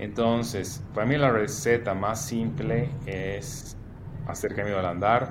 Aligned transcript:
Entonces, 0.00 0.82
para 0.94 1.06
mí 1.06 1.18
la 1.18 1.30
receta 1.30 1.92
más 1.92 2.24
simple 2.24 2.88
es 3.04 3.76
hacer 4.26 4.54
camino 4.54 4.78
al 4.78 4.86
andar, 4.86 5.28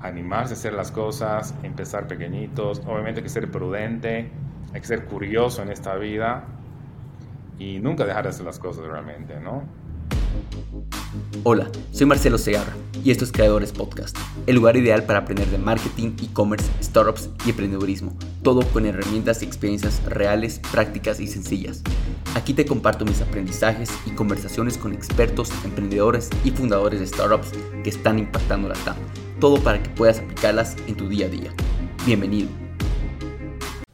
animarse 0.00 0.54
a 0.54 0.56
hacer 0.56 0.72
las 0.72 0.90
cosas, 0.90 1.54
empezar 1.62 2.06
pequeñitos, 2.06 2.80
obviamente 2.86 3.20
hay 3.20 3.24
que 3.24 3.28
ser 3.28 3.50
prudente, 3.50 4.30
hay 4.72 4.80
que 4.80 4.86
ser 4.86 5.04
curioso 5.04 5.62
en 5.62 5.68
esta 5.68 5.94
vida 5.96 6.44
y 7.58 7.78
nunca 7.78 8.06
dejar 8.06 8.22
de 8.22 8.30
hacer 8.30 8.46
las 8.46 8.58
cosas 8.58 8.86
realmente, 8.86 9.38
¿no? 9.40 9.64
Hola, 11.44 11.70
soy 11.92 12.06
Marcelo 12.06 12.38
Segarra 12.38 12.74
y 13.04 13.10
esto 13.10 13.24
es 13.24 13.32
Creadores 13.32 13.72
Podcast, 13.72 14.16
el 14.46 14.56
lugar 14.56 14.76
ideal 14.76 15.04
para 15.04 15.20
aprender 15.20 15.46
de 15.48 15.58
marketing, 15.58 16.16
e-commerce, 16.22 16.66
startups 16.82 17.30
y 17.46 17.50
emprendedurismo, 17.50 18.16
todo 18.42 18.62
con 18.72 18.84
herramientas 18.84 19.42
y 19.42 19.44
experiencias 19.44 20.02
reales, 20.04 20.60
prácticas 20.72 21.20
y 21.20 21.26
sencillas. 21.26 21.82
Aquí 22.34 22.52
te 22.52 22.66
comparto 22.66 23.04
mis 23.04 23.20
aprendizajes 23.20 23.90
y 24.06 24.10
conversaciones 24.10 24.76
con 24.76 24.92
expertos, 24.92 25.50
emprendedores 25.64 26.30
y 26.44 26.50
fundadores 26.50 27.00
de 27.00 27.06
startups 27.06 27.52
que 27.84 27.90
están 27.90 28.18
impactando 28.18 28.68
la 28.68 28.74
TAM, 28.74 28.96
todo 29.40 29.62
para 29.62 29.82
que 29.82 29.90
puedas 29.90 30.18
aplicarlas 30.18 30.76
en 30.86 30.96
tu 30.96 31.08
día 31.08 31.26
a 31.26 31.30
día. 31.30 31.52
Bienvenido. 32.04 32.48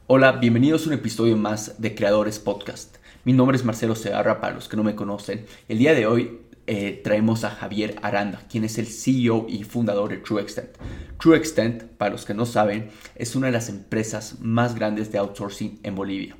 Hola, 0.06 0.32
bienvenidos 0.32 0.84
a 0.84 0.88
un 0.88 0.94
episodio 0.94 1.36
más 1.36 1.80
de 1.80 1.94
Creadores 1.94 2.38
Podcast. 2.38 2.96
Mi 3.24 3.32
nombre 3.32 3.56
es 3.56 3.64
Marcelo 3.64 3.94
Segarra 3.94 4.40
para 4.40 4.54
los 4.54 4.68
que 4.68 4.76
no 4.76 4.82
me 4.82 4.96
conocen. 4.96 5.46
El 5.68 5.78
día 5.78 5.94
de 5.94 6.06
hoy 6.06 6.40
eh, 6.66 7.00
traemos 7.02 7.44
a 7.44 7.50
Javier 7.50 7.96
Aranda, 8.02 8.42
quien 8.48 8.64
es 8.64 8.78
el 8.78 8.86
CEO 8.86 9.46
y 9.48 9.64
fundador 9.64 10.10
de 10.10 10.18
TrueExtent. 10.18 10.78
TrueExtent, 11.18 11.84
para 11.84 12.12
los 12.12 12.24
que 12.24 12.34
no 12.34 12.46
saben, 12.46 12.90
es 13.16 13.34
una 13.34 13.46
de 13.46 13.52
las 13.52 13.68
empresas 13.68 14.36
más 14.40 14.74
grandes 14.74 15.10
de 15.10 15.18
outsourcing 15.18 15.80
en 15.82 15.94
Bolivia. 15.94 16.36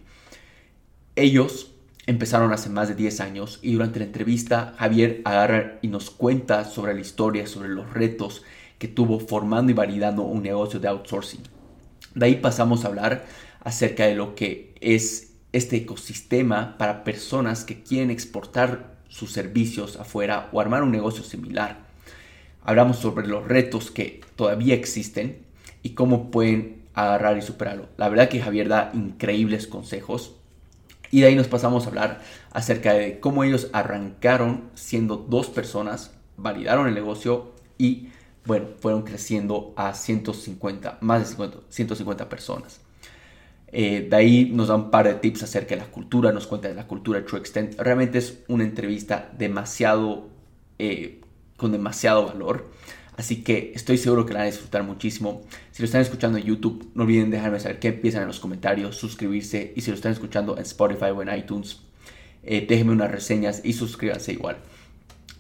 Ellos 1.16 1.72
empezaron 2.06 2.52
hace 2.52 2.70
más 2.70 2.88
de 2.88 2.94
10 2.94 3.20
años 3.20 3.58
y 3.62 3.72
durante 3.72 3.98
la 3.98 4.06
entrevista 4.06 4.74
Javier 4.78 5.22
agarra 5.24 5.78
y 5.82 5.88
nos 5.88 6.10
cuenta 6.10 6.64
sobre 6.64 6.94
la 6.94 7.00
historia, 7.00 7.47
sobre 7.47 7.69
los 7.69 7.92
retos 7.92 8.42
que 8.78 8.88
tuvo 8.88 9.20
formando 9.20 9.70
y 9.70 9.75
validando 9.75 10.22
un 10.22 10.42
negocio 10.42 10.80
de 10.80 10.88
outsourcing. 10.88 11.42
De 12.14 12.27
ahí 12.27 12.36
pasamos 12.36 12.84
a 12.84 12.88
hablar 12.88 13.25
acerca 13.60 14.06
de 14.06 14.14
lo 14.14 14.34
que 14.34 14.75
es 14.80 15.34
este 15.52 15.77
ecosistema 15.77 16.77
para 16.78 17.04
personas 17.04 17.64
que 17.64 17.82
quieren 17.82 18.10
exportar 18.10 18.91
sus 19.12 19.30
servicios 19.30 19.96
afuera 19.96 20.48
o 20.52 20.60
armar 20.60 20.82
un 20.82 20.91
negocio 20.91 21.22
similar. 21.22 21.80
Hablamos 22.64 22.96
sobre 22.96 23.27
los 23.27 23.46
retos 23.46 23.91
que 23.91 24.22
todavía 24.36 24.74
existen 24.74 25.44
y 25.82 25.91
cómo 25.91 26.30
pueden 26.30 26.82
agarrar 26.94 27.36
y 27.36 27.42
superarlo. 27.42 27.88
La 27.98 28.08
verdad 28.08 28.30
que 28.30 28.41
Javier 28.41 28.69
da 28.69 28.91
increíbles 28.94 29.66
consejos 29.66 30.36
y 31.10 31.20
de 31.20 31.27
ahí 31.27 31.36
nos 31.36 31.48
pasamos 31.48 31.84
a 31.84 31.88
hablar 31.91 32.22
acerca 32.52 32.94
de 32.94 33.20
cómo 33.20 33.44
ellos 33.44 33.69
arrancaron 33.74 34.70
siendo 34.74 35.16
dos 35.16 35.48
personas, 35.48 36.12
validaron 36.38 36.88
el 36.88 36.94
negocio 36.94 37.52
y 37.76 38.08
bueno, 38.47 38.69
fueron 38.80 39.02
creciendo 39.02 39.74
a 39.76 39.92
150, 39.92 40.98
más 41.02 41.36
de 41.36 41.50
150 41.69 42.28
personas. 42.30 42.80
Eh, 43.75 44.06
de 44.11 44.17
ahí 44.17 44.51
nos 44.53 44.69
da 44.69 44.75
un 44.75 44.91
par 44.91 45.06
de 45.06 45.15
tips 45.15 45.45
acerca 45.45 45.75
de 45.75 45.81
la 45.81 45.87
cultura, 45.87 46.31
nos 46.31 46.47
cuenta 46.47 46.69
de 46.69 46.75
la 46.75 46.87
cultura 46.87 47.20
de 47.20 47.27
True 47.27 47.41
Extent. 47.41 47.81
Realmente 47.81 48.19
es 48.19 48.41
una 48.48 48.65
entrevista 48.65 49.33
demasiado, 49.37 50.28
eh, 50.78 51.23
con 51.56 51.73
demasiado 51.73 52.27
valor. 52.27 52.70
Así 53.17 53.43
que 53.43 53.73
estoy 53.75 53.98
seguro 53.98 54.27
que 54.27 54.34
la 54.34 54.41
van 54.41 54.48
a 54.48 54.50
disfrutar 54.50 54.83
muchísimo. 54.83 55.43
Si 55.70 55.83
lo 55.83 55.87
están 55.87 56.03
escuchando 56.03 56.39
en 56.39 56.45
YouTube, 56.45 56.91
no 56.95 57.05
olviden 57.05 57.31
dejarme 57.31 57.61
saber 57.61 57.78
qué 57.78 57.93
piensan 57.93 58.23
en 58.23 58.28
los 58.28 58.41
comentarios, 58.41 58.97
suscribirse. 58.97 59.73
Y 59.75 59.81
si 59.81 59.91
lo 59.91 59.97
están 59.97 60.12
escuchando 60.12 60.56
en 60.56 60.62
Spotify 60.62 61.06
o 61.06 61.23
en 61.23 61.34
iTunes, 61.34 61.81
eh, 62.43 62.67
déjenme 62.69 62.93
unas 62.93 63.11
reseñas 63.11 63.62
y 63.65 63.73
suscríbanse 63.73 64.33
igual. 64.33 64.59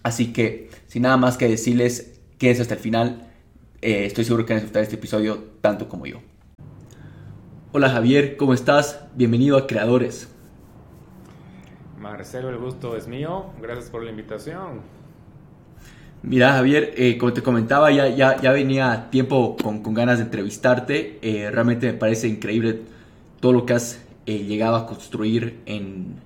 Así 0.02 0.32
que, 0.32 0.70
sin 0.86 1.02
nada 1.02 1.16
más 1.16 1.36
que 1.36 1.48
decirles, 1.48 2.20
quédense 2.38 2.62
hasta 2.62 2.74
el 2.74 2.80
final. 2.80 3.28
estoy 3.82 4.24
seguro 4.24 4.46
que 4.46 4.52
van 4.52 4.58
a 4.58 4.60
disfrutar 4.60 4.84
este 4.84 4.94
episodio 4.94 5.42
tanto 5.60 5.88
como 5.88 6.06
yo. 6.06 6.20
Hola 7.74 7.88
Javier, 7.88 8.36
¿cómo 8.36 8.52
estás? 8.52 9.00
Bienvenido 9.14 9.56
a 9.56 9.66
Creadores. 9.66 10.28
Marcelo, 11.98 12.50
el 12.50 12.58
gusto 12.58 12.98
es 12.98 13.08
mío. 13.08 13.46
Gracias 13.62 13.88
por 13.88 14.04
la 14.04 14.10
invitación. 14.10 14.82
Mira 16.22 16.52
Javier, 16.52 16.92
eh, 16.98 17.16
como 17.16 17.32
te 17.32 17.42
comentaba, 17.42 17.90
ya, 17.90 18.08
ya, 18.08 18.38
ya 18.38 18.52
venía 18.52 19.08
tiempo 19.08 19.56
con, 19.56 19.82
con, 19.82 19.94
ganas 19.94 20.18
de 20.18 20.24
entrevistarte. 20.24 21.18
Eh, 21.22 21.50
realmente 21.50 21.86
me 21.90 21.94
parece 21.94 22.28
increíble 22.28 22.82
todo 23.40 23.54
lo 23.54 23.64
que 23.64 23.72
has 23.72 24.04
eh, 24.26 24.40
llegado 24.40 24.76
a 24.76 24.86
construir 24.86 25.60
en, 25.64 26.16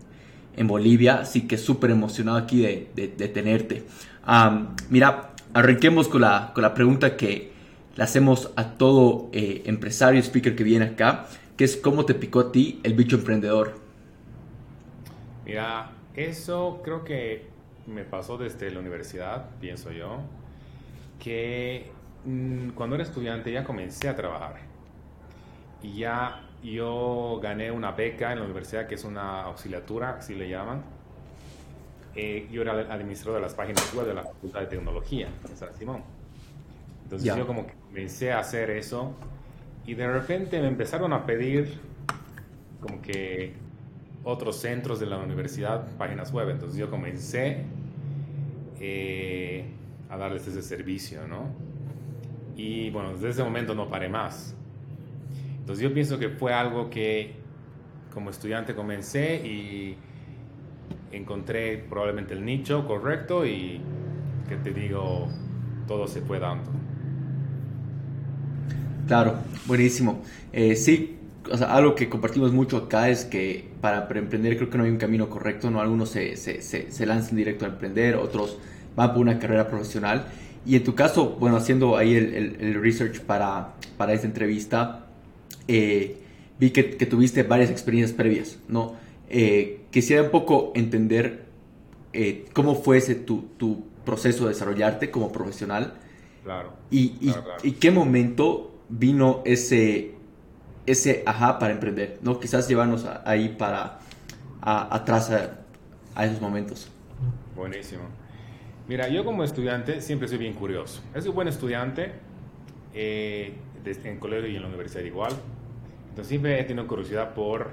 en, 0.57 0.67
Bolivia. 0.67 1.21
Así 1.21 1.43
que 1.47 1.59
súper 1.59 1.93
emocionado 1.93 2.39
aquí 2.39 2.63
de, 2.63 2.91
de, 2.97 3.07
de 3.07 3.29
tenerte. 3.29 3.85
Um, 4.27 4.75
mira, 4.91 5.31
arranquemos 5.55 6.09
con 6.09 6.23
la, 6.23 6.51
con 6.53 6.63
la 6.63 6.75
pregunta 6.75 7.17
que, 7.17 7.55
le 7.97 8.05
hacemos 8.05 8.53
a 8.57 8.75
todo 8.75 9.31
eh, 9.33 9.63
empresario, 9.65 10.21
speaker 10.23 10.55
que 10.55 10.65
viene 10.65 10.85
acá, 10.85 11.27
que 11.57 11.65
es 11.65 11.77
cómo 11.77 12.05
te 12.05 12.15
picó 12.15 12.41
a 12.41 12.53
ti 12.53 12.81
el 12.83 12.95
bicho 12.95 13.17
emprendedor. 13.17 13.81
Mira, 15.45 15.91
eso 16.15 16.81
creo 16.85 17.05
que 17.05 17.47
me 17.87 18.05
pasó 18.05 18.37
desde 18.37 18.71
la 18.71 18.81
universidad, 18.81 19.47
pienso 19.61 19.93
yo, 19.93 20.19
que 21.23 21.91
mm, 22.25 22.71
cuando 22.71 22.97
era 22.97 23.05
estudiante 23.05 23.51
ya 23.51 23.65
comencé 23.65 24.09
a 24.09 24.17
trabajar. 24.17 24.57
Y 25.83 25.99
ya 25.99 26.43
yo 26.63 27.39
gané 27.43 27.71
una 27.71 27.93
beca 27.93 28.33
en 28.33 28.41
la 28.41 28.45
universidad, 28.45 28.87
que 28.87 28.97
es 28.97 29.05
una 29.05 29.43
auxiliatura, 29.45 30.17
así 30.19 30.35
le 30.35 30.49
llaman. 30.49 30.83
Eh, 32.15 32.49
yo 32.51 32.63
era 32.63 32.73
administrador 32.93 33.41
de 33.41 33.47
las 33.47 33.55
páginas 33.55 33.95
web 33.95 34.07
de 34.07 34.15
la 34.15 34.23
Facultad 34.23 34.61
de 34.61 34.67
Tecnología 34.67 35.29
en 35.49 35.57
San 35.57 35.75
Simón. 35.77 36.16
Entonces 37.07 37.37
yo 37.37 37.47
como 37.47 37.69
que 37.69 37.75
comencé 37.75 38.33
a 38.33 38.41
hacer 38.41 38.69
eso 38.71 39.15
y 39.87 39.95
de 39.95 40.09
repente 40.09 40.61
me 40.61 40.67
empezaron 40.67 41.13
a 41.13 41.25
pedir 41.25 41.79
como 42.81 43.01
que 43.01 43.53
otros 44.25 44.57
centros 44.57 44.99
de 44.99 45.07
la 45.07 45.19
universidad 45.19 45.87
páginas 45.99 46.33
web. 46.33 46.51
Entonces 46.51 46.77
yo 46.77 46.91
comencé 46.91 47.63
eh, 48.81 49.67
a 50.11 50.17
darles 50.17 50.49
ese 50.49 50.63
servicio, 50.63 51.29
¿no? 51.29 51.47
Y 52.57 52.91
bueno, 52.91 53.13
desde 53.13 53.29
ese 53.29 53.45
momento 53.45 53.77
no 53.77 53.89
paré 53.89 54.09
más. 54.09 54.57
Entonces 55.61 55.85
yo 55.85 55.95
pienso 55.95 56.19
que 56.19 56.31
fue 56.31 56.53
algo 56.53 56.91
que 56.91 57.37
como 58.13 58.31
estudiante 58.31 58.75
comencé 58.75 59.47
y 59.47 59.97
encontré 61.13 61.79
probablemente 61.89 62.35
el 62.35 62.45
nicho 62.45 62.85
correcto 62.85 63.47
y 63.47 63.81
que 64.49 64.57
te 64.57 64.73
digo, 64.73 65.29
todo 65.87 66.09
se 66.09 66.21
fue 66.21 66.41
dando. 66.41 66.86
Claro, 69.07 69.37
buenísimo. 69.67 70.23
Eh, 70.53 70.77
sí, 70.77 71.17
o 71.51 71.57
sea, 71.57 71.75
algo 71.75 71.95
que 71.95 72.09
compartimos 72.09 72.53
mucho 72.53 72.77
acá 72.77 73.09
es 73.09 73.25
que 73.25 73.69
para 73.81 74.07
emprender 74.19 74.57
creo 74.57 74.71
que 74.71 74.79
no 74.79 74.85
hay 74.85 74.91
un 74.91 74.97
camino 74.97 75.29
correcto, 75.29 75.71
¿no? 75.71 75.81
Algunos 75.81 76.11
se, 76.11 76.37
se, 76.37 76.61
se, 76.63 77.07
lanzan 77.07 77.37
directo 77.37 77.65
a 77.65 77.69
emprender, 77.69 78.17
otros 78.17 78.59
van 78.97 79.13
por 79.13 79.23
una 79.23 79.39
carrera 79.39 79.69
profesional. 79.69 80.27
Y 80.65 80.75
en 80.77 80.85
tu 80.85 80.95
caso, 80.95 81.37
bueno, 81.39 81.57
haciendo 81.57 81.97
ahí 81.97 82.15
el, 82.15 82.57
el, 82.59 82.75
research 82.83 83.21
para, 83.21 83.75
para, 83.97 84.13
esta 84.13 84.27
entrevista, 84.27 85.07
eh, 85.69 86.19
vi 86.59 86.71
que, 86.71 86.97
que, 86.97 87.07
tuviste 87.07 87.45
varias 87.45 87.71
experiencias 87.71 88.17
previas, 88.17 88.59
¿no? 88.67 88.95
Eh, 89.29 89.83
quisiera 89.91 90.23
un 90.23 90.31
poco 90.31 90.73
entender 90.75 91.47
eh, 92.13 92.47
cómo 92.53 92.75
fue 92.75 92.99
ese 92.99 93.15
tu, 93.15 93.43
tu, 93.57 93.85
proceso 94.05 94.45
de 94.45 94.51
desarrollarte 94.51 95.11
como 95.11 95.33
profesional. 95.33 95.95
Claro. 96.45 96.75
Y, 96.93 97.17
y, 97.21 97.35
y 97.65 97.73
qué 97.73 97.91
momento 97.91 98.76
vino 98.89 99.43
ese, 99.45 100.15
ese 100.87 101.23
ajá 101.27 101.59
para 101.59 101.73
emprender, 101.73 102.19
¿no? 102.23 102.39
Quizás 102.39 102.69
llevarnos 102.69 103.07
ahí 103.25 103.51
para 103.51 103.99
atrás 104.61 105.31
a, 106.15 106.25
esos 106.25 106.41
momentos. 106.41 106.91
Buenísimo. 107.55 108.03
Mira, 108.89 109.09
yo 109.09 109.25
como 109.25 109.45
estudiante 109.45 110.01
siempre 110.01 110.29
soy 110.29 110.39
bien 110.39 110.55
curioso. 110.55 111.03
Soy 111.15 111.29
un 111.29 111.35
buen 111.35 111.49
estudiante, 111.49 112.13
eh, 112.95 113.55
en 113.85 114.19
colegio 114.19 114.49
y 114.49 114.57
en 114.57 114.63
la 114.63 114.69
universidad 114.69 115.05
igual. 115.05 115.33
Entonces 116.09 116.29
siempre 116.29 116.61
he 116.61 116.65
tenido 116.65 116.87
curiosidad 116.87 117.35
por 117.35 117.71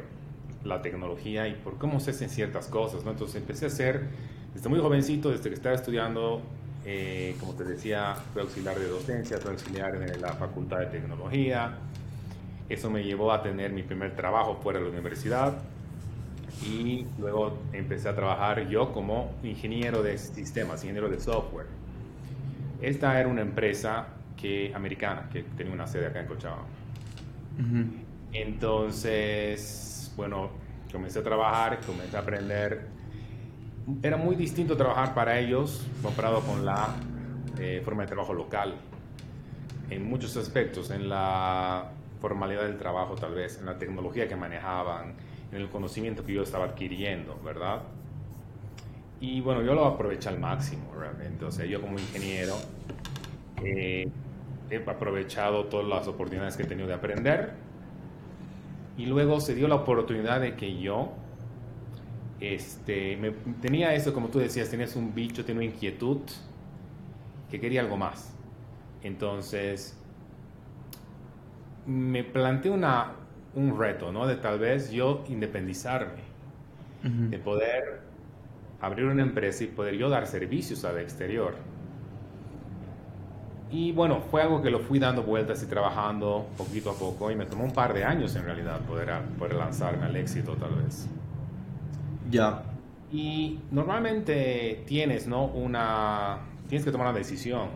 la 0.64 0.82
tecnología 0.82 1.48
y 1.48 1.54
por 1.56 1.78
cómo 1.78 2.00
se 2.00 2.12
hacen 2.12 2.30
ciertas 2.30 2.68
cosas, 2.68 3.04
¿no? 3.04 3.12
Entonces 3.12 3.38
empecé 3.38 3.66
a 3.66 3.68
hacer, 3.70 4.08
desde 4.54 4.70
muy 4.70 4.80
jovencito, 4.80 5.30
desde 5.30 5.50
que 5.50 5.56
estaba 5.56 5.76
estudiando 5.76 6.42
eh, 6.86 7.36
como 7.40 7.54
te 7.54 7.64
decía, 7.64 8.16
fui 8.34 8.42
auxiliar 8.42 8.78
de 8.78 8.88
docencia, 8.88 9.38
fui 9.38 9.52
auxiliar 9.52 9.96
en 9.96 10.22
la 10.22 10.34
Facultad 10.34 10.80
de 10.80 10.86
Tecnología. 10.88 11.78
Eso 12.68 12.90
me 12.90 13.04
llevó 13.04 13.32
a 13.32 13.42
tener 13.42 13.72
mi 13.72 13.84
primer 13.84 14.16
trabajo 14.16 14.60
fuera 14.62 14.80
de 14.80 14.86
la 14.86 14.92
universidad 14.92 15.54
y 16.66 17.06
luego 17.20 17.58
empecé 17.72 18.10
a 18.10 18.16
trabajar 18.16 18.68
yo 18.68 18.92
como 18.92 19.34
ingeniero 19.44 20.04
de 20.04 20.18
sistemas, 20.18 20.84
ingeniero 20.84 21.10
de 21.10 21.20
software. 21.20 21.68
Esta 22.82 23.20
era 23.20 23.30
una 23.30 23.42
empresa 23.42 24.08
que, 24.36 24.74
americana 24.76 25.30
que 25.32 25.44
tenía 25.44 25.74
una 25.74 25.88
sede 25.88 26.08
acá 26.08 26.20
en 26.20 26.28
Cochabamba. 26.28 26.66
Entonces, 28.34 30.12
bueno, 30.18 30.50
comencé 30.92 31.20
a 31.20 31.24
trabajar, 31.24 31.80
comencé 31.86 32.18
a 32.18 32.20
aprender 32.20 32.93
era 34.02 34.18
muy 34.18 34.36
distinto 34.36 34.78
trabajar 34.78 35.14
para 35.14 35.40
ellos 35.40 35.86
comparado 36.02 36.42
con 36.42 36.66
la 36.66 36.96
eh, 37.60 37.82
forma 37.84 38.04
de 38.04 38.08
trabajo 38.08 38.34
local. 38.34 38.76
En 39.90 40.08
muchos 40.08 40.38
aspectos, 40.38 40.90
en 40.92 41.10
la 41.10 41.92
formalidad 42.20 42.64
del 42.64 42.78
trabajo 42.78 43.16
tal 43.16 43.34
vez, 43.34 43.60
en 43.60 43.66
la 43.66 43.78
tecnología 43.78 44.28
que 44.28 44.36
manejaban, 44.36 45.14
en 45.52 45.62
el 45.62 45.70
conocimiento 45.70 46.26
que 46.26 46.34
yo 46.34 46.44
estaba 46.44 46.66
adquiriendo, 46.66 47.40
¿verdad? 47.44 47.82
Y 49.20 49.42
bueno, 49.42 49.62
yo 49.62 49.74
lo 49.74 49.86
aproveché 49.86 50.30
al 50.30 50.40
máximo, 50.40 50.94
realmente. 50.98 51.46
O 51.46 51.52
sea, 51.52 51.66
yo 51.66 51.80
como 51.80 52.00
ingeniero 52.00 52.56
eh, 53.64 54.10
he 54.70 54.78
aprovechado 54.78 55.66
todas 55.66 55.88
las 55.88 56.08
oportunidades 56.08 56.58
que 56.58 56.64
he 56.64 56.66
tenido 56.66 56.88
de 56.88 56.94
aprender. 56.94 57.52
Y 58.98 59.06
luego 59.06 59.40
se 59.40 59.56
dio 59.56 59.68
la 59.68 59.76
oportunidad 59.76 60.42
de 60.42 60.56
que 60.56 60.80
yo 60.80 61.14
este, 62.40 63.18
me, 63.18 63.32
tenía 63.62 63.94
eso, 63.94 64.14
como 64.14 64.30
tú 64.30 64.40
decías, 64.40 64.70
tenías 64.70 64.96
un 64.96 65.14
bicho, 65.14 65.46
tenía 65.46 65.62
una 65.62 65.74
inquietud 65.74 66.20
que 67.50 67.60
quería 67.60 67.82
algo 67.82 67.98
más. 67.98 68.34
Entonces, 69.04 69.98
me 71.86 72.24
planteé 72.24 72.72
una, 72.72 73.14
un 73.56 73.78
reto, 73.78 74.12
¿no? 74.12 74.28
De 74.28 74.36
tal 74.36 74.60
vez 74.60 74.92
yo 74.92 75.24
independizarme, 75.30 76.34
de 77.04 77.38
poder 77.38 78.00
abrir 78.80 79.06
una 79.06 79.24
empresa 79.24 79.66
y 79.66 79.68
poder 79.68 79.96
yo 79.96 80.10
dar 80.10 80.26
servicios 80.26 80.86
al 80.86 81.00
exterior. 81.00 81.56
Y 83.72 83.92
bueno, 83.92 84.22
fue 84.22 84.42
algo 84.42 84.62
que 84.62 84.70
lo 84.70 84.80
fui 84.80 85.00
dando 85.00 85.24
vueltas 85.24 85.64
y 85.64 85.66
trabajando 85.66 86.48
poquito 86.58 86.92
a 86.92 86.94
poco 86.94 87.32
y 87.32 87.36
me 87.36 87.46
tomó 87.46 87.64
un 87.64 87.74
par 87.74 87.94
de 87.94 88.04
años 88.04 88.36
en 88.36 88.46
realidad 88.46 88.80
poder, 88.82 89.12
poder 89.40 89.56
lanzarme 89.56 90.06
al 90.06 90.16
éxito 90.16 90.56
tal 90.56 90.76
vez. 90.76 91.10
Ya. 92.34 92.64
Y 93.12 93.60
normalmente 93.70 94.84
tienes, 94.88 95.28
¿no? 95.28 95.46
Una, 95.46 96.40
tienes 96.68 96.84
que 96.84 96.92
tomar 96.92 97.08
una 97.10 97.18
decisión, 97.18 97.70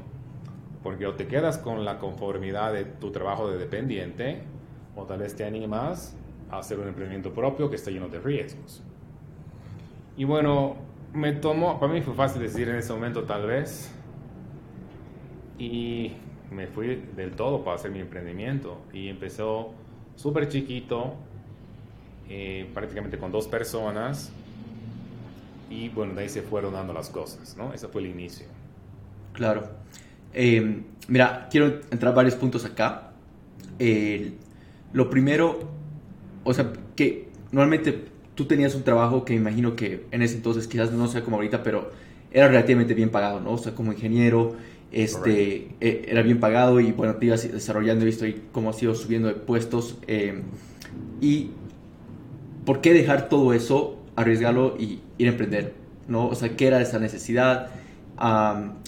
porque 0.81 1.06
o 1.06 1.13
te 1.13 1.27
quedas 1.27 1.59
con 1.59 1.86
la 1.86 2.00
conformidad 2.00 2.74
de 2.74 2.86
tu 2.86 3.12
trabajo 3.12 3.48
de 3.51 3.59
dependiente, 3.59 4.42
o 4.95 5.04
tal 5.04 5.19
vez 5.19 5.36
te 5.36 5.45
animas 5.45 6.18
a 6.50 6.57
hacer 6.57 6.80
un 6.80 6.88
emprendimiento 6.88 7.31
propio 7.33 7.69
que 7.69 7.75
está 7.75 7.92
lleno 7.92 8.09
de 8.09 8.19
riesgos. 8.19 8.81
Y 10.18 10.24
bueno, 10.24 10.75
me 11.13 11.33
tomó, 11.33 11.80
para 11.80 11.94
mí 11.94 12.01
fue 12.01 12.15
fácil 12.15 12.42
decir 12.42 12.68
en 12.68 12.77
ese 12.77 12.92
momento 12.94 13.25
tal 13.25 13.45
vez, 13.45 13.94
y 15.59 16.13
me 16.50 16.65
fui 16.65 16.95
del 17.15 17.36
todo 17.36 17.63
para 17.63 17.75
hacer 17.75 17.92
mi 17.92 18.00
emprendimiento. 18.00 18.80
Y 18.92 19.09
empezó 19.09 19.74
súper 20.15 20.48
chiquito, 20.48 21.13
eh, 22.27 22.68
prácticamente 22.74 23.19
con 23.19 23.31
dos 23.31 23.48
personas, 23.48 24.33
y 25.69 25.90
bueno, 25.90 26.14
de 26.16 26.24
ahí 26.24 26.30
se 26.30 26.42
fueron 26.42 26.74
dando 26.74 26.94
las 26.94 27.10
cosas, 27.10 27.56
¿no? 27.58 27.74
Ese 27.74 27.88
fue 27.88 28.02
el 28.02 28.08
inicio. 28.08 28.46
Claro. 29.34 29.69
Eh, 30.34 30.84
mira, 31.08 31.48
quiero 31.50 31.81
entrar 31.92 32.14
varios 32.14 32.36
puntos 32.36 32.66
acá. 32.66 33.12
lo 34.94 35.10
primero, 35.10 35.60
o 36.44 36.54
sea, 36.54 36.72
que 36.96 37.30
normalmente 37.52 38.06
tú 38.36 38.46
tenías 38.46 38.75
un 38.75 38.84
trabajo 38.84 39.25
que 39.25 39.34
me 39.34 39.40
imagino 39.40 39.75
que 39.75 40.06
en 40.12 40.22
ese 40.22 40.36
entonces 40.36 40.68
quizás 40.68 40.92
no 40.92 41.08
sea 41.08 41.24
como 41.24 41.38
ahorita, 41.38 41.64
pero 41.64 41.90
era 42.31 42.48
relativamente 42.48 42.94
bien 42.94 43.10
pagado, 43.10 43.40
¿no? 43.40 43.54
O 43.54 43.58
sea, 43.58 43.74
como 43.74 43.92
ingeniero, 43.92 44.56
este, 44.92 45.69
eh, 45.81 46.06
era 46.08 46.22
bien 46.22 46.40
pagado 46.40 46.80
y 46.80 46.92
bueno, 46.92 47.16
te 47.16 47.25
ibas 47.25 47.52
desarrollando, 47.52 48.04
he 48.04 48.06
visto 48.06 48.25
ahí 48.25 48.44
cómo 48.52 48.69
has 48.69 48.81
ido 48.81 48.94
subiendo 48.96 49.28
de 49.28 49.34
puestos. 49.34 49.98
Eh, 50.08 50.44
y 51.19 51.50
¿por 52.66 52.80
qué 52.81 52.94
dejar 52.94 53.28
todo 53.28 53.54
eso, 53.54 53.98
arriesgarlo 54.16 54.75
y 54.78 55.00
ir 55.18 55.28
a 55.28 55.31
emprender? 55.31 55.88
¿no? 56.08 56.28
O 56.28 56.36
sea, 56.36 56.56
¿qué 56.56 56.68
era 56.68 56.81
esa 56.81 57.00
necesidad? 57.00 57.69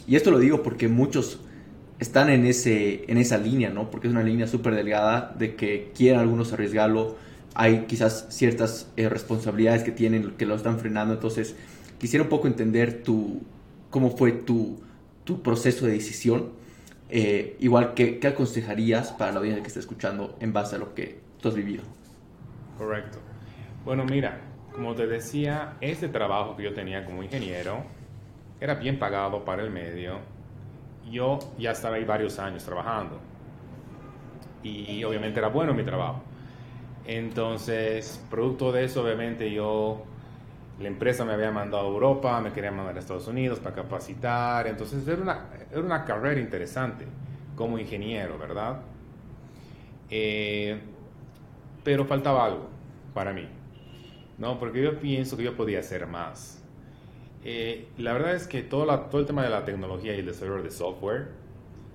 y 0.08 0.16
esto 0.16 0.32
lo 0.32 0.40
digo 0.40 0.64
porque 0.64 0.88
muchos 0.88 1.40
están 2.00 2.32
en, 2.32 2.48
ese, 2.48 3.04
en 3.12 3.20
esa 3.20 3.38
línea, 3.38 3.70
¿no? 3.70 3.92
Porque 3.92 4.08
es 4.08 4.12
una 4.12 4.24
línea 4.24 4.48
súper 4.48 4.74
delgada 4.74 5.36
de 5.38 5.56
que 5.56 5.92
quieren 5.96 6.20
algunos 6.20 6.52
arriesgarlo. 6.52 7.18
Hay 7.54 7.86
quizás 7.86 8.26
ciertas 8.30 8.92
eh, 8.98 9.08
responsabilidades 9.08 9.84
que 9.84 9.92
tienen 9.92 10.32
que 10.32 10.48
lo 10.48 10.56
están 10.56 10.80
frenando. 10.80 11.14
Entonces, 11.14 11.56
quisiera 12.00 12.24
un 12.24 12.30
poco 12.30 12.48
entender 12.48 13.04
tu, 13.04 13.42
cómo 13.92 14.18
fue 14.18 14.32
tu, 14.32 14.80
tu 15.26 15.44
proceso 15.44 15.86
de 15.86 15.92
decisión. 15.92 16.50
Eh, 17.10 17.56
igual, 17.60 17.94
¿qué, 17.94 18.18
¿qué 18.18 18.30
aconsejarías 18.30 19.12
para 19.12 19.32
la 19.32 19.40
audiencia 19.40 19.62
que 19.62 19.68
está 19.68 19.80
escuchando 19.80 20.38
en 20.40 20.54
base 20.54 20.78
a 20.78 20.80
lo 20.80 20.96
que 20.96 21.20
tú 21.40 21.50
has 21.50 21.56
vivido? 21.56 21.84
Correcto. 22.80 23.20
Bueno, 23.86 24.06
mira, 24.06 24.40
como 24.80 24.96
te 24.96 25.08
decía, 25.08 25.74
este 25.82 26.08
trabajo 26.08 26.56
que 26.56 26.64
yo 26.64 26.74
tenía 26.74 27.04
como 27.04 27.22
ingeniero 27.22 27.84
era 28.62 28.76
bien 28.76 28.98
pagado 28.98 29.44
para 29.44 29.62
el 29.62 29.70
medio. 29.70 30.20
Yo 31.12 31.38
ya 31.58 31.72
estaba 31.72 31.98
ahí 31.98 32.06
varios 32.06 32.40
años 32.40 32.64
trabajando. 32.64 33.20
Y 34.64 35.04
obviamente 35.04 35.38
era 35.38 35.50
bueno 35.50 35.74
mi 35.74 35.84
trabajo. 35.84 36.22
Entonces, 37.06 38.26
producto 38.30 38.72
de 38.72 38.86
eso, 38.86 39.04
obviamente 39.04 39.52
yo, 39.52 40.02
la 40.80 40.88
empresa 40.88 41.26
me 41.26 41.34
había 41.34 41.52
mandado 41.52 41.84
a 41.84 41.90
Europa, 41.90 42.40
me 42.40 42.54
quería 42.54 42.72
mandar 42.72 42.96
a 42.96 43.00
Estados 43.00 43.28
Unidos 43.28 43.60
para 43.60 43.76
capacitar. 43.76 44.66
Entonces, 44.66 45.06
era 45.06 45.22
una, 45.22 45.46
era 45.70 45.82
una 45.82 46.06
carrera 46.06 46.40
interesante 46.40 47.06
como 47.58 47.78
ingeniero, 47.78 48.38
¿verdad? 48.38 48.80
Eh, 50.10 50.80
pero 51.84 52.06
faltaba 52.06 52.46
algo 52.46 52.70
para 53.14 53.34
mí. 53.34 53.59
No, 54.40 54.58
porque 54.58 54.82
yo 54.82 55.00
pienso 55.00 55.36
que 55.36 55.44
yo 55.44 55.56
podía 55.56 55.80
hacer 55.80 56.08
más. 56.08 56.64
Eh, 57.44 57.88
la 57.98 58.14
verdad 58.14 58.36
es 58.36 58.48
que 58.48 58.64
todo, 58.64 58.86
la, 58.86 59.10
todo 59.10 59.22
el 59.22 59.28
tema 59.28 59.44
de 59.44 59.50
la 59.50 59.66
tecnología 59.66 60.16
y 60.16 60.20
el 60.20 60.26
desarrollo 60.26 60.64
de 60.64 60.72
software, 60.72 61.28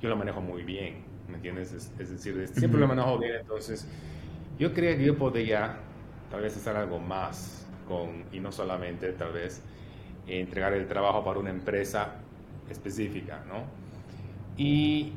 yo 0.01 0.09
lo 0.11 0.17
manejo 0.17 0.41
muy 0.41 0.63
bien, 0.63 1.05
¿me 1.29 1.37
entiendes? 1.37 1.73
Es, 1.73 2.11
decir, 2.11 2.49
siempre 2.49 2.79
lo 2.79 2.87
manejo 2.87 3.19
bien, 3.19 3.37
entonces 3.41 3.89
yo 4.59 4.73
creía 4.73 4.97
que 4.97 5.05
yo 5.05 5.17
podía 5.17 5.79
tal 6.31 6.43
vez 6.43 6.57
hacer 6.57 6.77
algo 6.77 6.99
más 6.99 7.67
con, 7.89 8.25
y 8.33 8.41
no 8.41 8.53
solamente 8.53 9.13
tal 9.13 9.33
vez 9.33 9.63
entregar 10.27 10.73
el 10.73 10.87
trabajo 10.87 11.25
para 11.25 11.39
una 11.39 11.51
empresa 11.51 12.17
específica, 12.71 13.43
¿no? 13.47 13.65
Y 14.57 15.13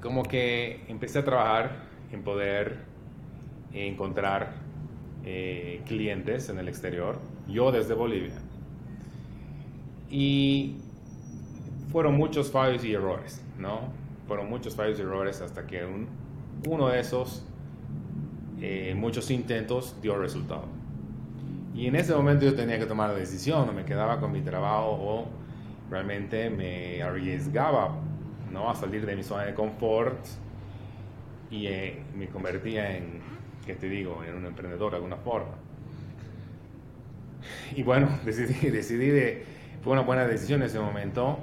como 0.00 0.22
que 0.22 0.84
empecé 0.88 1.18
a 1.18 1.24
trabajar 1.24 1.84
en 2.12 2.22
poder 2.22 2.78
encontrar 3.72 4.63
eh, 5.24 5.82
clientes 5.86 6.48
en 6.48 6.58
el 6.58 6.68
exterior, 6.68 7.18
yo 7.48 7.72
desde 7.72 7.94
Bolivia. 7.94 8.34
Y 10.10 10.76
fueron 11.90 12.16
muchos 12.16 12.50
fallos 12.50 12.84
y 12.84 12.92
errores, 12.92 13.42
¿no? 13.58 13.80
Fueron 14.26 14.48
muchos 14.48 14.74
fallos 14.74 14.98
y 14.98 15.02
errores 15.02 15.40
hasta 15.40 15.66
que 15.66 15.86
uno 16.68 16.88
de 16.88 17.00
esos, 17.00 17.44
eh, 18.60 18.94
muchos 18.96 19.30
intentos, 19.30 19.96
dio 20.02 20.16
resultado. 20.16 20.64
Y 21.74 21.86
en 21.86 21.96
ese 21.96 22.14
momento 22.14 22.44
yo 22.44 22.54
tenía 22.54 22.78
que 22.78 22.86
tomar 22.86 23.10
la 23.10 23.16
decisión, 23.16 23.68
o 23.68 23.72
me 23.72 23.84
quedaba 23.84 24.20
con 24.20 24.30
mi 24.30 24.42
trabajo 24.42 24.90
o 24.90 25.28
realmente 25.90 26.50
me 26.50 27.02
arriesgaba 27.02 27.96
¿no? 28.52 28.70
a 28.70 28.74
salir 28.74 29.04
de 29.04 29.16
mi 29.16 29.22
zona 29.22 29.44
de 29.44 29.54
confort 29.54 30.18
y 31.50 31.66
eh, 31.66 32.02
me 32.16 32.28
convertía 32.28 32.96
en 32.96 33.33
que 33.64 33.74
te 33.74 33.88
digo, 33.88 34.22
en 34.24 34.34
un 34.36 34.46
emprendedor 34.46 34.90
de 34.90 34.96
alguna 34.96 35.16
forma. 35.16 35.54
Y 37.74 37.82
bueno, 37.82 38.08
decidí, 38.24 38.70
decidí 38.70 39.08
de, 39.08 39.44
fue 39.82 39.92
una 39.92 40.02
buena 40.02 40.26
decisión 40.26 40.62
en 40.62 40.66
ese 40.66 40.78
momento, 40.78 41.38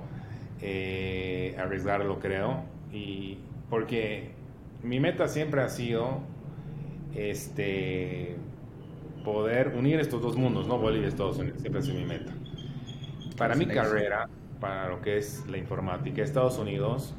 eh, 0.61 1.55
arriesgarlo 1.59 2.19
creo, 2.19 2.63
y 2.91 3.37
porque 3.69 4.31
mi 4.83 4.99
meta 4.99 5.27
siempre 5.27 5.61
ha 5.61 5.69
sido 5.69 6.21
este, 7.15 8.35
poder 9.23 9.69
unir 9.75 9.99
estos 9.99 10.21
dos 10.21 10.35
mundos, 10.35 10.67
no 10.67 10.77
Bolivia 10.77 11.07
y 11.07 11.09
Estados 11.09 11.37
Unidos, 11.37 11.61
siempre 11.61 11.79
ha 11.79 11.83
sido 11.83 11.97
mi 11.97 12.05
meta. 12.05 12.33
Para 13.37 13.55
mi 13.55 13.65
carrera, 13.65 14.29
para 14.59 14.89
lo 14.89 15.01
que 15.01 15.17
es 15.17 15.45
la 15.47 15.57
informática, 15.57 16.21
Estados 16.21 16.57
Unidos 16.59 17.15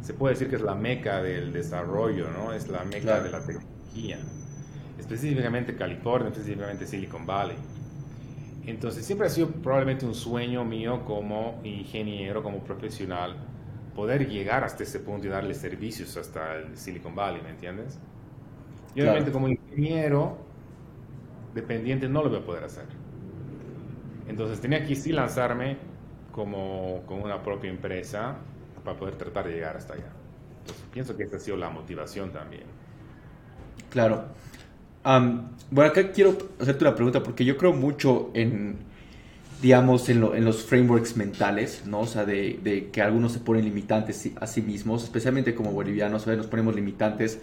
se 0.00 0.14
puede 0.14 0.34
decir 0.34 0.48
que 0.48 0.56
es 0.56 0.62
la 0.62 0.74
meca 0.74 1.22
del 1.22 1.52
desarrollo, 1.52 2.30
¿no? 2.30 2.52
Es 2.52 2.68
la 2.68 2.84
meca 2.84 3.20
de 3.20 3.30
la 3.30 3.44
tecnología 3.44 4.18
específicamente 5.06 5.76
California, 5.76 6.28
específicamente 6.28 6.86
Silicon 6.86 7.24
Valley. 7.24 7.56
Entonces 8.66 9.06
siempre 9.06 9.28
ha 9.28 9.30
sido 9.30 9.48
probablemente 9.48 10.04
un 10.04 10.14
sueño 10.14 10.64
mío 10.64 11.04
como 11.04 11.60
ingeniero, 11.62 12.42
como 12.42 12.58
profesional, 12.64 13.36
poder 13.94 14.28
llegar 14.28 14.64
hasta 14.64 14.82
ese 14.82 14.98
punto 14.98 15.28
y 15.28 15.30
darle 15.30 15.54
servicios 15.54 16.16
hasta 16.16 16.56
el 16.56 16.76
Silicon 16.76 17.14
Valley, 17.14 17.40
¿me 17.42 17.50
entiendes? 17.50 17.98
Y 18.94 19.02
obviamente 19.02 19.30
como 19.30 19.48
ingeniero 19.48 20.38
dependiente 21.54 22.08
no 22.08 22.24
lo 22.24 22.30
voy 22.30 22.40
a 22.40 22.44
poder 22.44 22.64
hacer. 22.64 22.86
Entonces 24.28 24.60
tenía 24.60 24.84
que 24.84 24.96
sí 24.96 25.12
lanzarme 25.12 25.76
como, 26.32 27.04
como 27.06 27.24
una 27.24 27.40
propia 27.42 27.70
empresa 27.70 28.36
para 28.84 28.98
poder 28.98 29.14
tratar 29.14 29.46
de 29.46 29.52
llegar 29.52 29.76
hasta 29.76 29.94
allá. 29.94 30.10
Entonces 30.60 30.84
pienso 30.92 31.16
que 31.16 31.22
esta 31.22 31.36
ha 31.36 31.40
sido 31.40 31.56
la 31.56 31.70
motivación 31.70 32.32
también. 32.32 32.64
Claro 33.88 34.24
bueno, 35.70 35.90
acá 35.90 36.10
quiero 36.10 36.36
hacerte 36.60 36.84
una 36.84 36.94
pregunta 36.94 37.22
porque 37.22 37.44
yo 37.44 37.56
creo 37.56 37.72
mucho 37.72 38.30
en, 38.34 38.76
digamos, 39.62 40.08
en, 40.08 40.44
los 40.44 40.64
frameworks 40.64 41.16
mentales, 41.16 41.84
¿no? 41.86 42.00
O 42.00 42.06
sea, 42.06 42.24
de, 42.24 42.88
que 42.92 43.02
algunos 43.02 43.32
se 43.32 43.38
ponen 43.38 43.64
limitantes 43.64 44.30
a 44.40 44.46
sí 44.46 44.62
mismos, 44.62 45.04
especialmente 45.04 45.54
como 45.54 45.70
bolivianos, 45.72 46.26
nos 46.26 46.46
ponemos 46.46 46.74
limitantes 46.74 47.40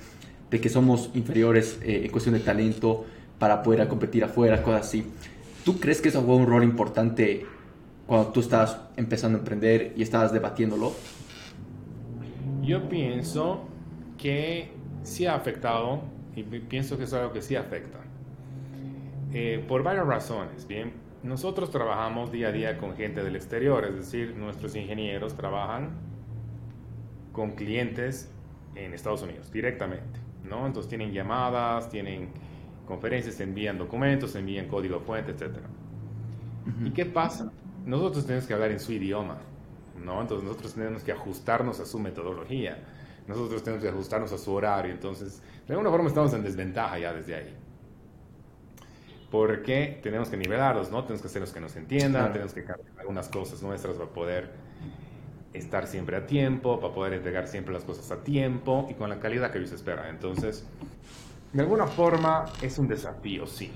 de 0.52 0.60
que 0.60 0.70
somos 0.70 1.10
inferiores 1.14 1.80
eh, 1.82 2.02
en 2.06 2.12
cuestión 2.12 2.36
de 2.36 2.42
talento 2.42 3.06
para 3.40 3.64
poder 3.64 3.88
competir 3.88 4.24
afuera, 4.24 4.62
cosas 4.62 4.88
así. 4.88 5.06
¿Tú 5.64 5.80
crees 5.80 6.02
que 6.02 6.10
eso 6.10 6.22
fue 6.22 6.36
un 6.36 6.46
rol 6.46 6.64
importante 6.64 7.46
cuando 8.06 8.28
tú 8.28 8.42
estabas 8.42 8.78
empezando 8.98 9.38
a 9.38 9.40
emprender 9.40 9.94
y 9.96 10.04
estabas 10.04 10.34
debatiéndolo? 10.34 10.94
Yo 12.62 12.88
pienso 12.90 13.62
que 14.18 14.70
sí 15.04 15.26
ha 15.26 15.36
afectado 15.36 16.04
y 16.36 16.44
pienso 16.44 16.98
que 16.98 17.04
es 17.04 17.14
algo 17.14 17.32
que 17.32 17.42
sí 17.42 17.56
afecta. 17.56 18.00
Eh, 19.34 19.64
por 19.68 19.82
varias 19.82 20.06
razones. 20.06 20.68
Bien, 20.68 20.94
nosotros 21.24 21.72
trabajamos 21.72 22.32
día 22.32 22.50
a 22.50 22.52
día 22.52 22.78
con 22.78 22.96
gente 22.96 23.24
del 23.24 23.36
exterior, 23.36 23.84
es 23.86 23.96
decir, 23.96 24.36
nuestros 24.36 24.76
ingenieros 24.76 25.36
trabajan 25.36 25.92
con 27.32 27.52
clientes 27.52 28.32
en 28.76 28.94
Estados 28.94 29.24
Unidos 29.24 29.52
directamente, 29.52 30.20
¿no? 30.44 30.68
Entonces 30.68 30.88
tienen 30.88 31.12
llamadas, 31.12 31.90
tienen 31.90 32.30
conferencias, 32.86 33.40
envían 33.40 33.78
documentos, 33.78 34.36
envían 34.36 34.68
código 34.68 35.00
fuente, 35.00 35.32
etc. 35.32 35.58
¿Y 36.86 36.92
qué 36.92 37.06
pasa? 37.06 37.52
Nosotros 37.86 38.26
tenemos 38.26 38.46
que 38.48 38.54
hablar 38.54 38.72
en 38.72 38.80
su 38.80 38.92
idioma, 38.92 39.38
¿no? 40.04 40.22
Entonces 40.22 40.46
nosotros 40.46 40.76
tenemos 40.76 41.04
que 41.04 41.12
ajustarnos 41.12 41.80
a 41.80 41.86
su 41.86 42.00
metodología, 42.00 42.84
nosotros 43.28 43.64
tenemos 43.64 43.84
que 43.84 43.90
ajustarnos 43.90 44.32
a 44.32 44.38
su 44.38 44.54
horario, 44.54 44.92
entonces 44.92 45.42
de 45.68 45.74
alguna 45.74 45.90
forma 45.90 46.10
estamos 46.10 46.34
en 46.34 46.44
desventaja 46.44 47.00
ya 47.00 47.14
desde 47.14 47.36
ahí 47.36 47.56
porque 49.34 50.00
tenemos 50.04 50.30
que 50.30 50.38
nivelarlos, 50.38 50.92
¿no? 50.92 51.02
Tenemos 51.06 51.24
que 51.24 51.28
hacer 51.28 51.42
los 51.42 51.52
que 51.52 51.60
nos 51.60 51.76
entiendan, 51.76 52.32
tenemos 52.32 52.54
que 52.54 52.64
cambiar 52.64 53.00
algunas 53.00 53.30
cosas 53.30 53.64
nuestras 53.64 53.98
para 53.98 54.08
poder 54.08 54.52
estar 55.54 55.88
siempre 55.88 56.16
a 56.18 56.28
tiempo, 56.28 56.80
para 56.80 56.94
poder 56.94 57.14
entregar 57.14 57.48
siempre 57.48 57.74
las 57.74 57.84
cosas 57.84 58.12
a 58.12 58.24
tiempo 58.24 58.86
y 58.92 58.94
con 58.94 59.10
la 59.10 59.20
calidad 59.20 59.50
que 59.50 59.66
se 59.66 59.74
espera. 59.74 60.08
Entonces, 60.08 60.68
de 61.52 61.62
alguna 61.64 61.88
forma 61.88 62.46
es 62.62 62.78
un 62.78 62.88
desafío, 62.88 63.48
sí. 63.48 63.72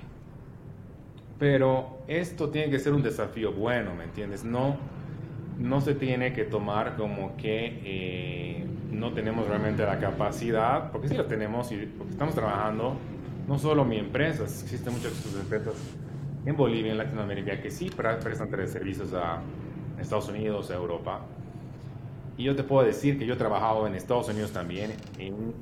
Pero 1.40 2.02
esto 2.08 2.52
tiene 2.52 2.70
que 2.70 2.78
ser 2.78 2.94
un 2.94 3.02
desafío 3.02 3.52
bueno, 3.52 3.96
¿me 3.96 4.04
entiendes? 4.04 4.44
No, 4.44 4.78
no 5.58 5.82
se 5.82 5.96
tiene 5.96 6.34
que 6.34 6.44
tomar 6.44 6.98
como 6.98 7.36
que 7.36 7.82
eh, 7.84 8.66
no 8.92 9.14
tenemos 9.14 9.48
realmente 9.48 9.86
la 9.86 10.00
capacidad, 10.00 10.92
porque 10.92 11.10
sí 11.10 11.16
la 11.16 11.28
tenemos 11.28 11.72
y 11.72 11.86
porque 11.86 12.14
estamos 12.14 12.36
trabajando 12.36 12.98
no 13.48 13.58
solo 13.58 13.86
mi 13.86 13.98
empresa, 13.98 14.44
existen 14.44 14.94
muchas 14.94 15.14
empresas 15.40 15.74
en 16.46 16.56
Bolivia, 16.56 16.92
en 16.92 16.98
Latinoamérica, 16.98 17.62
que 17.62 17.72
sí 17.72 17.90
prestan 17.90 18.50
servicios 18.68 19.14
a 19.14 19.42
Estados 20.00 20.28
Unidos, 20.28 20.70
a 20.70 20.76
Europa. 20.76 21.22
Y 22.38 22.44
yo 22.44 22.56
te 22.56 22.64
puedo 22.64 22.86
decir 22.86 23.18
que 23.18 23.26
yo 23.26 23.34
he 23.34 23.38
trabajado 23.38 23.88
en 23.88 23.96
Estados 23.96 24.30
Unidos 24.30 24.52
también, 24.52 24.92
en, 25.18 25.54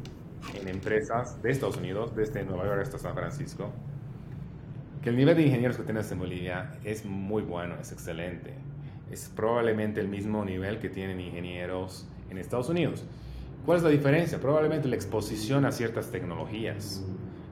en 0.59 0.67
empresas 0.67 1.41
de 1.41 1.51
Estados 1.51 1.77
Unidos, 1.77 2.15
desde 2.15 2.43
Nueva 2.43 2.65
York 2.65 2.81
hasta 2.81 2.97
San 2.97 3.13
Francisco, 3.13 3.69
que 5.01 5.09
el 5.09 5.15
nivel 5.15 5.37
de 5.37 5.43
ingenieros 5.43 5.77
que 5.77 5.83
tienes 5.83 6.11
en 6.11 6.19
Bolivia 6.19 6.71
es 6.83 7.05
muy 7.05 7.43
bueno, 7.43 7.75
es 7.79 7.91
excelente. 7.91 8.55
Es 9.11 9.29
probablemente 9.29 10.01
el 10.01 10.07
mismo 10.07 10.43
nivel 10.43 10.79
que 10.79 10.89
tienen 10.89 11.19
ingenieros 11.19 12.07
en 12.35 12.41
Estados 12.41 12.69
Unidos. 12.69 13.03
¿Cuál 13.65 13.77
es 13.77 13.83
la 13.83 13.89
diferencia? 13.89 14.39
Probablemente 14.39 14.87
la 14.87 14.95
exposición 14.95 15.65
a 15.65 15.71
ciertas 15.71 16.11
tecnologías 16.11 17.03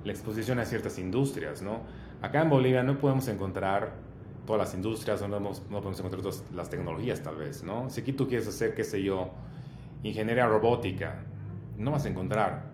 la 0.03 0.11
exposición 0.11 0.59
a 0.59 0.65
ciertas 0.65 0.99
industrias, 0.99 1.61
¿no? 1.61 1.81
Acá 2.21 2.41
en 2.41 2.49
Bolivia 2.49 2.83
no 2.83 2.97
podemos 2.97 3.27
encontrar 3.27 3.93
todas 4.45 4.59
las 4.59 4.73
industrias 4.73 5.21
no, 5.21 5.39
no 5.39 5.51
podemos 5.53 5.99
encontrar 5.99 6.21
todas 6.21 6.43
las 6.53 6.69
tecnologías 6.69 7.21
tal 7.21 7.37
vez, 7.37 7.63
¿no? 7.63 7.89
Si 7.89 8.01
aquí 8.01 8.11
tú 8.11 8.27
quieres 8.27 8.47
hacer, 8.47 8.75
qué 8.75 8.83
sé 8.83 9.01
yo, 9.01 9.31
ingeniería 10.03 10.47
robótica, 10.47 11.23
no 11.77 11.91
vas 11.91 12.05
a 12.05 12.09
encontrar. 12.09 12.73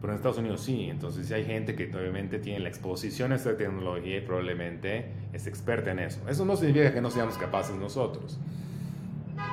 Pero 0.00 0.12
en 0.12 0.16
Estados 0.16 0.38
Unidos 0.38 0.62
sí, 0.62 0.88
entonces 0.88 1.26
sí 1.26 1.34
hay 1.34 1.44
gente 1.44 1.74
que 1.74 1.94
obviamente 1.94 2.38
tiene 2.38 2.60
la 2.60 2.68
exposición 2.68 3.32
a 3.32 3.34
esta 3.34 3.56
tecnología 3.56 4.18
y 4.18 4.20
probablemente 4.20 5.12
es 5.32 5.46
experta 5.46 5.90
en 5.90 5.98
eso. 5.98 6.20
Eso 6.28 6.44
no 6.44 6.56
significa 6.56 6.94
que 6.94 7.02
no 7.02 7.10
seamos 7.10 7.36
capaces 7.36 7.76
nosotros. 7.76 8.38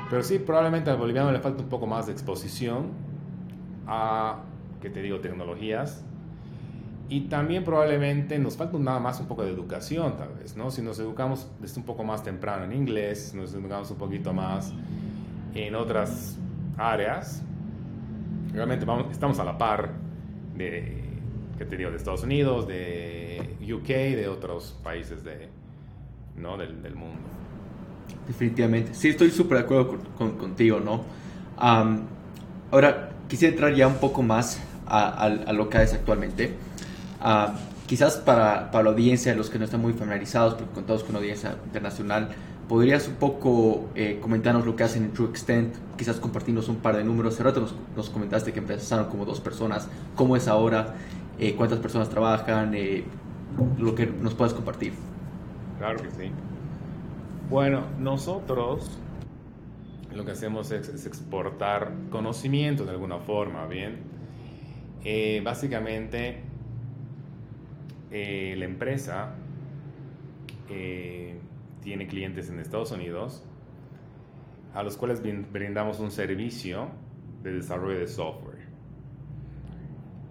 Pero 0.10 0.24
sí, 0.24 0.40
probablemente 0.40 0.90
al 0.90 0.98
boliviano 0.98 1.32
le 1.32 1.40
falta 1.40 1.64
un 1.64 1.70
poco 1.70 1.86
más 1.86 2.06
de 2.06 2.14
exposición 2.14 2.92
a, 3.88 4.44
¿qué 4.82 4.90
te 4.90 5.02
digo?, 5.02 5.20
tecnologías 5.20 6.04
y 7.10 7.22
también 7.22 7.64
probablemente 7.64 8.38
nos 8.38 8.58
falta 8.58 8.78
nada 8.78 9.00
más 9.00 9.20
un 9.20 9.28
poco 9.28 9.44
de 9.44 9.52
educación, 9.52 10.18
tal 10.18 10.34
vez, 10.34 10.58
¿no? 10.58 10.72
Si 10.72 10.82
nos 10.82 11.00
educamos 11.00 11.50
desde 11.60 11.80
un 11.80 11.86
poco 11.86 12.04
más 12.04 12.22
temprano 12.24 12.66
en 12.66 12.74
inglés, 12.74 13.34
nos 13.34 13.54
educamos 13.54 13.90
un 13.92 13.98
poquito 13.98 14.34
más 14.34 14.74
en 15.56 15.76
otras 15.76 16.38
áreas, 16.78 17.44
realmente 18.52 18.86
vamos, 18.86 19.08
estamos 19.12 19.40
a 19.40 19.46
la 19.46 19.58
par 19.58 19.94
de, 20.56 21.02
¿qué 21.58 21.66
te 21.66 21.78
digo?, 21.78 21.92
de 21.92 21.98
Estados 21.98 22.24
Unidos, 22.24 22.68
de 22.68 23.56
UK, 23.62 23.88
de 23.88 24.28
otros 24.28 24.78
países 24.84 25.24
de, 25.24 25.48
¿no? 26.36 26.58
del, 26.58 26.82
del 26.82 26.96
mundo. 26.96 27.22
Definitivamente. 28.28 28.94
Sí, 28.94 29.10
estoy 29.10 29.32
súper 29.32 29.60
de 29.60 29.64
acuerdo 29.64 30.00
con, 30.18 30.38
contigo, 30.38 30.80
¿no? 30.80 31.04
ahora, 32.72 33.10
quisiera 33.28 33.54
entrar 33.54 33.74
ya 33.74 33.88
un 33.88 33.96
poco 33.96 34.22
más 34.22 34.60
a, 34.86 35.30
lo 35.54 35.70
que 35.70 35.82
es 35.82 35.94
actualmente. 35.94 36.54
Quizás 37.88 38.18
para, 38.18 38.70
para, 38.70 38.84
la 38.84 38.90
audiencia, 38.90 39.34
los 39.34 39.50
que 39.50 39.58
no 39.58 39.66
están 39.66 39.82
muy 39.82 39.94
familiarizados, 39.94 40.56
porque 40.56 40.74
contamos 40.74 41.06
con 41.06 41.16
audiencia 41.16 41.56
internacional, 41.66 42.30
¿podrías 42.68 43.08
un 43.08 43.16
poco 43.16 43.90
eh, 43.96 44.20
comentarnos 44.22 44.66
lo 44.66 44.76
que 44.76 44.84
hacen 44.84 45.04
en 45.06 45.14
True 45.14 45.30
Extent? 45.30 45.74
Quizás 45.98 46.18
compartirnos 46.18 46.68
un 46.68 46.78
par 46.78 46.98
de 46.98 47.04
números. 47.04 47.36
Hace 47.36 47.44
rato 47.44 47.66
nos, 47.96 48.10
comentaste 48.10 48.52
que 48.52 48.60
empezaron 48.60 49.06
como 49.10 49.26
dos 49.26 49.40
personas. 49.40 49.88
¿Cómo 50.16 50.36
es 50.36 50.48
ahora? 50.48 50.96
Eh, 51.40 51.56
¿Cuántas 51.56 51.80
personas 51.80 52.10
trabajan? 52.10 52.74
Eh, 52.76 53.06
lo 53.80 53.96
que 53.96 54.06
nos 54.06 54.34
puedas 54.34 54.54
compartir. 54.54 54.94
Claro 55.80 55.98
que 56.02 56.10
sí. 56.12 56.32
Bueno, 57.50 57.86
nosotros 57.98 59.00
lo 60.14 60.26
que 60.26 60.32
hacemos 60.32 60.70
es, 60.72 61.06
exportar 61.06 61.94
conocimiento 62.10 62.84
de 62.84 62.92
alguna 62.92 63.20
forma, 63.20 63.66
¿bien? 63.68 64.18
básicamente 65.46 66.42
eh, 68.12 68.54
la 68.58 68.66
empresa 68.66 69.36
eh, 70.70 71.40
tiene 71.82 72.08
clientes 72.08 72.50
en 72.50 72.60
Estados 72.60 72.92
Unidos 72.92 73.46
a 74.74 74.84
los 74.84 74.98
cuales 74.98 75.22
brindamos 75.22 76.02
un 76.02 76.12
servicio 76.12 76.90
de 77.44 77.54
desarrollo 77.54 78.00
de 78.00 78.08
software. 78.08 78.68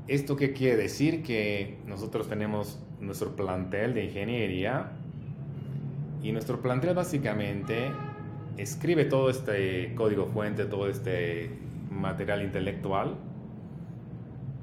¿Esto 0.07 0.37
qué 0.37 0.53
quiere 0.53 0.77
decir? 0.77 1.23
Que 1.23 1.79
nosotros 1.87 2.29
tenemos 2.29 2.79
nuestro 3.01 3.35
plantel 3.35 3.95
de 3.95 4.05
ingeniería 4.05 4.93
y 6.27 6.33
nuestro 6.33 6.61
plantel 6.61 6.93
básicamente 6.93 7.93
escribe 8.57 9.05
todo 9.05 9.31
este 9.31 9.95
código 9.95 10.27
fuente, 10.27 10.65
todo 10.65 10.89
este 10.89 11.57
material 11.89 12.43
intelectual 12.43 13.15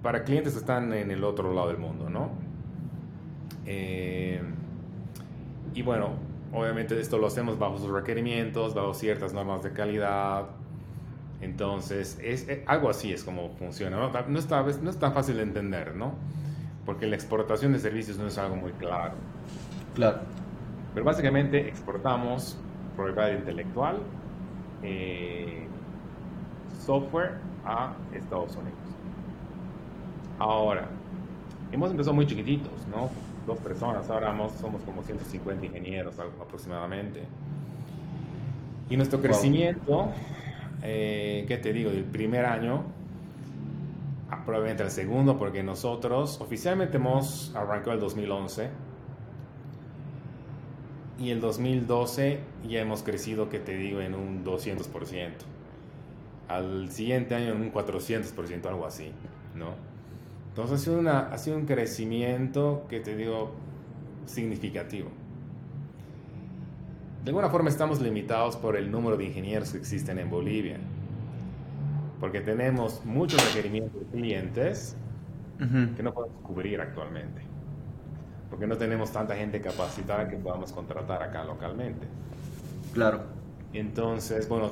para 0.02 0.26
clientes 0.26 0.52
que 0.52 0.60
están 0.60 0.92
en 0.92 1.10
el 1.10 1.24
otro 1.24 1.54
lado 1.54 1.70
del 1.70 1.78
mundo, 1.78 2.10
¿no? 2.10 2.32
Eh, 3.66 4.42
y 5.74 5.82
bueno, 5.84 6.16
obviamente 6.52 7.00
esto 7.00 7.18
lo 7.18 7.28
hacemos 7.28 7.58
bajo 7.58 7.78
sus 7.78 7.90
requerimientos, 7.90 8.74
bajo 8.74 8.94
ciertas 8.94 9.34
normas 9.34 9.64
de 9.64 9.72
calidad. 9.72 10.48
Entonces, 11.40 12.20
es, 12.22 12.46
eh, 12.50 12.66
algo 12.68 12.90
así 12.90 13.14
es 13.14 13.24
como 13.24 13.52
funciona. 13.52 13.96
¿no? 13.96 14.12
No, 14.28 14.40
está, 14.40 14.64
no 14.64 14.90
es 14.90 15.00
tan 15.00 15.14
fácil 15.14 15.38
de 15.38 15.44
entender, 15.44 15.96
¿no? 15.96 16.14
Porque 16.86 17.08
la 17.08 17.16
exportación 17.16 17.72
de 17.72 17.80
servicios 17.80 18.18
no 18.18 18.28
es 18.28 18.38
algo 18.38 18.58
muy 18.58 18.74
claro. 18.74 19.14
Claro. 19.96 20.43
Pero 20.94 21.06
básicamente 21.06 21.68
exportamos 21.68 22.58
propiedad 22.96 23.32
intelectual, 23.32 23.98
eh, 24.84 25.68
software 26.80 27.38
a 27.66 27.94
Estados 28.14 28.56
Unidos. 28.56 28.78
Ahora, 30.40 30.88
hemos 31.72 31.90
empezado 31.92 32.14
muy 32.14 32.28
chiquititos, 32.28 32.72
¿no? 32.88 33.10
dos 33.46 33.58
personas, 33.60 34.10
ahora 34.10 34.34
somos 34.60 34.82
como 34.84 35.04
150 35.04 35.66
ingenieros 35.66 36.18
aproximadamente. 36.20 37.24
Y 38.90 38.98
nuestro 38.98 39.22
crecimiento, 39.22 40.10
eh, 40.82 41.46
¿qué 41.48 41.58
te 41.58 41.74
digo? 41.74 41.92
Del 41.92 42.06
primer 42.06 42.46
año, 42.46 42.84
probablemente 44.46 44.84
el 44.84 44.92
segundo, 44.92 45.38
porque 45.38 45.64
nosotros 45.64 46.40
oficialmente 46.42 46.98
hemos 46.98 47.54
arrancado 47.56 47.94
el 47.94 48.00
2011 48.00 48.70
y 51.20 51.30
el 51.30 51.42
2012 51.42 52.40
ya 52.68 52.82
hemos 52.82 53.04
crecido, 53.04 53.50
¿qué 53.50 53.60
te 53.60 53.76
digo? 53.76 54.02
En 54.02 54.16
un 54.16 54.44
200%. 54.44 55.32
Al 56.48 56.92
siguiente 56.92 57.36
año 57.36 57.54
en 57.54 57.62
un 57.62 57.72
400%, 57.72 58.66
algo 58.66 58.86
así, 58.86 59.12
¿no? 59.56 59.70
Entonces 60.50 60.82
ha 60.82 60.84
sido, 60.84 61.00
una, 61.00 61.20
ha 61.32 61.38
sido 61.38 61.58
un 61.58 61.66
crecimiento 61.66 62.86
que 62.90 63.00
te 63.00 63.16
digo 63.16 63.52
significativo. 64.26 65.10
de 67.24 67.30
alguna 67.30 67.50
forma 67.50 67.70
estamos 67.70 68.02
limitados 68.02 68.56
por 68.58 68.76
el 68.76 68.92
número 68.92 69.18
de 69.18 69.26
ingenieros 69.26 69.72
que 69.72 69.78
existen 69.78 70.20
en 70.20 70.30
Bolivia. 70.30 70.78
Porque 72.20 72.42
tenemos 72.42 73.04
muchos 73.06 73.44
requerimientos 73.48 74.00
de 74.00 74.08
clientes 74.08 74.96
que 75.96 76.04
no 76.04 76.14
podemos 76.14 76.42
cubrir 76.42 76.82
actualmente. 76.82 77.53
Porque 78.54 78.68
no 78.68 78.78
tenemos 78.78 79.12
tanta 79.12 79.36
gente 79.36 79.60
capacitada 79.62 80.30
que 80.30 80.38
podamos 80.38 80.72
contratar 80.72 81.24
acá 81.24 81.44
localmente. 81.44 82.06
Claro. 82.94 83.24
Entonces, 83.74 84.48
bueno, 84.48 84.70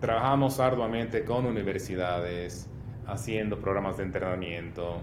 trabajamos 0.00 0.58
arduamente 0.58 1.24
con 1.24 1.46
universidades, 1.46 2.68
haciendo 3.06 3.60
programas 3.60 3.98
de 3.98 4.02
entrenamiento, 4.02 5.02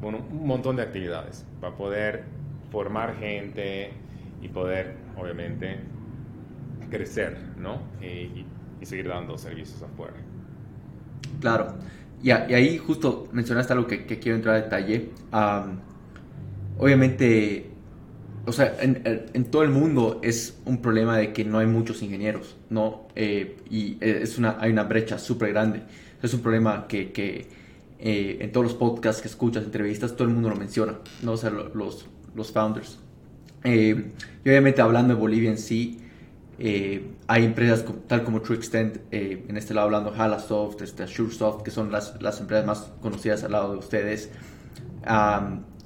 bueno, 0.00 0.24
un 0.30 0.46
montón 0.46 0.76
de 0.76 0.82
actividades 0.82 1.44
para 1.60 1.76
poder 1.76 2.24
formar 2.72 3.14
gente 3.16 3.92
y 4.40 4.48
poder, 4.48 4.96
obviamente, 5.18 5.76
crecer, 6.88 7.36
¿no? 7.58 7.82
Y, 8.00 8.46
seguir 8.86 9.08
dando 9.08 9.36
servicios 9.36 9.82
afuera. 9.82 10.16
Claro. 11.38 11.74
Y, 12.22 12.30
ahí 12.30 12.78
justo 12.78 13.28
mencionaste 13.30 13.74
algo 13.74 13.86
que, 13.86 14.06
quiero 14.06 14.36
entrar 14.36 14.54
a 14.54 14.62
detalle. 14.62 15.10
Obviamente, 16.80 17.70
o 18.46 18.52
sea, 18.52 18.76
en, 18.80 19.44
todo 19.50 19.62
el 19.62 19.70
mundo 19.70 20.20
es 20.22 20.58
un 20.64 20.82
problema 20.82 21.16
de 21.18 21.32
que 21.32 21.44
no 21.44 21.58
hay 21.58 21.66
muchos 21.66 22.02
ingenieros, 22.02 22.56
¿no? 22.70 23.06
Eh, 23.14 23.56
y 23.70 23.98
es 24.00 24.38
una, 24.38 24.56
hay 24.58 24.72
una 24.72 24.84
brecha 24.84 25.18
súper 25.18 25.50
grande. 25.50 25.82
Es 26.22 26.34
un 26.34 26.40
problema 26.40 26.86
que, 26.88 27.12
que 27.12 27.48
eh, 27.98 28.38
en 28.40 28.50
todos 28.50 28.64
los 28.64 28.74
podcasts 28.74 29.22
que 29.22 29.28
escuchas, 29.28 29.64
entrevistas, 29.64 30.16
todo 30.16 30.26
el 30.26 30.34
mundo 30.34 30.48
lo 30.48 30.56
menciona, 30.56 30.98
¿no? 31.22 31.32
O 31.32 31.36
sea, 31.36 31.50
los, 31.50 32.06
los 32.34 32.52
founders. 32.52 32.98
Eh, 33.64 34.12
y 34.44 34.48
obviamente 34.48 34.80
hablando 34.80 35.14
de 35.14 35.20
Bolivia 35.20 35.50
en 35.50 35.58
sí, 35.58 36.00
eh, 36.58 37.10
hay 37.26 37.44
empresas 37.44 37.84
tal 38.06 38.24
como 38.24 38.40
TrueExtend, 38.40 39.00
eh, 39.10 39.44
en 39.48 39.56
este 39.56 39.74
lado 39.74 39.86
hablando 39.86 40.12
Halasoft, 40.14 40.82
este, 40.82 41.06
SureSoft, 41.06 41.62
que 41.62 41.70
son 41.70 41.90
las, 41.92 42.20
las 42.22 42.40
empresas 42.40 42.66
más 42.66 42.92
conocidas 43.00 43.44
al 43.44 43.52
lado 43.52 43.72
de 43.72 43.78
ustedes, 43.78 44.30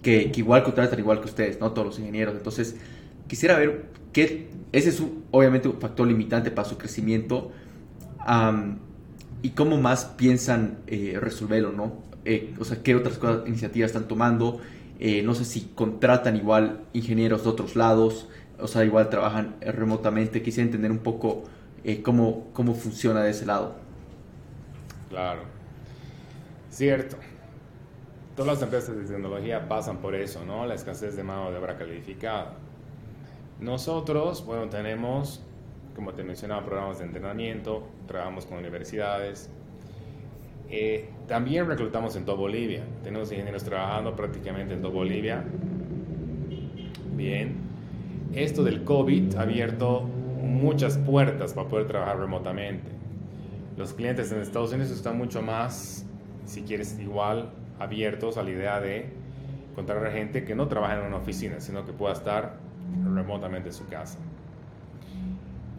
que, 0.04 0.30
que, 0.30 0.40
igual 0.40 0.62
contratan 0.62 1.00
igual 1.00 1.20
que 1.20 1.26
ustedes, 1.26 1.58
¿no? 1.58 1.73
Todos 1.73 1.88
los 1.88 1.99
ingenieros. 1.99 2.37
Entonces, 2.37 2.76
quisiera 3.26 3.58
ver 3.58 3.87
qué, 4.12 4.50
ese 4.70 4.90
es 4.90 5.02
obviamente 5.32 5.66
un 5.66 5.80
factor 5.80 6.06
limitante 6.06 6.52
para 6.52 6.68
su 6.68 6.78
crecimiento 6.78 7.50
y 9.42 9.50
cómo 9.50 9.76
más 9.78 10.04
piensan 10.04 10.78
resolverlo, 10.87 11.73
¿no? 11.73 12.04
o 12.58 12.64
sea, 12.64 12.82
qué 12.82 12.94
otras 12.94 13.18
cosas, 13.18 13.46
iniciativas 13.46 13.90
están 13.90 14.08
tomando 14.08 14.61
eh, 15.00 15.23
no 15.23 15.34
sé 15.34 15.44
si 15.44 15.73
contratan 15.75 16.37
igual 16.37 16.80
ingenieros 16.92 17.42
de 17.44 17.50
otros 17.50 17.75
lados, 17.75 18.28
o 18.58 18.68
sea, 18.68 18.84
igual 18.84 19.11
trabajan 19.11 19.56
remotamente. 19.61 20.42
Quisiera 20.42 20.66
entender 20.66 20.90
un 20.90 20.99
poco 20.99 21.44
eh, 21.82 22.02
cómo, 22.02 22.49
cómo 22.52 22.75
funciona 22.75 23.23
de 23.23 23.30
ese 23.30 23.44
lado. 23.44 23.75
Claro, 25.11 25.42
cierto. 26.70 27.16
Todas 28.37 28.55
las 28.55 28.62
empresas 28.62 28.97
de 28.97 29.05
tecnología 29.05 29.69
pasan 29.69 29.99
por 29.99 30.17
eso, 30.17 30.45
¿no? 30.45 30.67
La 30.67 30.75
escasez 30.75 31.14
de 31.14 31.23
mano 31.23 31.53
de 31.53 31.59
obra 31.59 31.76
calificada. 31.76 32.55
Nosotros, 33.61 34.45
bueno, 34.45 34.69
tenemos, 34.69 35.41
como 35.95 36.14
te 36.14 36.25
mencionaba, 36.25 36.64
programas 36.64 36.99
de 36.99 37.05
entrenamiento, 37.05 37.87
trabajamos 38.09 38.45
con 38.47 38.59
universidades, 38.59 39.50
eh, 40.69 41.11
también 41.29 41.69
reclutamos 41.69 42.17
en 42.17 42.25
toda 42.25 42.37
Bolivia. 42.37 42.83
Tenemos 43.05 43.31
ingenieros 43.31 43.62
trabajando 43.62 44.17
prácticamente 44.17 44.75
en 44.75 44.83
toda 44.83 44.95
Bolivia. 44.95 45.45
Bien. 47.17 47.55
Esto 48.35 48.64
del 48.64 48.83
COVID 48.83 49.37
ha 49.37 49.43
abierto 49.43 50.00
muchas 50.43 50.99
puertas 50.99 51.53
para 51.55 51.69
poder 51.69 51.87
trabajar 51.87 52.19
remotamente. 52.19 52.91
Los 53.76 53.93
clientes 53.93 54.33
en 54.33 54.40
Estados 54.40 54.73
Unidos 54.73 54.90
están 54.90 55.16
mucho 55.16 55.40
más, 55.40 56.05
si 56.47 56.62
quieres, 56.62 56.99
igual 56.99 57.51
abiertos 57.85 58.37
a 58.37 58.42
la 58.42 58.51
idea 58.51 58.81
de 58.81 59.07
encontrar 59.70 60.11
gente 60.12 60.44
que 60.44 60.55
no 60.55 60.68
trabaja 60.68 61.01
en 61.01 61.07
una 61.07 61.16
oficina, 61.16 61.61
sino 61.61 61.85
que 61.85 61.92
pueda 61.92 62.12
estar 62.12 62.57
remotamente 63.12 63.70
en 63.70 63.75
su 63.75 63.87
casa. 63.88 64.18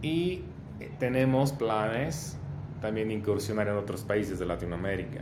Y 0.01 0.43
eh, 0.79 0.91
tenemos 0.99 1.53
planes 1.53 2.37
también 2.81 3.09
incursionar 3.11 3.67
en 3.67 3.75
otros 3.75 4.03
países 4.03 4.37
de 4.37 4.45
Latinoamérica. 4.45 5.21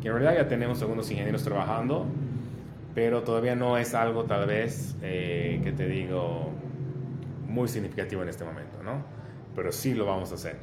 Que 0.00 0.08
en 0.08 0.14
realidad 0.14 0.42
ya 0.42 0.48
tenemos 0.48 0.80
algunos 0.80 1.10
ingenieros 1.10 1.44
trabajando, 1.44 2.06
pero 2.94 3.22
todavía 3.22 3.54
no 3.54 3.76
es 3.76 3.94
algo 3.94 4.24
tal 4.24 4.46
vez, 4.46 4.96
eh, 5.02 5.60
que 5.62 5.72
te 5.72 5.86
digo, 5.86 6.50
muy 7.46 7.68
significativo 7.68 8.22
en 8.22 8.30
este 8.30 8.44
momento, 8.44 8.82
¿no? 8.82 9.04
Pero 9.54 9.72
sí 9.72 9.94
lo 9.94 10.06
vamos 10.06 10.32
a 10.32 10.36
hacer. 10.36 10.56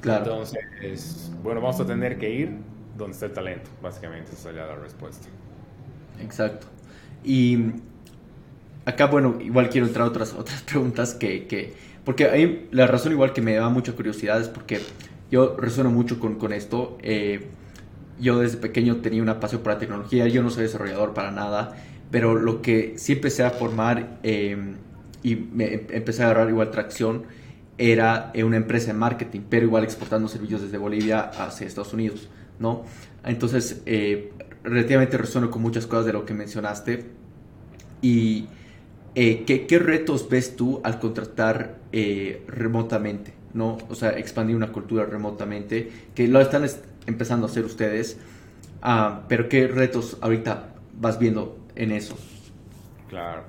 Claro. 0.00 0.24
Entonces, 0.24 1.32
bueno, 1.42 1.60
vamos 1.60 1.80
a 1.80 1.86
tener 1.86 2.18
que 2.18 2.30
ir 2.30 2.58
donde 2.96 3.14
está 3.14 3.26
el 3.26 3.32
talento, 3.32 3.70
básicamente, 3.82 4.32
esa 4.32 4.50
es 4.50 4.56
la 4.56 4.74
respuesta. 4.74 5.28
Exacto. 6.20 6.66
Y 7.24 7.58
acá, 8.84 9.06
bueno, 9.06 9.38
igual 9.40 9.68
quiero 9.68 9.86
entrar 9.86 10.06
a 10.06 10.08
otras, 10.08 10.32
otras 10.34 10.62
preguntas 10.70 11.14
que, 11.14 11.46
que 11.46 11.74
porque 12.04 12.26
ahí 12.26 12.68
la 12.70 12.86
razón 12.86 13.12
igual 13.12 13.32
que 13.32 13.42
me 13.42 13.54
da 13.54 13.68
mucha 13.68 13.92
curiosidad 13.92 14.40
es 14.40 14.48
porque 14.48 14.80
yo 15.30 15.56
resueno 15.56 15.90
mucho 15.90 16.20
con, 16.20 16.36
con 16.36 16.52
esto. 16.52 16.98
Eh, 17.02 17.48
yo 18.20 18.38
desde 18.38 18.58
pequeño 18.58 18.98
tenía 18.98 19.22
una 19.22 19.40
pasión 19.40 19.62
por 19.62 19.72
la 19.72 19.78
tecnología, 19.78 20.26
yo 20.28 20.42
no 20.42 20.50
soy 20.50 20.62
desarrollador 20.62 21.14
para 21.14 21.32
nada, 21.32 21.76
pero 22.10 22.34
lo 22.34 22.62
que 22.62 22.94
sí 22.96 23.14
empecé 23.14 23.42
a 23.42 23.50
formar 23.50 24.20
em, 24.22 24.76
y 25.22 25.34
me 25.36 25.74
em, 25.74 25.86
empecé 25.90 26.22
a 26.22 26.26
agarrar 26.26 26.48
igual 26.48 26.70
tracción 26.70 27.24
era 27.76 28.30
eh, 28.34 28.44
una 28.44 28.56
empresa 28.56 28.88
de 28.88 28.94
marketing, 28.94 29.40
pero 29.50 29.66
igual 29.66 29.84
exportando 29.84 30.28
servicios 30.28 30.62
desde 30.62 30.78
Bolivia 30.78 31.22
hacia 31.22 31.66
Estados 31.66 31.92
Unidos, 31.92 32.28
¿no? 32.58 32.84
Entonces, 33.24 33.82
eh, 33.86 34.32
relativamente 34.62 35.16
resueno 35.18 35.50
con 35.50 35.62
muchas 35.62 35.86
cosas 35.86 36.06
de 36.06 36.12
lo 36.12 36.24
que 36.24 36.34
mencionaste 36.34 37.04
y 38.02 38.46
eh, 39.14 39.44
¿qué, 39.46 39.78
retos 39.78 40.28
ves 40.28 40.56
tú 40.56 40.80
al 40.84 40.98
contratar 40.98 41.76
eh, 41.92 42.44
remotamente? 42.48 43.34
¿no? 43.54 43.78
O 43.88 43.94
sea, 43.94 44.10
expandir 44.10 44.54
una 44.54 44.70
cultura 44.70 45.06
remotamente, 45.06 45.90
que 46.14 46.28
lo 46.28 46.40
están 46.40 46.66
empezando 47.06 47.46
a 47.46 47.50
hacer 47.50 47.64
ustedes, 47.64 48.18
ah, 48.82 49.22
pero 49.28 49.48
¿qué 49.48 49.66
retos 49.66 50.18
ahorita 50.20 50.74
vas 51.00 51.18
viendo 51.18 51.58
en 51.74 51.92
eso? 51.92 52.16
Claro. 53.08 53.44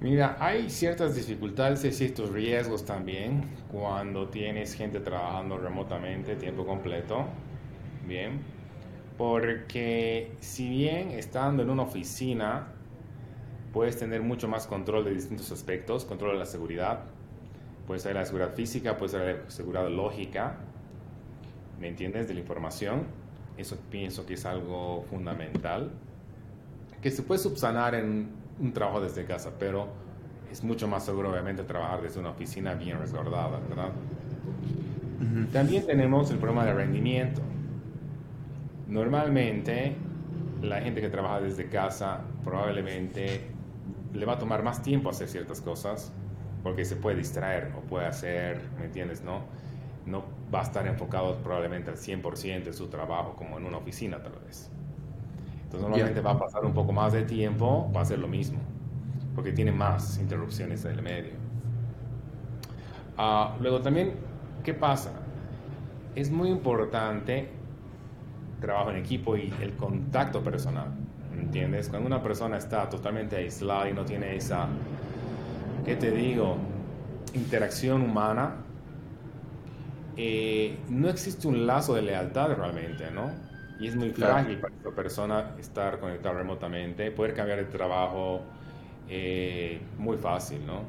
Mira, 0.00 0.36
hay 0.40 0.70
ciertas 0.70 1.14
dificultades 1.14 1.84
y 1.84 1.92
ciertos 1.92 2.30
riesgos 2.30 2.84
también 2.84 3.48
cuando 3.70 4.28
tienes 4.28 4.74
gente 4.74 5.00
trabajando 5.00 5.58
remotamente 5.58 6.36
tiempo 6.36 6.64
completo. 6.64 7.26
Bien. 8.08 8.40
Porque 9.18 10.32
si 10.40 10.68
bien 10.68 11.10
estando 11.10 11.62
en 11.62 11.70
una 11.70 11.82
oficina 11.82 12.68
puedes 13.72 13.98
tener 13.98 14.22
mucho 14.22 14.48
más 14.48 14.66
control 14.66 15.04
de 15.04 15.12
distintos 15.12 15.52
aspectos, 15.52 16.04
control 16.04 16.32
de 16.32 16.38
la 16.38 16.46
seguridad, 16.46 17.00
puede 17.86 18.00
ser 18.00 18.14
la 18.14 18.24
seguridad 18.24 18.54
física, 18.54 18.96
puede 18.96 19.10
ser 19.10 19.42
la 19.44 19.50
seguridad 19.50 19.88
lógica, 19.90 20.56
¿me 21.78 21.88
entiendes? 21.88 22.28
De 22.28 22.34
la 22.34 22.40
información. 22.40 23.02
Eso 23.58 23.76
pienso 23.90 24.24
que 24.24 24.34
es 24.34 24.46
algo 24.46 25.04
fundamental, 25.10 25.90
que 27.02 27.10
se 27.10 27.22
puede 27.22 27.40
subsanar 27.40 27.94
en 27.94 28.28
un 28.60 28.72
trabajo 28.72 29.00
desde 29.00 29.24
casa, 29.24 29.52
pero 29.58 29.88
es 30.50 30.62
mucho 30.62 30.88
más 30.88 31.04
seguro 31.04 31.30
obviamente 31.30 31.62
trabajar 31.64 32.00
desde 32.00 32.20
una 32.20 32.30
oficina 32.30 32.74
bien 32.74 32.98
resguardada, 32.98 33.58
¿verdad? 33.68 33.90
También 35.52 35.84
tenemos 35.84 36.30
el 36.30 36.38
problema 36.38 36.64
de 36.64 36.72
rendimiento. 36.72 37.42
Normalmente 38.88 39.94
la 40.62 40.80
gente 40.80 41.00
que 41.00 41.08
trabaja 41.08 41.40
desde 41.40 41.68
casa 41.68 42.22
probablemente 42.42 43.42
le 44.14 44.24
va 44.26 44.34
a 44.34 44.38
tomar 44.38 44.62
más 44.62 44.82
tiempo 44.82 45.10
hacer 45.10 45.28
ciertas 45.28 45.60
cosas 45.60 46.12
porque 46.62 46.84
se 46.84 46.96
puede 46.96 47.16
distraer 47.16 47.72
o 47.76 47.80
puede 47.82 48.06
hacer, 48.06 48.62
¿me 48.78 48.86
entiendes? 48.86 49.22
No, 49.22 49.42
no 50.06 50.24
va 50.52 50.60
a 50.60 50.62
estar 50.62 50.86
enfocado 50.86 51.36
probablemente 51.42 51.90
al 51.90 51.96
100% 51.96 52.66
en 52.66 52.74
su 52.74 52.88
trabajo 52.88 53.34
como 53.36 53.58
en 53.58 53.66
una 53.66 53.76
oficina 53.76 54.22
tal 54.22 54.32
vez. 54.44 54.70
Entonces 55.64 55.82
normalmente 55.82 56.20
va 56.22 56.32
a 56.32 56.38
pasar 56.38 56.64
un 56.64 56.72
poco 56.72 56.92
más 56.92 57.12
de 57.12 57.22
tiempo 57.24 57.88
para 57.92 58.02
hacer 58.02 58.18
lo 58.18 58.26
mismo 58.26 58.58
porque 59.34 59.52
tiene 59.52 59.70
más 59.70 60.18
interrupciones 60.18 60.84
en 60.84 60.92
el 60.92 61.02
medio. 61.02 61.32
Ah, 63.16 63.56
luego 63.60 63.80
también, 63.80 64.14
¿qué 64.64 64.74
pasa? 64.74 65.12
Es 66.16 66.30
muy 66.30 66.48
importante 66.48 67.57
trabajo 68.60 68.90
en 68.90 68.96
equipo 68.96 69.36
y 69.36 69.52
el 69.60 69.72
contacto 69.74 70.42
personal. 70.42 70.88
¿entiendes? 71.40 71.88
Cuando 71.88 72.06
una 72.06 72.22
persona 72.22 72.58
está 72.58 72.88
totalmente 72.88 73.36
aislada 73.36 73.88
y 73.88 73.92
no 73.92 74.04
tiene 74.04 74.36
esa, 74.36 74.66
¿qué 75.84 75.96
te 75.96 76.10
digo? 76.10 76.56
Interacción 77.34 78.02
humana, 78.02 78.56
eh, 80.16 80.76
no 80.88 81.08
existe 81.08 81.48
un 81.48 81.66
lazo 81.66 81.94
de 81.94 82.02
lealtad 82.02 82.54
realmente, 82.54 83.10
¿no? 83.10 83.30
Y 83.80 83.86
es 83.86 83.94
muy 83.94 84.10
frágil 84.10 84.58
para 84.58 84.74
esa 84.74 84.90
persona 84.90 85.54
estar 85.58 86.00
conectada 86.00 86.34
remotamente, 86.34 87.10
poder 87.12 87.34
cambiar 87.34 87.58
de 87.58 87.64
trabajo, 87.66 88.42
eh, 89.08 89.80
muy 89.96 90.16
fácil, 90.16 90.66
¿no? 90.66 90.82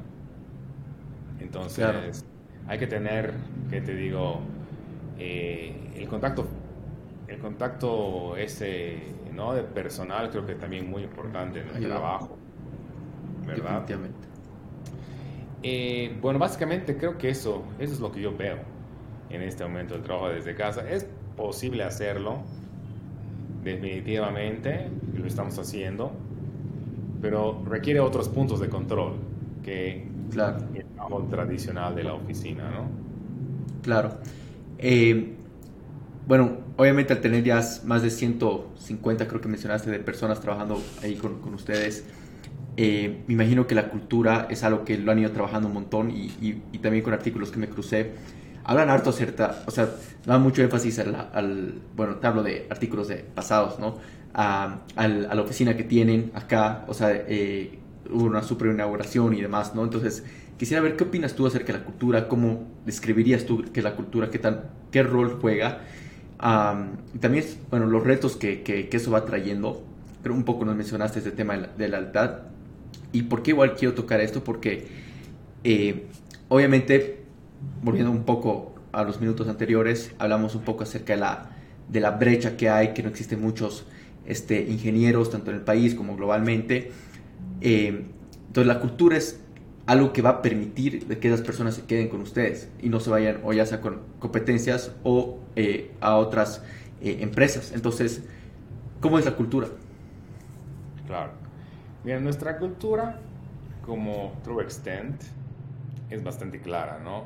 Entonces, 1.38 2.24
hay 2.66 2.78
que 2.78 2.86
tener, 2.86 3.32
¿qué 3.70 3.80
te 3.80 3.94
digo? 3.94 4.40
Eh, 5.18 5.92
el 5.96 6.08
contacto, 6.08 6.46
el 7.30 7.38
contacto 7.38 8.36
ese, 8.36 8.98
¿no? 9.32 9.54
De 9.54 9.62
personal 9.62 10.30
creo 10.30 10.44
que 10.44 10.56
también 10.56 10.90
muy 10.90 11.04
importante 11.04 11.60
en 11.60 11.76
el 11.76 11.86
trabajo, 11.86 12.36
¿verdad? 13.46 13.82
Definitivamente. 13.82 14.28
Eh, 15.62 16.16
bueno, 16.20 16.38
básicamente 16.38 16.96
creo 16.96 17.16
que 17.16 17.28
eso, 17.28 17.62
eso 17.78 17.94
es 17.94 18.00
lo 18.00 18.10
que 18.10 18.20
yo 18.20 18.36
veo 18.36 18.58
en 19.28 19.42
este 19.42 19.62
momento 19.62 19.94
del 19.94 20.02
trabajo 20.02 20.28
desde 20.28 20.54
casa. 20.56 20.88
Es 20.90 21.06
posible 21.36 21.84
hacerlo, 21.84 22.38
definitivamente, 23.62 24.88
lo 25.14 25.26
estamos 25.26 25.56
haciendo, 25.58 26.10
pero 27.22 27.62
requiere 27.64 28.00
otros 28.00 28.28
puntos 28.28 28.58
de 28.58 28.68
control 28.68 29.14
que 29.62 30.08
claro. 30.30 30.58
el 30.74 30.84
trabajo 30.86 31.28
tradicional 31.30 31.94
de 31.94 32.04
la 32.04 32.14
oficina, 32.14 32.70
¿no? 32.70 32.88
Claro. 33.82 34.18
Eh, 34.78 35.36
bueno, 36.26 36.58
obviamente 36.80 37.12
al 37.12 37.20
tener 37.20 37.44
ya 37.44 37.60
más 37.84 38.00
de 38.00 38.08
150, 38.08 39.28
creo 39.28 39.42
que 39.42 39.48
mencionaste, 39.48 39.90
de 39.90 39.98
personas 39.98 40.40
trabajando 40.40 40.82
ahí 41.02 41.14
con, 41.14 41.38
con 41.42 41.52
ustedes, 41.52 42.06
eh, 42.78 43.22
me 43.26 43.34
imagino 43.34 43.66
que 43.66 43.74
la 43.74 43.90
cultura 43.90 44.46
es 44.48 44.64
algo 44.64 44.82
que 44.86 44.96
lo 44.96 45.12
han 45.12 45.18
ido 45.18 45.30
trabajando 45.30 45.68
un 45.68 45.74
montón 45.74 46.10
y, 46.10 46.32
y, 46.40 46.78
también 46.78 47.04
con 47.04 47.12
artículos 47.12 47.50
que 47.50 47.58
me 47.58 47.68
crucé. 47.68 48.12
Hablan 48.64 48.88
harto 48.88 49.12
cierta, 49.12 49.62
o 49.66 49.70
sea, 49.70 49.90
dan 50.24 50.40
mucho 50.40 50.62
énfasis 50.62 51.00
al, 51.00 51.82
bueno, 51.94 52.16
te 52.16 52.26
hablo 52.26 52.42
de 52.42 52.66
artículos 52.70 53.08
de 53.08 53.16
pasados, 53.16 53.78
¿no? 53.78 53.98
A, 54.32 54.78
a, 54.96 55.06
la 55.06 55.42
oficina 55.42 55.76
que 55.76 55.84
tienen 55.84 56.30
acá, 56.32 56.86
o 56.88 56.94
sea, 56.94 57.12
eh, 57.12 57.78
hubo 58.10 58.24
una 58.24 58.42
super 58.42 58.68
inauguración 58.68 59.34
y 59.34 59.42
demás, 59.42 59.74
¿no? 59.74 59.84
Entonces, 59.84 60.24
quisiera 60.56 60.82
ver 60.82 60.96
qué 60.96 61.04
opinas 61.04 61.34
tú 61.34 61.46
acerca 61.46 61.74
de 61.74 61.80
la 61.80 61.84
cultura, 61.84 62.26
cómo 62.26 62.68
describirías 62.86 63.44
tú 63.44 63.70
que 63.70 63.82
la 63.82 63.96
cultura, 63.96 64.30
qué, 64.30 64.38
tan, 64.38 64.70
qué 64.90 65.02
rol 65.02 65.36
juega, 65.42 65.82
y 66.42 67.18
también, 67.18 67.44
bueno, 67.70 67.86
los 67.86 68.02
retos 68.02 68.36
que, 68.36 68.62
que, 68.62 68.88
eso 68.92 69.10
va 69.10 69.24
trayendo. 69.24 69.82
Creo 70.22 70.34
un 70.34 70.44
poco 70.44 70.64
nos 70.64 70.76
mencionaste 70.76 71.18
este 71.18 71.32
tema 71.32 71.56
de 71.56 71.88
la, 71.88 72.00
de. 72.00 72.42
¿Y 73.12 73.22
por 73.22 73.42
qué 73.42 73.50
igual 73.50 73.74
quiero 73.74 73.94
tocar 73.94 74.20
esto? 74.20 74.42
Porque, 74.42 74.86
eh, 75.64 76.06
obviamente, 76.48 77.24
volviendo 77.82 78.10
un 78.10 78.24
poco 78.24 78.74
a 78.92 79.04
los 79.04 79.20
minutos 79.20 79.48
anteriores, 79.48 80.12
hablamos 80.18 80.54
un 80.54 80.62
poco 80.62 80.84
acerca 80.84 81.14
de 81.14 81.20
la, 81.20 81.50
de 81.88 82.00
la 82.00 82.12
brecha 82.12 82.56
que 82.56 82.68
hay, 82.68 82.94
que 82.94 83.02
no 83.02 83.08
existen 83.10 83.40
muchos 83.40 83.84
este, 84.26 84.62
ingenieros, 84.62 85.30
tanto 85.30 85.50
en 85.50 85.58
el 85.58 85.62
país 85.62 85.94
como 85.94 86.16
globalmente. 86.16 86.92
Eh, 87.60 88.06
entonces 88.46 88.66
la 88.66 88.80
cultura 88.80 89.16
es 89.16 89.39
algo 89.90 90.12
que 90.12 90.22
va 90.22 90.30
a 90.30 90.42
permitir 90.42 91.18
que 91.18 91.26
esas 91.26 91.42
personas 91.42 91.74
se 91.74 91.82
queden 91.82 92.08
con 92.08 92.20
ustedes 92.20 92.70
y 92.80 92.88
no 92.88 93.00
se 93.00 93.10
vayan 93.10 93.40
o 93.42 93.52
ya 93.52 93.66
sea 93.66 93.80
con 93.80 94.02
competencias 94.20 94.94
o 95.02 95.40
eh, 95.56 95.90
a 96.00 96.14
otras 96.14 96.62
eh, 97.00 97.18
empresas. 97.22 97.72
Entonces, 97.72 98.22
¿cómo 99.00 99.18
es 99.18 99.24
la 99.24 99.34
cultura? 99.34 99.66
Claro. 101.08 101.32
Bien, 102.04 102.22
nuestra 102.22 102.58
cultura 102.58 103.18
como 103.84 104.38
True 104.44 104.62
Extent 104.62 105.20
es 106.08 106.22
bastante 106.22 106.60
clara, 106.60 107.00
¿no? 107.02 107.24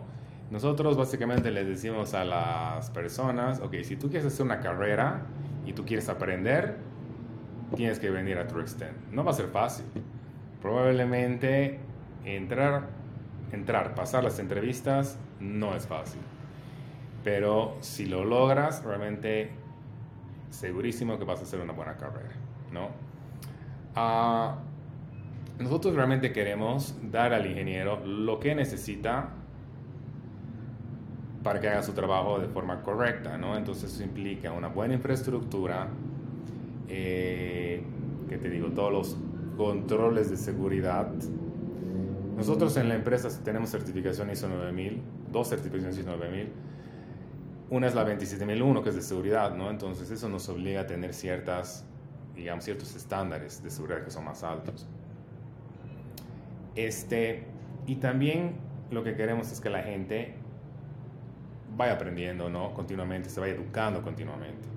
Nosotros 0.51 0.97
básicamente 0.97 1.51
les 1.51 1.67
decimos 1.67 2.15
a 2.15 2.25
las 2.25 2.89
personas, 2.89 3.61
ok, 3.61 3.75
si 3.83 3.97
tú 3.97 4.09
quieres 4.09 4.33
hacer 4.33 4.47
una 4.47 4.61
carrera 4.61 5.27
y 5.67 5.75
tú 5.75 5.85
quieres 5.85 6.09
aprender, 6.09 6.77
tienes 7.77 7.99
que 7.99 8.09
venir 8.09 8.39
a 8.39 8.47
True 8.47 8.63
Extent. 8.63 8.97
No 9.13 9.23
va 9.23 9.33
a 9.33 9.35
ser 9.35 9.49
fácil 9.49 9.85
probablemente 10.63 11.79
entrar, 12.25 12.89
entrar, 13.53 13.95
pasar 13.95 14.25
las 14.25 14.39
entrevistas 14.39 15.19
no 15.41 15.75
es 15.75 15.87
fácil. 15.87 16.21
Pero 17.23 17.77
si 17.81 18.07
lo 18.07 18.25
logras, 18.25 18.85
realmente 18.85 19.51
segurísimo 20.51 21.19
que 21.19 21.25
vas 21.25 21.41
a 21.41 21.43
hacer 21.45 21.61
una 21.61 21.73
buena 21.73 21.97
carrera, 21.97 22.35
¿no? 22.73 22.89
Ah, 23.97 24.59
nosotros 25.59 25.95
realmente 25.95 26.33
queremos 26.33 26.97
dar 27.11 27.33
al 27.33 27.47
ingeniero 27.47 28.05
lo 28.05 28.41
que 28.41 28.55
necesita 28.55 29.31
para 31.43 31.61
que 31.61 31.69
haga 31.69 31.83
su 31.83 31.93
trabajo 31.93 32.41
de 32.41 32.49
forma 32.49 32.83
correcta, 32.83 33.37
¿no? 33.37 33.57
Entonces 33.57 33.93
eso 33.93 34.03
implica 34.03 34.51
una 34.51 34.69
buena 34.69 34.95
infraestructura, 34.95 35.89
eh, 36.89 37.83
que 38.29 38.39
te 38.39 38.49
digo, 38.49 38.69
todos 38.69 38.93
los 38.93 39.17
controles 39.57 40.31
de 40.31 40.37
seguridad. 40.37 41.13
Nosotros 42.37 42.77
en 42.77 42.89
la 42.89 42.97
empresa 42.97 43.29
tenemos 43.45 43.71
certificación 43.71 44.31
ISO 44.31 44.49
9000, 44.49 45.01
dos 45.31 45.49
certificaciones 45.49 45.99
ISO 45.99 46.11
9000. 46.11 46.49
Una 47.71 47.87
es 47.87 47.95
la 47.95 48.05
27001, 48.05 48.83
que 48.83 48.89
es 48.91 48.95
de 48.97 49.03
seguridad, 49.03 49.55
¿no? 49.55 49.71
Entonces 49.71 50.11
eso 50.11 50.29
nos 50.29 50.49
obliga 50.49 50.83
a 50.83 50.87
tener 50.87 51.15
ciertas, 51.15 51.85
digamos, 52.35 52.65
ciertos 52.65 52.95
estándares 52.95 53.63
de 53.63 53.71
seguridad 53.71 54.05
que 54.05 54.11
son 54.11 54.25
más 54.25 54.43
altos. 54.43 54.87
Este, 56.75 57.45
y 57.87 57.97
también 57.97 58.57
lo 58.91 59.05
que 59.05 59.15
queremos 59.15 59.51
es 59.53 59.61
que 59.61 59.71
la 59.71 59.83
gente 59.83 60.35
vaya 61.77 61.95
aprendiendo, 61.95 62.51
¿no? 62.51 62.75
Continuamente, 62.75 63.31
se 63.31 63.41
vaya 63.41 63.55
educando 63.55 64.03
continuamente. 64.03 64.69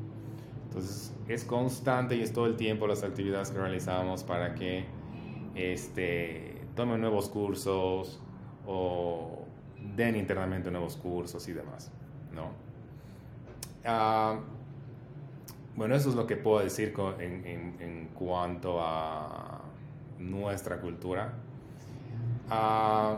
Entonces 0.67 1.13
es 1.28 1.43
constante 1.43 2.15
y 2.15 2.22
es 2.22 2.34
todo 2.34 2.46
el 2.46 2.56
tiempo 2.56 2.88
las 2.88 3.04
actividades 3.04 3.50
que 3.50 3.58
realizamos 3.58 4.24
para 4.24 4.54
que 4.54 4.86
este, 5.56 6.57
tomen 6.78 7.02
nuevos 7.02 7.28
cursos 7.28 8.22
o 8.66 9.42
den 9.98 10.16
internamente 10.16 10.72
nuevos 10.72 10.96
cursos 10.96 11.46
y 11.50 11.54
demás. 11.54 11.92
¿no? 12.34 12.52
Ah, 13.84 14.40
bueno, 15.76 15.96
eso 15.96 16.10
es 16.10 16.16
lo 16.16 16.26
que 16.26 16.38
puedo 16.38 16.60
decir 16.60 16.94
en, 17.20 18.10
cuanto 18.13 18.80
a 18.82 19.62
nuestra 20.20 20.80
cultura. 20.80 21.34
Ah, 22.50 23.18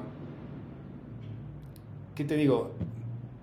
¿Qué 2.15 2.25
te 2.25 2.35
digo? 2.35 2.71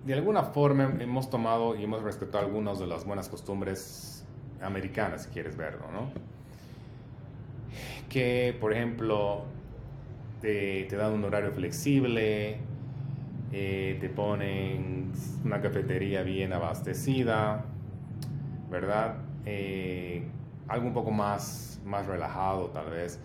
de 0.07 0.13
alguna 0.13 0.41
forma 0.41 0.95
hemos 1.01 1.29
tomado 1.29 1.75
y 1.75 1.83
hemos 1.83 2.01
respetado 2.01 2.45
algunas 2.45 2.79
de 2.79 2.87
las 2.87 3.03
buenas 3.03 3.27
costumbres 3.27 4.25
americanas, 4.61 5.23
si 5.23 5.29
quieres 5.31 5.57
verlo, 5.57 5.91
¿no? 5.91 6.09
Que, 8.07 8.55
por 8.57 8.71
ejemplo, 8.71 9.43
te, 10.41 10.87
dan 10.89 11.13
un 11.13 11.23
horario 11.23 11.51
flexible, 11.51 12.57
eh, 13.51 13.97
te 13.99 14.09
ponen 14.09 15.11
una 15.43 15.61
cafetería 15.61 16.23
bien 16.23 16.53
abastecida, 16.53 17.65
¿verdad? 18.69 19.15
Eh, 19.45 20.23
algo 20.67 20.87
un 20.87 20.93
poco 20.93 21.11
más, 21.11 21.81
más 21.85 22.05
relajado, 22.05 22.67
tal 22.67 22.89
vez, 22.89 23.19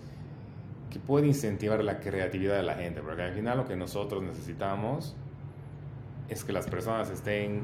que 0.91 0.99
puede 0.99 1.27
incentivar 1.27 1.83
la 1.83 2.01
creatividad 2.01 2.57
de 2.57 2.63
la 2.63 2.75
gente, 2.75 3.01
porque 3.01 3.23
al 3.23 3.33
final 3.33 3.59
lo 3.59 3.67
que 3.67 3.77
nosotros 3.77 4.23
necesitamos 4.23 5.17
es 6.29 6.45
que 6.45 6.53
las 6.53 6.67
personas 6.67 7.11
estén 7.11 7.63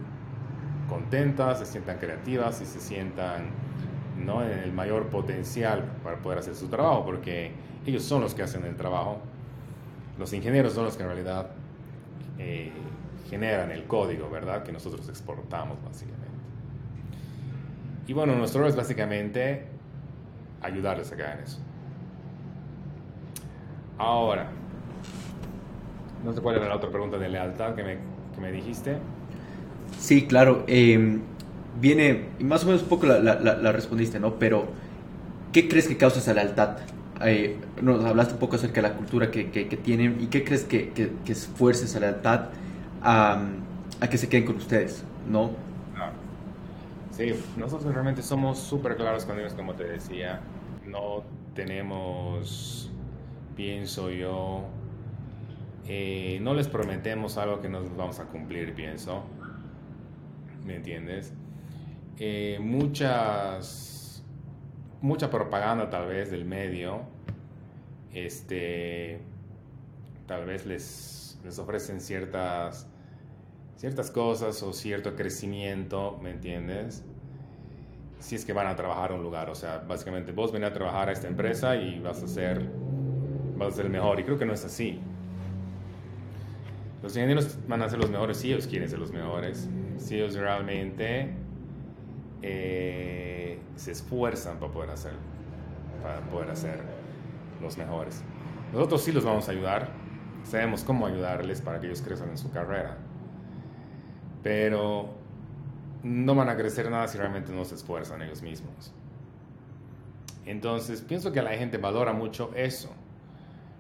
contentas, 0.89 1.59
se 1.59 1.67
sientan 1.67 1.99
creativas 1.99 2.61
y 2.61 2.67
se 2.67 2.81
sientan 2.81 3.51
¿no? 4.19 4.43
en 4.43 4.59
el 4.59 4.73
mayor 4.73 5.09
potencial 5.09 5.85
para 6.03 6.17
poder 6.19 6.39
hacer 6.39 6.55
su 6.55 6.69
trabajo, 6.69 7.05
porque 7.05 7.53
ellos 7.87 8.03
son 8.03 8.23
los 8.23 8.35
que 8.35 8.43
hacen 8.43 8.65
el 8.65 8.77
trabajo. 8.77 9.21
Los 10.19 10.33
ingenieros 10.33 10.73
son 10.73 10.85
los 10.85 10.97
que 10.97 11.03
en 11.03 11.09
realidad 11.09 11.51
eh, 12.39 12.73
generan 13.31 13.71
el 13.71 13.85
código, 13.85 14.29
¿verdad? 14.31 14.63
Que 14.63 14.73
nosotros 14.73 15.09
exportamos 15.09 15.79
básicamente. 15.85 16.27
Y 18.07 18.13
bueno, 18.13 18.35
nuestro 18.35 18.61
rol 18.61 18.71
es 18.71 18.77
básicamente 18.77 19.67
ayudarles 20.63 21.13
a 21.13 21.17
que 21.17 21.23
hagan 21.23 21.41
eso. 21.41 21.59
Ahora, 23.99 24.49
no 26.25 26.33
sé 26.33 26.41
cuál 26.41 26.57
era 26.57 26.69
la 26.69 26.77
otra 26.77 26.91
pregunta 26.91 27.19
de 27.19 27.29
lealtad 27.29 27.75
que 27.75 27.83
me 27.83 28.19
me 28.41 28.53
dijiste. 28.53 28.97
Sí, 29.99 30.27
claro. 30.27 30.65
Em, 30.67 31.21
viene, 31.81 32.27
más 32.41 32.65
o 32.65 32.67
menos 32.67 32.83
un 32.83 32.89
poco 32.89 33.07
la, 33.07 33.73
respondiste, 33.73 34.21
¿no? 34.21 34.35
Pero, 34.39 34.69
¿qué 35.53 35.69
crees 35.69 35.89
que 35.89 35.97
causa 35.97 36.21
esa 36.21 36.35
lealtad? 36.35 36.79
Eh, 37.25 37.57
nos 37.83 38.05
hablaste 38.05 38.35
un 38.35 38.41
poco 38.41 38.57
acerca 38.57 38.77
de 38.77 38.89
la 38.89 38.95
cultura 38.95 39.31
que, 39.31 39.45
tienen 39.83 40.19
y 40.21 40.27
qué 40.27 40.45
crees 40.45 40.65
que, 40.65 40.91
que, 40.91 41.33
esfuerce 41.33 41.87
esa 41.87 42.01
lealtad 42.01 42.51
a, 43.03 43.41
que 44.09 44.19
se 44.19 44.29
queden 44.29 44.47
con 44.47 44.57
ustedes, 44.57 45.05
¿no? 45.29 45.51
Sí, 47.11 47.35
nosotros 47.57 47.93
realmente 47.93 48.23
somos 48.23 48.61
súper 48.61 48.97
claros 48.97 49.25
con 49.25 49.41
ellos, 49.41 49.53
como 49.55 49.75
te 49.75 49.85
decía. 49.85 50.41
No 50.87 51.25
tenemos, 51.55 52.91
pienso 53.57 54.11
yo, 54.11 54.65
eh, 55.89 56.39
no 56.43 56.53
les 56.53 56.69
prometemos 56.69 57.39
algo 57.39 57.61
que 57.61 57.69
no 57.69 57.83
vamos 57.97 58.21
a 58.21 58.25
cumplir, 58.25 58.75
pienso. 58.75 59.25
¿Me 60.65 60.77
entiendes? 60.77 61.33
Eh, 62.19 62.59
muchas, 62.61 63.98
mucha 65.01 65.31
propaganda 65.31 65.91
tal 65.91 66.09
vez 66.09 66.31
del 66.31 66.45
medio, 66.45 67.03
este, 68.13 69.21
tal 70.27 70.45
vez 70.47 70.67
les, 70.67 71.39
les 71.45 71.59
ofrecen 71.59 72.01
ciertas, 72.01 72.87
ciertas 73.77 74.11
cosas 74.11 74.63
o 74.63 74.73
cierto 74.73 75.15
crecimiento, 75.15 76.19
¿me 76.23 76.31
entiendes? 76.31 77.05
Si 78.19 78.35
es 78.35 78.45
que 78.45 78.53
van 78.53 78.67
a 78.67 78.75
trabajar 78.75 79.13
a 79.13 79.15
un 79.15 79.23
lugar, 79.23 79.49
o 79.51 79.55
sea, 79.55 79.79
básicamente 79.79 80.33
vos 80.33 80.51
ven 80.51 80.65
a 80.65 80.73
trabajar 80.73 81.09
a 81.09 81.13
esta 81.13 81.29
empresa 81.29 81.77
y 81.77 82.01
vas 82.01 82.23
a 82.23 82.27
ser, 82.27 82.69
vas 83.57 83.75
a 83.75 83.77
ser 83.77 83.87
el 83.87 83.93
mejor, 83.93 84.19
y 84.19 84.25
creo 84.25 84.39
que 84.39 84.47
no 84.47 84.53
es 84.53 84.65
así. 84.65 85.01
Los 87.03 87.15
ingenieros 87.15 87.57
van 87.69 87.83
a 87.83 87.89
ser 87.89 88.01
los 88.01 88.11
mejores 88.11 88.39
si 88.39 88.53
ellos 88.53 88.67
quieren 88.67 88.89
ser 88.89 88.99
los 88.99 89.13
mejores, 89.13 89.69
si 89.99 90.17
ellos 90.17 90.35
realmente 90.35 91.31
eh, 92.43 93.48
se 93.79 93.93
esfuerzan 93.93 94.59
para 94.59 94.73
poder 94.73 94.91
hacer, 94.91 95.13
para 96.03 96.21
poder 96.23 96.51
hacer 96.51 96.83
los 97.63 97.79
mejores. 97.79 98.23
Nosotros 98.73 99.03
sí 99.03 99.13
los 99.13 99.25
vamos 99.25 99.49
a 99.49 99.53
ayudar, 99.53 99.89
sabemos 100.43 100.83
cómo 100.85 101.07
ayudarles 101.07 101.63
para 101.63 101.81
que 101.81 101.87
ellos 101.87 102.03
crezcan 102.03 102.31
en 102.31 102.39
su 102.39 102.51
carrera, 102.51 102.99
pero 104.43 105.15
no 106.03 106.35
van 106.35 106.49
a 106.49 106.57
crecer 106.57 106.91
nada 106.91 107.07
si 107.09 107.19
realmente 107.19 107.53
no 107.53 107.65
se 107.65 107.77
esfuerzan 107.77 108.21
ellos 108.23 108.43
mismos. 108.43 108.93
Entonces, 110.45 111.01
pienso 111.03 111.31
que 111.31 111.43
la 111.43 111.53
gente 111.53 111.79
valora 111.79 112.13
mucho 112.13 112.51
eso, 112.55 112.91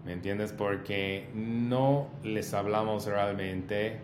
¿me 0.05 0.13
entiendes? 0.13 0.53
Porque 0.53 1.29
no 1.35 2.09
les 2.23 2.55
hablamos 2.55 3.07
realmente 3.07 4.01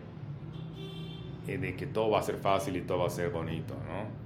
eh, 1.47 1.57
de 1.57 1.75
que 1.75 1.85
todo 1.85 2.09
va 2.09 2.19
a 2.19 2.23
ser 2.23 2.37
fácil 2.37 2.75
y 2.75 2.81
todo 2.81 2.99
va 2.99 3.07
a 3.07 3.11
ser 3.11 3.29
bonito, 3.29 3.75
¿no? 3.75 4.24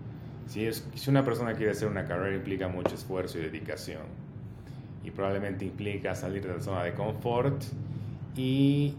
Si, 0.49 0.65
es, 0.65 0.83
si 0.95 1.09
una 1.11 1.23
persona 1.23 1.53
quiere 1.53 1.73
hacer 1.73 1.87
una 1.87 2.05
carrera 2.05 2.35
implica 2.35 2.67
mucho 2.67 2.95
esfuerzo 2.95 3.37
y 3.37 3.41
dedicación 3.41 4.01
y 5.03 5.11
probablemente 5.11 5.63
implica 5.63 6.15
salir 6.15 6.41
de 6.41 6.55
la 6.55 6.59
zona 6.59 6.83
de 6.83 6.95
confort 6.95 7.61
y 8.35 8.95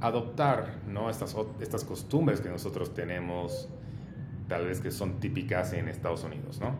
adoptar 0.00 0.72
¿no? 0.88 1.10
estas, 1.10 1.36
estas 1.60 1.84
costumbres 1.84 2.40
que 2.40 2.48
nosotros 2.48 2.94
tenemos, 2.94 3.68
tal 4.48 4.64
vez 4.64 4.80
que 4.80 4.90
son 4.90 5.20
típicas 5.20 5.74
en 5.74 5.88
Estados 5.88 6.24
Unidos, 6.24 6.60
¿no? 6.60 6.74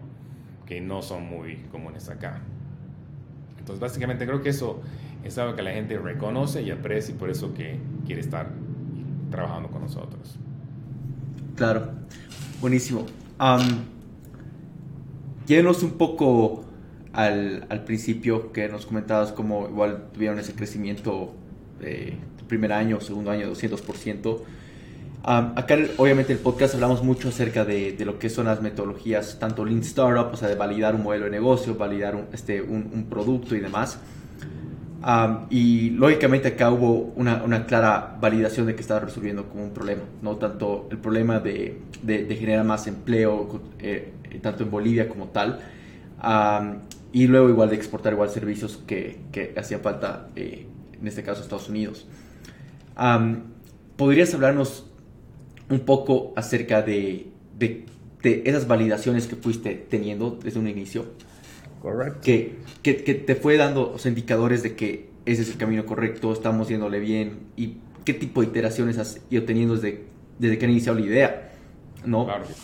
que 0.64 0.81
no 0.81 1.02
son 1.02 1.26
muy 1.26 1.57
comunes 1.70 2.09
acá. 2.09 2.40
Entonces, 3.59 3.81
básicamente 3.81 4.24
creo 4.24 4.40
que 4.40 4.48
eso 4.48 4.81
es 5.24 5.37
algo 5.37 5.55
que 5.55 5.62
la 5.62 5.72
gente 5.72 5.98
reconoce 5.98 6.62
y 6.62 6.70
aprecia 6.70 7.14
y 7.14 7.18
por 7.18 7.29
eso 7.29 7.52
que 7.52 7.79
quiere 8.07 8.22
estar 8.22 8.48
trabajando 9.31 9.68
con 9.68 9.83
nosotros. 9.83 10.38
Claro, 11.55 11.90
buenísimo. 12.62 13.05
Um, 13.38 13.95
un 15.48 15.92
poco 15.96 16.64
al, 17.12 17.66
al, 17.68 17.85
principio 17.85 18.52
que 18.52 18.68
nos 18.68 18.87
comentabas 18.87 19.32
como 19.32 19.68
igual 19.68 20.09
tuvieron 20.12 20.38
ese 20.38 20.54
crecimiento 20.54 21.35
eh, 21.80 22.16
primer 22.46 22.72
año, 22.72 23.00
segundo 23.00 23.30
año, 23.30 23.52
200%. 23.52 24.38
acá 25.24 25.76
obviamente 25.96 26.32
el 26.32 26.38
podcast 26.38 26.74
hablamos 26.74 27.02
mucho 27.02 27.28
acerca 27.28 27.64
de, 27.64 27.92
de, 27.92 28.04
lo 28.04 28.18
que 28.18 28.30
son 28.30 28.46
las 28.46 28.62
metodologías, 28.62 29.38
tanto 29.38 29.64
Lean 29.64 29.80
Startup, 29.80 30.32
o 30.32 30.37
sea, 30.37 30.48
de 30.48 30.54
validar 30.54 30.94
un 30.94 31.02
modelo 31.02 31.24
de 31.24 31.30
negocio, 31.32 31.74
validar 31.74 32.14
un, 32.14 32.26
este, 32.32 32.62
un, 32.62 33.06
producto 33.11 33.54
y 33.56 33.61
demás. 33.61 33.98
y 35.50 35.90
lógicamente 35.90 36.48
acá 36.48 36.70
hubo 36.70 37.12
una, 37.16 37.42
una, 37.44 37.66
clara 37.66 38.16
validación 38.20 38.66
de 38.66 38.74
que 38.74 38.80
estaba 38.80 39.00
resolviendo 39.00 39.48
como 39.48 39.64
un 39.64 39.70
problema, 39.70 40.02
no 40.22 40.37
tanto 40.37 40.88
el 40.90 40.98
problema 40.98 41.40
de, 41.40 41.80
de, 42.02 42.24
de 42.24 42.37
generar 42.37 42.64
más 42.64 42.87
empleo, 42.87 43.62
eh, 43.80 44.12
tanto 44.40 44.62
en 44.62 44.70
Bolivia 44.70 45.09
como 45.09 45.29
tal, 45.29 45.61
y 47.12 47.27
luego 47.27 47.49
igual 47.49 47.70
de 47.70 47.77
exportar 47.77 48.12
igual 48.12 48.31
servicios 48.31 48.83
que, 48.87 49.20
que 49.33 49.55
hacía 49.57 49.79
falta, 49.79 50.29
eh, 50.37 50.66
en 51.01 51.07
este 51.07 51.22
caso 51.22 51.42
Estados 51.42 51.68
Unidos. 51.68 52.07
¿Podrías 53.96 54.35
hablarnos 54.35 54.87
un 55.70 55.81
poco 55.81 56.33
acerca 56.37 56.83
de, 56.83 57.29
de, 57.59 57.87
esas 58.44 58.66
validaciones 58.66 59.27
que 59.27 59.37
fuiste 59.37 59.75
teniendo 59.75 60.38
desde 60.42 60.59
un 60.59 60.68
inicio? 60.68 61.07
Correcto. 61.81 62.20
Que, 62.22 62.57
que, 62.83 62.94
te 62.94 63.35
fue 63.35 63.57
dando 63.57 63.92
los 63.92 64.05
indicadores 64.07 64.62
de 64.62 64.75
que 64.75 65.09
ese 65.25 65.42
es 65.42 65.51
el 65.51 65.57
camino 65.57 65.87
correcto, 65.87 66.33
estamos 66.33 66.68
yéndole 66.68 67.01
bien 67.01 67.46
y 67.57 67.77
qué 68.05 68.14
tipo 68.14 68.40
de 68.40 68.49
iteraciones 68.49 68.99
has 68.99 69.20
ido 69.31 69.44
teniendo 69.44 69.75
desde, 69.75 70.05
desde 70.38 70.59
que 70.59 70.64
han 70.64 70.70
iniciado 70.70 70.99
la 70.99 71.07
idea, 71.07 71.53
¿no? 72.05 72.25
Claro 72.25 72.44
que 72.46 72.53
sí. 72.53 72.61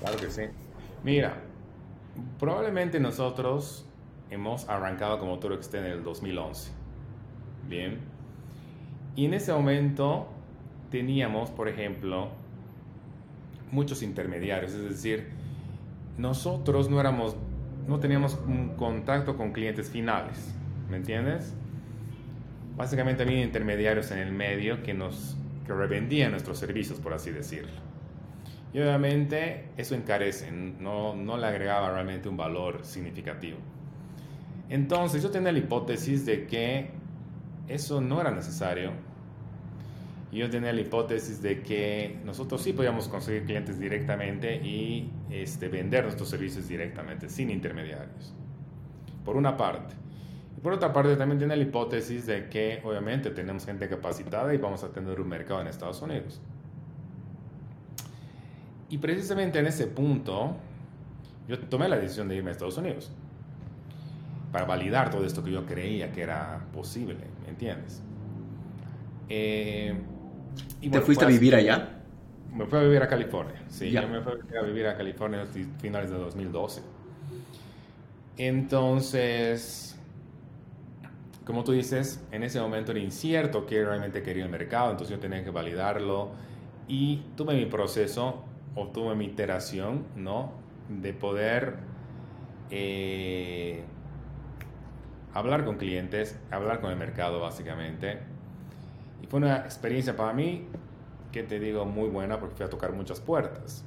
Claro 0.00 0.16
que 0.18 0.30
sí. 0.30 0.42
Mira, 1.04 1.42
probablemente 2.38 3.00
nosotros 3.00 3.86
hemos 4.30 4.68
arrancado 4.68 5.18
como 5.18 5.38
Toro 5.38 5.54
Extend 5.54 5.86
en 5.86 5.92
el 5.92 6.04
2011. 6.04 6.70
Bien. 7.68 7.98
Y 9.16 9.26
en 9.26 9.34
ese 9.34 9.52
momento 9.52 10.28
teníamos, 10.90 11.50
por 11.50 11.68
ejemplo, 11.68 12.30
muchos 13.70 14.02
intermediarios, 14.02 14.72
es 14.72 14.84
decir, 14.84 15.28
nosotros 16.18 16.88
no 16.88 17.00
éramos 17.00 17.36
no 17.86 17.98
teníamos 17.98 18.38
un 18.46 18.76
contacto 18.76 19.36
con 19.36 19.52
clientes 19.52 19.90
finales, 19.90 20.54
¿me 20.88 20.96
entiendes? 20.98 21.52
Básicamente 22.76 23.24
había 23.24 23.42
intermediarios 23.42 24.10
en 24.12 24.18
el 24.18 24.32
medio 24.32 24.82
que 24.82 24.94
nos 24.94 25.36
que 25.66 25.72
revendían 25.72 26.30
nuestros 26.30 26.58
servicios, 26.58 26.98
por 27.00 27.12
así 27.12 27.30
decirlo. 27.30 27.91
Y 28.72 28.80
obviamente 28.80 29.66
eso 29.76 29.94
encarece, 29.94 30.50
no, 30.50 31.14
no 31.14 31.36
le 31.36 31.46
agregaba 31.46 31.90
realmente 31.90 32.28
un 32.28 32.36
valor 32.36 32.84
significativo. 32.84 33.58
Entonces 34.70 35.22
yo 35.22 35.30
tenía 35.30 35.52
la 35.52 35.58
hipótesis 35.58 36.24
de 36.24 36.46
que 36.46 36.90
eso 37.68 38.00
no 38.00 38.20
era 38.20 38.30
necesario. 38.30 38.92
Y 40.30 40.38
yo 40.38 40.48
tenía 40.48 40.72
la 40.72 40.80
hipótesis 40.80 41.42
de 41.42 41.60
que 41.60 42.18
nosotros 42.24 42.62
sí 42.62 42.72
podíamos 42.72 43.06
conseguir 43.08 43.44
clientes 43.44 43.78
directamente 43.78 44.56
y 44.56 45.10
este, 45.30 45.68
vender 45.68 46.04
nuestros 46.04 46.30
servicios 46.30 46.68
directamente, 46.68 47.28
sin 47.28 47.50
intermediarios. 47.50 48.32
Por 49.26 49.36
una 49.36 49.58
parte. 49.58 49.94
Y 50.56 50.60
por 50.62 50.72
otra 50.72 50.90
parte 50.90 51.16
también 51.16 51.38
tenía 51.38 51.56
la 51.56 51.62
hipótesis 51.62 52.24
de 52.24 52.48
que 52.48 52.80
obviamente 52.82 53.30
tenemos 53.30 53.66
gente 53.66 53.86
capacitada 53.90 54.54
y 54.54 54.56
vamos 54.56 54.82
a 54.82 54.90
tener 54.90 55.20
un 55.20 55.28
mercado 55.28 55.60
en 55.60 55.66
Estados 55.66 56.00
Unidos. 56.00 56.40
Y 58.92 58.98
precisamente 58.98 59.58
en 59.58 59.66
ese 59.66 59.86
punto, 59.86 60.54
yo 61.48 61.58
tomé 61.58 61.88
la 61.88 61.96
decisión 61.96 62.28
de 62.28 62.36
irme 62.36 62.50
a 62.50 62.52
Estados 62.52 62.76
Unidos 62.76 63.10
para 64.52 64.66
validar 64.66 65.08
todo 65.08 65.24
esto 65.24 65.42
que 65.42 65.50
yo 65.50 65.64
creía 65.64 66.12
que 66.12 66.20
era 66.20 66.66
posible, 66.74 67.16
¿me 67.42 67.48
entiendes? 67.48 68.02
Eh, 69.30 69.94
y 70.82 70.90
¿Te 70.90 71.00
fuiste 71.00 71.24
a 71.24 71.28
vivir 71.28 71.54
allá? 71.54 72.02
Me 72.54 72.66
fui 72.66 72.80
a 72.80 72.82
vivir 72.82 73.02
a 73.02 73.08
California, 73.08 73.62
sí, 73.68 73.90
yo 73.90 74.06
me 74.06 74.20
fui 74.20 74.34
a 74.58 74.62
vivir 74.62 74.86
a 74.86 74.94
California 74.94 75.40
a 75.40 75.46
finales 75.80 76.10
de 76.10 76.18
2012. 76.18 76.82
Entonces, 78.36 79.98
como 81.46 81.64
tú 81.64 81.72
dices, 81.72 82.22
en 82.30 82.42
ese 82.42 82.60
momento 82.60 82.92
era 82.92 83.00
incierto 83.00 83.64
que 83.64 83.82
realmente 83.82 84.22
quería 84.22 84.44
el 84.44 84.50
mercado, 84.50 84.90
entonces 84.90 85.16
yo 85.16 85.18
tenía 85.18 85.42
que 85.42 85.50
validarlo 85.50 86.32
y 86.88 87.22
tuve 87.36 87.54
mi 87.54 87.64
proceso 87.64 88.51
obtuve 88.74 89.14
mi 89.14 89.26
iteración, 89.26 90.04
¿no? 90.16 90.52
De 90.88 91.12
poder 91.12 91.76
eh, 92.70 93.82
hablar 95.34 95.64
con 95.64 95.76
clientes, 95.76 96.38
hablar 96.50 96.80
con 96.80 96.90
el 96.90 96.96
mercado 96.96 97.40
básicamente. 97.40 98.18
Y 99.22 99.26
fue 99.26 99.38
una 99.38 99.58
experiencia 99.58 100.16
para 100.16 100.32
mí, 100.32 100.66
que 101.30 101.42
te 101.42 101.60
digo, 101.60 101.84
muy 101.84 102.08
buena 102.08 102.38
porque 102.38 102.56
fui 102.56 102.66
a 102.66 102.70
tocar 102.70 102.92
muchas 102.92 103.20
puertas. 103.20 103.84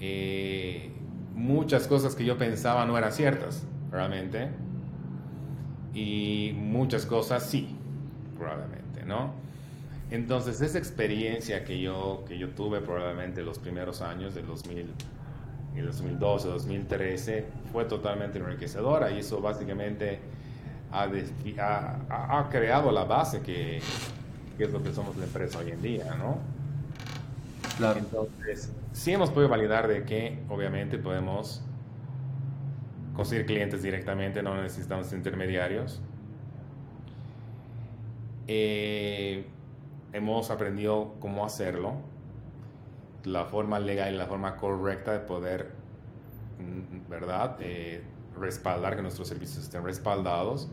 Eh, 0.00 0.92
muchas 1.34 1.86
cosas 1.86 2.14
que 2.14 2.24
yo 2.24 2.38
pensaba 2.38 2.86
no 2.86 2.96
eran 2.96 3.12
ciertas, 3.12 3.66
realmente. 3.90 4.48
Y 5.94 6.52
muchas 6.56 7.06
cosas 7.06 7.44
sí, 7.44 7.76
probablemente, 8.36 9.04
¿no? 9.04 9.32
Entonces, 10.10 10.60
esa 10.60 10.78
experiencia 10.78 11.64
que 11.64 11.80
yo, 11.80 12.24
que 12.26 12.36
yo 12.36 12.48
tuve 12.50 12.80
probablemente 12.80 13.42
los 13.42 13.58
primeros 13.58 14.02
años 14.02 14.34
del 14.34 14.46
2000, 14.46 14.92
2012, 15.86 16.48
2013, 16.48 17.46
fue 17.72 17.84
totalmente 17.84 18.38
enriquecedora 18.38 19.10
y 19.12 19.20
eso 19.20 19.40
básicamente 19.40 20.18
ha, 20.90 21.08
ha, 22.38 22.48
creado 22.50 22.90
la 22.90 23.04
base 23.04 23.40
que, 23.40 23.80
que, 24.58 24.64
es 24.64 24.72
lo 24.72 24.82
que 24.82 24.92
somos 24.92 25.16
la 25.16 25.24
empresa 25.24 25.60
hoy 25.60 25.70
en 25.70 25.80
día, 25.80 26.14
¿no? 26.16 26.38
Claro. 27.76 28.00
Entonces, 28.00 28.72
sí 28.92 29.12
hemos 29.12 29.30
podido 29.30 29.48
validar 29.48 29.86
de 29.86 30.02
que 30.04 30.40
obviamente 30.48 30.98
podemos 30.98 31.62
conseguir 33.14 33.46
clientes 33.46 33.82
directamente, 33.82 34.42
no 34.42 34.60
necesitamos 34.60 35.12
intermediarios. 35.12 36.02
Eh, 38.48 39.46
hemos 40.12 40.50
aprendido 40.50 41.14
cómo 41.20 41.44
hacerlo, 41.44 41.94
la 43.24 43.44
forma 43.44 43.78
legal 43.78 44.14
y 44.14 44.16
la 44.16 44.26
forma 44.26 44.56
correcta 44.56 45.12
de 45.12 45.20
poder, 45.20 45.70
mm, 46.58 47.10
¿verdad? 47.10 47.56
Eh, 47.60 48.02
respaldar 48.38 48.96
que 48.96 49.02
nuestros 49.02 49.28
servicios 49.28 49.64
estén 49.64 49.84
respaldados. 49.84 50.68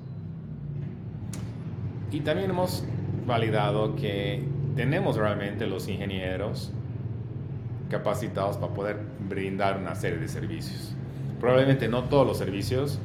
Y 2.12 2.22
también 2.22 2.50
hemos 2.50 2.86
validado 3.26 3.96
que 3.96 4.48
tenemos 4.76 5.18
realmente 5.18 5.68
los 5.68 5.88
ingenieros 5.90 6.72
capacitados 7.90 8.58
para 8.58 8.74
poder 8.74 9.00
brindar 9.28 9.78
una 9.78 9.96
serie 9.96 10.20
de 10.20 10.28
servicios. 10.28 10.96
Probablemente 11.40 11.88
no 11.88 12.06
todos 12.06 12.26
los 12.26 12.38
servicios, 12.38 13.00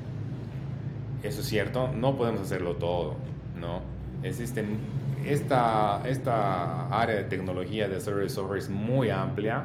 eso 1.23 1.41
es 1.41 1.47
cierto, 1.47 1.89
no 1.89 2.17
podemos 2.17 2.43
hacerlo 2.43 2.77
todo, 2.77 3.17
¿no? 3.61 3.81
Existen, 4.23 4.79
esta, 5.27 6.03
esta 6.07 6.89
área 6.89 7.17
de 7.17 7.25
tecnología 7.25 7.89
de 7.89 8.01
server 8.01 8.31
software 8.31 8.59
es 8.59 8.69
muy 8.69 9.11
amplia 9.11 9.65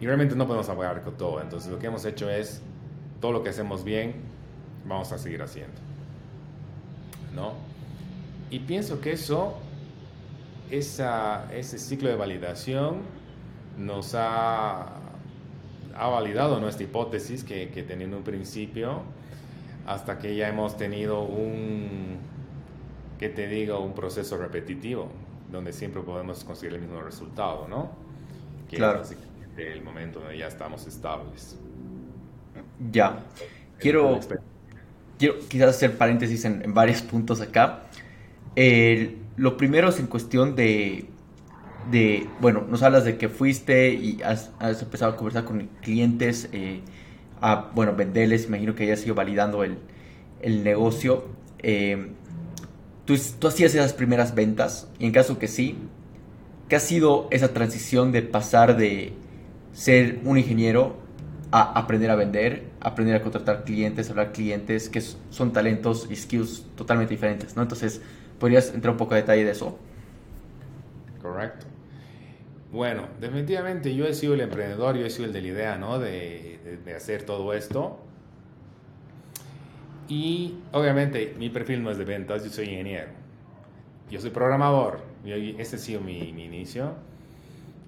y 0.00 0.06
realmente 0.06 0.34
no 0.34 0.46
podemos 0.46 0.68
abarcar 0.68 1.02
con 1.02 1.16
todo. 1.16 1.40
Entonces 1.40 1.70
lo 1.70 1.78
que 1.78 1.86
hemos 1.86 2.04
hecho 2.04 2.28
es, 2.30 2.62
todo 3.20 3.32
lo 3.32 3.42
que 3.42 3.50
hacemos 3.50 3.84
bien, 3.84 4.14
vamos 4.86 5.10
a 5.12 5.18
seguir 5.18 5.42
haciendo, 5.42 5.80
¿no? 7.34 7.54
Y 8.50 8.60
pienso 8.60 9.00
que 9.00 9.12
eso, 9.12 9.58
esa, 10.70 11.52
ese 11.52 11.78
ciclo 11.78 12.08
de 12.08 12.16
validación, 12.16 13.02
nos 13.78 14.14
ha, 14.14 14.92
ha 15.94 16.08
validado 16.08 16.60
nuestra 16.60 16.84
hipótesis 16.84 17.42
que, 17.42 17.70
que 17.70 17.82
tenía 17.82 18.06
en 18.06 18.14
un 18.14 18.22
principio, 18.22 19.02
hasta 19.86 20.18
que 20.18 20.36
ya 20.36 20.48
hemos 20.48 20.76
tenido 20.76 21.22
un, 21.22 22.18
que 23.18 23.28
te 23.28 23.46
digo, 23.48 23.80
un 23.80 23.94
proceso 23.94 24.36
repetitivo, 24.36 25.08
donde 25.50 25.72
siempre 25.72 26.02
podemos 26.02 26.44
conseguir 26.44 26.74
el 26.74 26.82
mismo 26.82 27.00
resultado, 27.00 27.66
¿no? 27.68 27.92
Que 28.68 28.76
claro. 28.76 29.02
Es 29.02 29.16
el 29.56 29.82
momento 29.82 30.20
donde 30.20 30.38
ya 30.38 30.48
estamos 30.48 30.86
estables. 30.86 31.56
Ya. 32.92 33.24
Quiero, 33.78 34.20
quiero 35.18 35.34
quizás 35.48 35.70
hacer 35.70 35.96
paréntesis 35.96 36.44
en, 36.44 36.62
en 36.62 36.74
varios 36.74 37.00
puntos 37.02 37.40
acá. 37.40 37.84
Lo 39.36 39.56
primero 39.56 39.90
es 39.90 40.00
en 40.00 40.06
cuestión 40.06 40.56
de, 40.56 41.06
de, 41.90 42.26
bueno, 42.40 42.64
nos 42.68 42.82
hablas 42.82 43.04
de 43.04 43.18
que 43.18 43.28
fuiste 43.28 43.92
y 43.92 44.22
has, 44.22 44.50
has 44.58 44.82
empezado 44.82 45.12
a 45.12 45.16
conversar 45.16 45.44
con 45.44 45.68
clientes, 45.82 46.48
eh, 46.52 46.80
a, 47.40 47.70
bueno, 47.74 47.94
venderles, 47.94 48.46
imagino 48.46 48.74
que 48.74 48.84
hayas 48.84 49.04
ido 49.04 49.14
validando 49.14 49.62
el, 49.62 49.76
el 50.40 50.64
negocio. 50.64 51.26
Eh, 51.58 52.12
¿tú, 53.06 53.16
¿tú, 53.38 53.48
hacías 53.48 53.74
esas 53.74 53.94
primeras 53.94 54.34
ventas? 54.34 54.88
Y 54.98 55.06
en 55.06 55.12
caso 55.12 55.38
que 55.38 55.48
sí, 55.48 55.78
¿qué 56.68 56.76
ha 56.76 56.80
sido 56.80 57.28
esa 57.30 57.54
transición 57.54 58.12
de 58.12 58.22
pasar 58.22 58.76
de 58.76 59.14
ser 59.72 60.20
un 60.24 60.36
ingeniero 60.36 60.96
a 61.52 61.78
aprender 61.78 62.10
a 62.10 62.16
vender, 62.16 62.64
aprender 62.80 63.16
a 63.16 63.22
contratar 63.22 63.64
clientes, 63.64 64.10
hablar 64.10 64.32
clientes, 64.32 64.88
que 64.88 65.00
son 65.00 65.52
talentos 65.52 66.08
y 66.10 66.16
skills 66.16 66.66
totalmente 66.76 67.14
diferentes, 67.14 67.56
¿no? 67.56 67.62
Entonces, 67.62 68.00
¿podrías 68.38 68.74
entrar 68.74 68.92
un 68.92 68.98
poco 68.98 69.14
a 69.14 69.18
detalle 69.18 69.44
de 69.44 69.52
eso? 69.52 69.78
Correcto. 71.22 71.66
Bueno, 72.72 73.06
definitivamente 73.20 73.94
yo 73.94 74.06
he 74.06 74.14
sido 74.14 74.34
el 74.34 74.40
emprendedor, 74.40 74.96
yo 74.96 75.06
he 75.06 75.10
sido 75.10 75.26
el 75.26 75.32
de 75.32 75.42
la 75.42 75.48
idea, 75.48 75.78
¿no? 75.78 75.98
De, 75.98 76.58
de, 76.64 76.76
de, 76.84 76.94
hacer 76.94 77.22
todo 77.22 77.54
esto. 77.54 78.00
Y 80.08 80.54
obviamente 80.72 81.34
mi 81.38 81.50
perfil 81.50 81.82
no 81.82 81.90
es 81.90 81.98
de 81.98 82.04
ventas, 82.04 82.44
yo 82.44 82.50
soy 82.50 82.66
ingeniero. 82.66 83.08
Yo 84.10 84.20
soy 84.20 84.30
programador, 84.30 85.00
ese 85.24 85.76
ha 85.76 85.78
sido 85.78 86.00
mi, 86.00 86.32
mi 86.32 86.44
inicio. 86.44 86.94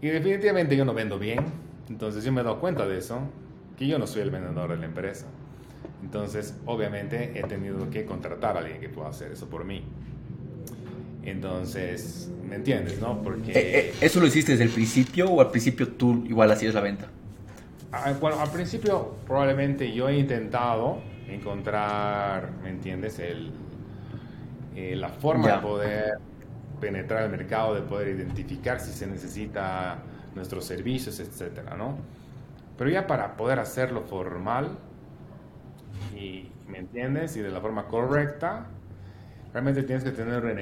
Y 0.02 0.08
definitivamente 0.08 0.76
yo 0.76 0.84
no 0.84 0.94
vendo 0.94 1.18
bien, 1.18 1.44
entonces 1.88 2.24
yo 2.24 2.32
me 2.32 2.40
he 2.40 2.44
dado 2.44 2.58
cuenta 2.60 2.86
de 2.86 2.98
eso, 2.98 3.20
que 3.76 3.86
yo 3.86 3.98
no 3.98 4.06
soy 4.06 4.22
el 4.22 4.30
vendedor 4.30 4.70
de 4.70 4.76
la 4.76 4.86
empresa. 4.86 5.26
Entonces, 6.02 6.54
obviamente 6.66 7.32
he 7.38 7.42
tenido 7.44 7.88
que 7.90 8.04
contratar 8.04 8.56
a 8.56 8.60
alguien 8.60 8.80
que 8.80 8.88
pueda 8.88 9.08
hacer 9.08 9.32
eso 9.32 9.48
por 9.48 9.64
mí. 9.64 9.82
Entonces, 11.24 12.30
¿me 12.48 12.56
entiendes, 12.56 13.00
no? 13.00 13.22
Porque... 13.22 13.52
Eh, 13.54 13.94
¿Eso 14.00 14.20
lo 14.20 14.26
hiciste 14.26 14.52
desde 14.52 14.64
el 14.64 14.70
principio 14.70 15.28
o 15.30 15.40
al 15.40 15.50
principio 15.50 15.88
tú 15.88 16.24
igual 16.26 16.50
hacías 16.50 16.74
la 16.74 16.80
venta? 16.80 17.06
Ah, 17.92 18.14
bueno, 18.20 18.40
al 18.40 18.50
principio 18.50 19.16
probablemente 19.26 19.92
yo 19.92 20.08
he 20.08 20.18
intentado 20.18 20.98
encontrar, 21.28 22.50
¿me 22.62 22.70
entiendes? 22.70 23.18
El, 23.18 23.52
eh, 24.74 24.96
la 24.96 25.08
forma 25.08 25.46
ya. 25.46 25.56
de 25.56 25.62
poder 25.62 26.18
penetrar 26.80 27.24
el 27.24 27.30
mercado, 27.30 27.74
de 27.74 27.82
poder 27.82 28.08
identificar 28.08 28.80
si 28.80 28.92
se 28.92 29.06
necesita 29.06 29.98
nuestros 30.34 30.64
servicios, 30.64 31.18
etcétera, 31.20 31.76
¿no? 31.76 31.98
Pero 32.76 32.90
ya 32.90 33.06
para 33.06 33.36
poder 33.36 33.58
hacerlo 33.58 34.02
formal 34.02 34.78
y, 36.14 36.50
¿me 36.68 36.78
entiendes? 36.78 37.36
Y 37.36 37.40
de 37.40 37.50
la 37.50 37.60
forma 37.60 37.86
correcta, 37.86 38.66
realmente 39.52 39.82
tienes 39.82 40.04
que 40.04 40.12
tener 40.12 40.44
un, 40.44 40.60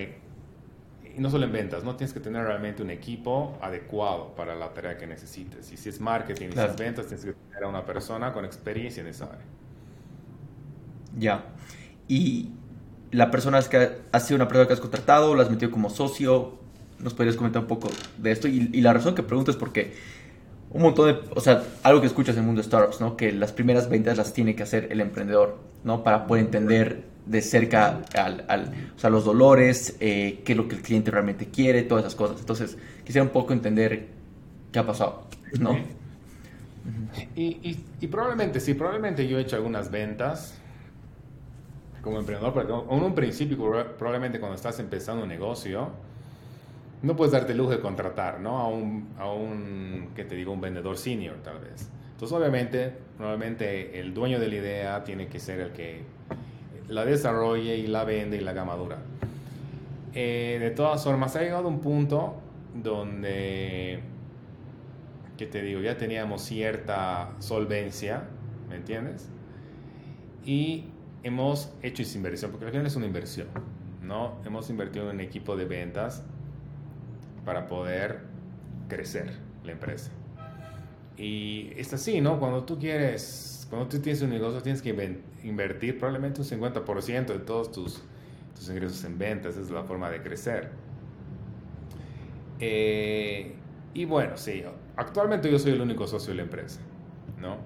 y 1.16 1.20
no 1.20 1.30
solo 1.30 1.46
en 1.46 1.52
ventas, 1.52 1.82
no 1.82 1.96
tienes 1.96 2.12
que 2.12 2.20
tener 2.20 2.44
realmente 2.44 2.82
un 2.82 2.90
equipo 2.90 3.58
adecuado 3.62 4.34
para 4.34 4.54
la 4.54 4.74
tarea 4.74 4.96
que 4.98 5.06
necesites. 5.06 5.72
Y 5.72 5.76
si 5.76 5.88
es 5.88 6.00
marketing, 6.00 6.50
claro. 6.50 6.68
si 6.68 6.74
es 6.74 6.78
ventas, 6.78 7.06
tienes 7.06 7.24
que 7.24 7.32
tener 7.32 7.64
a 7.64 7.68
una 7.68 7.84
persona 7.84 8.32
con 8.32 8.44
experiencia 8.44 9.00
en 9.02 9.08
esa 9.08 9.24
área. 9.26 9.44
Ya. 11.16 11.44
Y 12.08 12.50
la 13.10 13.30
persona 13.30 13.60
que 13.62 13.90
ha 14.12 14.20
sido 14.20 14.36
una 14.36 14.48
persona 14.48 14.66
que 14.66 14.74
has 14.74 14.80
contratado, 14.80 15.34
la 15.34 15.42
has 15.42 15.50
metido 15.50 15.70
como 15.70 15.90
socio, 15.90 16.58
nos 16.98 17.14
podrías 17.14 17.36
comentar 17.36 17.62
un 17.62 17.68
poco 17.68 17.88
de 18.18 18.30
esto. 18.30 18.48
Y, 18.48 18.70
y, 18.72 18.80
la 18.80 18.92
razón 18.92 19.14
que 19.14 19.22
pregunto 19.22 19.50
es 19.50 19.56
porque 19.56 19.94
un 20.70 20.82
montón 20.82 21.06
de, 21.06 21.20
o 21.34 21.40
sea, 21.40 21.62
algo 21.82 22.00
que 22.00 22.06
escuchas 22.06 22.36
en 22.36 22.40
el 22.40 22.46
mundo 22.46 22.60
de 22.60 22.68
startups, 22.68 23.00
¿no? 23.00 23.16
Que 23.16 23.32
las 23.32 23.52
primeras 23.52 23.88
ventas 23.88 24.16
las 24.16 24.32
tiene 24.32 24.54
que 24.54 24.62
hacer 24.62 24.88
el 24.90 25.00
emprendedor, 25.00 25.58
¿no? 25.84 26.02
Para 26.02 26.26
poder 26.26 26.44
entender 26.44 27.04
de 27.26 27.42
cerca 27.42 28.02
al, 28.14 28.44
al 28.48 28.72
o 28.96 28.98
sea, 28.98 29.10
los 29.10 29.24
dolores, 29.24 29.96
eh, 30.00 30.42
qué 30.44 30.52
es 30.52 30.58
lo 30.58 30.68
que 30.68 30.76
el 30.76 30.82
cliente 30.82 31.10
realmente 31.10 31.46
quiere, 31.46 31.82
todas 31.82 32.04
esas 32.04 32.14
cosas. 32.14 32.40
Entonces, 32.40 32.76
quisiera 33.04 33.24
un 33.24 33.30
poco 33.30 33.52
entender 33.52 34.08
qué 34.72 34.78
ha 34.78 34.86
pasado, 34.86 35.26
¿no? 35.58 35.76
Y, 37.34 37.42
y, 37.42 37.84
y 38.00 38.06
probablemente, 38.06 38.60
sí, 38.60 38.74
probablemente 38.74 39.26
yo 39.26 39.38
he 39.38 39.42
hecho 39.42 39.56
algunas 39.56 39.90
ventas 39.90 40.54
como 42.06 42.20
emprendedor, 42.20 42.54
pero 42.54 42.86
en 42.88 43.02
un 43.02 43.16
principio, 43.16 43.58
probablemente 43.98 44.38
cuando 44.38 44.54
estás 44.54 44.78
empezando 44.78 45.24
un 45.24 45.28
negocio, 45.28 45.88
no 47.02 47.16
puedes 47.16 47.32
darte 47.32 47.50
el 47.50 47.58
lujo 47.58 47.72
de 47.72 47.80
contratar, 47.80 48.38
¿no? 48.38 48.58
A 48.58 48.68
un, 48.68 49.08
a 49.18 49.28
un, 49.32 50.10
¿qué 50.14 50.24
te 50.24 50.36
digo? 50.36 50.52
Un 50.52 50.60
vendedor 50.60 50.96
senior, 50.96 51.34
tal 51.42 51.58
vez. 51.58 51.90
Entonces, 52.12 52.38
obviamente, 52.38 52.92
normalmente 53.18 53.98
el 53.98 54.14
dueño 54.14 54.38
de 54.38 54.46
la 54.46 54.54
idea 54.54 55.02
tiene 55.02 55.26
que 55.26 55.40
ser 55.40 55.58
el 55.58 55.72
que 55.72 56.02
la 56.88 57.04
desarrolle 57.04 57.76
y 57.76 57.88
la 57.88 58.04
vende 58.04 58.36
y 58.36 58.40
la 58.40 58.52
gama 58.52 58.76
dura. 58.76 58.98
Eh, 60.14 60.58
de 60.60 60.70
todas 60.70 61.02
formas, 61.02 61.34
ha 61.34 61.40
llegado 61.40 61.66
un 61.66 61.80
punto 61.80 62.36
donde, 62.72 63.98
¿qué 65.36 65.46
te 65.46 65.60
digo? 65.60 65.80
Ya 65.80 65.98
teníamos 65.98 66.42
cierta 66.42 67.30
solvencia, 67.40 68.22
¿me 68.68 68.76
entiendes? 68.76 69.28
Y 70.44 70.84
hemos 71.26 71.72
hecho 71.82 72.02
esa 72.02 72.16
inversión, 72.16 72.52
porque 72.52 72.66
al 72.66 72.70
final 72.70 72.86
es 72.86 72.94
una 72.94 73.06
inversión, 73.06 73.48
¿no? 74.00 74.36
Hemos 74.44 74.70
invertido 74.70 75.10
en 75.10 75.16
un 75.16 75.20
equipo 75.20 75.56
de 75.56 75.64
ventas 75.64 76.22
para 77.44 77.66
poder 77.66 78.20
crecer 78.88 79.32
la 79.64 79.72
empresa. 79.72 80.12
Y 81.16 81.72
es 81.76 81.92
así, 81.92 82.20
¿no? 82.20 82.38
Cuando 82.38 82.62
tú 82.62 82.78
quieres, 82.78 83.66
cuando 83.68 83.88
tú 83.88 83.98
tienes 83.98 84.22
un 84.22 84.30
negocio, 84.30 84.62
tienes 84.62 84.80
que 84.80 85.20
invertir 85.42 85.98
probablemente 85.98 86.42
un 86.42 86.46
50% 86.46 87.26
de 87.26 87.38
todos 87.40 87.72
tus, 87.72 88.02
tus 88.54 88.68
ingresos 88.68 89.02
en 89.02 89.18
ventas, 89.18 89.56
es 89.56 89.68
la 89.70 89.82
forma 89.82 90.08
de 90.10 90.22
crecer. 90.22 90.70
Eh, 92.60 93.52
y 93.94 94.04
bueno, 94.04 94.36
sí, 94.36 94.62
actualmente 94.94 95.50
yo 95.50 95.58
soy 95.58 95.72
el 95.72 95.80
único 95.80 96.06
socio 96.06 96.30
de 96.30 96.36
la 96.36 96.42
empresa, 96.42 96.78
¿no? 97.40 97.56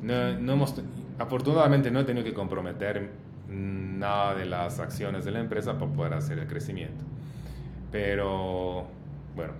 No, 0.00 0.38
no 0.38 0.52
hemos, 0.54 0.74
afortunadamente 1.18 1.90
no 1.90 2.00
he 2.00 2.04
tenido 2.04 2.24
que 2.24 2.34
comprometer 2.34 3.10
nada 3.48 4.34
de 4.34 4.46
las 4.46 4.78
acciones 4.80 5.24
de 5.24 5.32
la 5.32 5.40
empresa 5.40 5.78
para 5.78 5.90
poder 5.92 6.14
hacer 6.14 6.38
el 6.38 6.46
crecimiento. 6.46 7.04
Pero 7.90 8.86
bueno, 9.34 9.52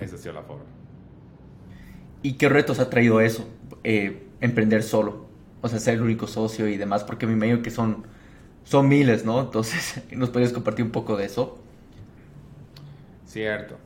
esa 0.00 0.16
ha 0.16 0.18
sido 0.18 0.34
la 0.34 0.42
forma. 0.42 0.64
¿Y 2.22 2.34
qué 2.34 2.48
retos 2.48 2.80
ha 2.80 2.90
traído 2.90 3.20
eso? 3.20 3.48
Eh, 3.84 4.26
emprender 4.40 4.82
solo, 4.82 5.26
o 5.62 5.68
sea, 5.68 5.78
ser 5.78 5.94
el 5.94 6.02
único 6.02 6.26
socio 6.26 6.68
y 6.68 6.76
demás, 6.76 7.04
porque 7.04 7.26
me 7.26 7.32
imagino 7.32 7.62
que 7.62 7.70
son, 7.70 8.04
son 8.64 8.88
miles, 8.88 9.24
¿no? 9.24 9.40
Entonces, 9.40 10.02
¿nos 10.12 10.30
podrías 10.30 10.52
compartir 10.52 10.84
un 10.84 10.90
poco 10.92 11.16
de 11.16 11.26
eso? 11.26 11.58
Cierto. 13.26 13.76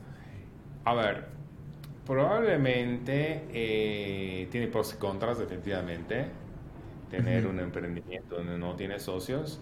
A 0.85 0.93
ver, 0.93 1.25
probablemente 2.05 3.47
eh, 3.53 4.47
tiene 4.51 4.67
pros 4.67 4.93
y 4.93 4.97
contras, 4.97 5.39
definitivamente, 5.39 6.27
tener 7.09 7.45
uh 7.45 7.47
-huh. 7.47 7.51
un 7.51 7.59
emprendimiento 7.59 8.35
donde 8.35 8.57
no 8.57 8.75
tiene 8.75 8.99
socios 8.99 9.59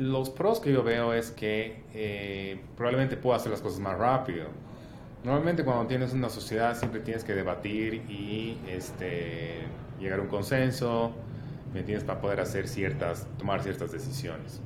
los 0.00 0.30
pros 0.30 0.60
que 0.60 0.72
yo 0.72 0.82
veo 0.82 1.12
es 1.12 1.30
que 1.30 1.82
eh, 1.92 2.58
probablemente 2.74 3.18
puedo 3.18 3.36
hacer 3.36 3.52
las 3.52 3.60
cosas 3.60 3.80
más 3.80 3.98
rápido. 3.98 4.46
Normalmente 5.24 5.62
cuando 5.62 5.86
tienes 5.86 6.14
una 6.14 6.30
sociedad 6.30 6.74
siempre 6.74 7.00
tienes 7.00 7.22
que 7.22 7.34
debatir 7.34 7.94
y 8.08 8.56
este, 8.66 9.58
llegar 9.98 10.20
a 10.20 10.22
un 10.22 10.28
consenso, 10.28 11.12
¿me 11.74 11.80
entiendes? 11.80 12.04
Para 12.04 12.18
poder 12.18 12.40
hacer 12.40 12.66
ciertas, 12.66 13.26
tomar 13.36 13.62
ciertas 13.62 13.92
decisiones. 13.92 14.62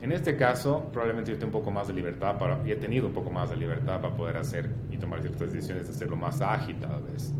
En 0.00 0.12
este 0.12 0.36
caso, 0.36 0.88
probablemente 0.92 1.32
yo 1.32 1.38
tengo 1.38 1.56
un 1.56 1.62
poco 1.62 1.72
más 1.72 1.88
de 1.88 1.94
libertad 1.94 2.38
para, 2.38 2.60
y 2.64 2.70
he 2.70 2.76
tenido 2.76 3.08
un 3.08 3.12
poco 3.12 3.30
más 3.30 3.50
de 3.50 3.56
libertad 3.56 4.00
para 4.00 4.14
poder 4.14 4.36
hacer 4.36 4.70
y 4.92 4.98
tomar 4.98 5.20
ciertas 5.20 5.52
decisiones, 5.52 5.88
de 5.88 5.94
hacerlo 5.94 6.14
más 6.14 6.40
ágil 6.40 6.78
tal 6.78 7.02
vez, 7.02 7.34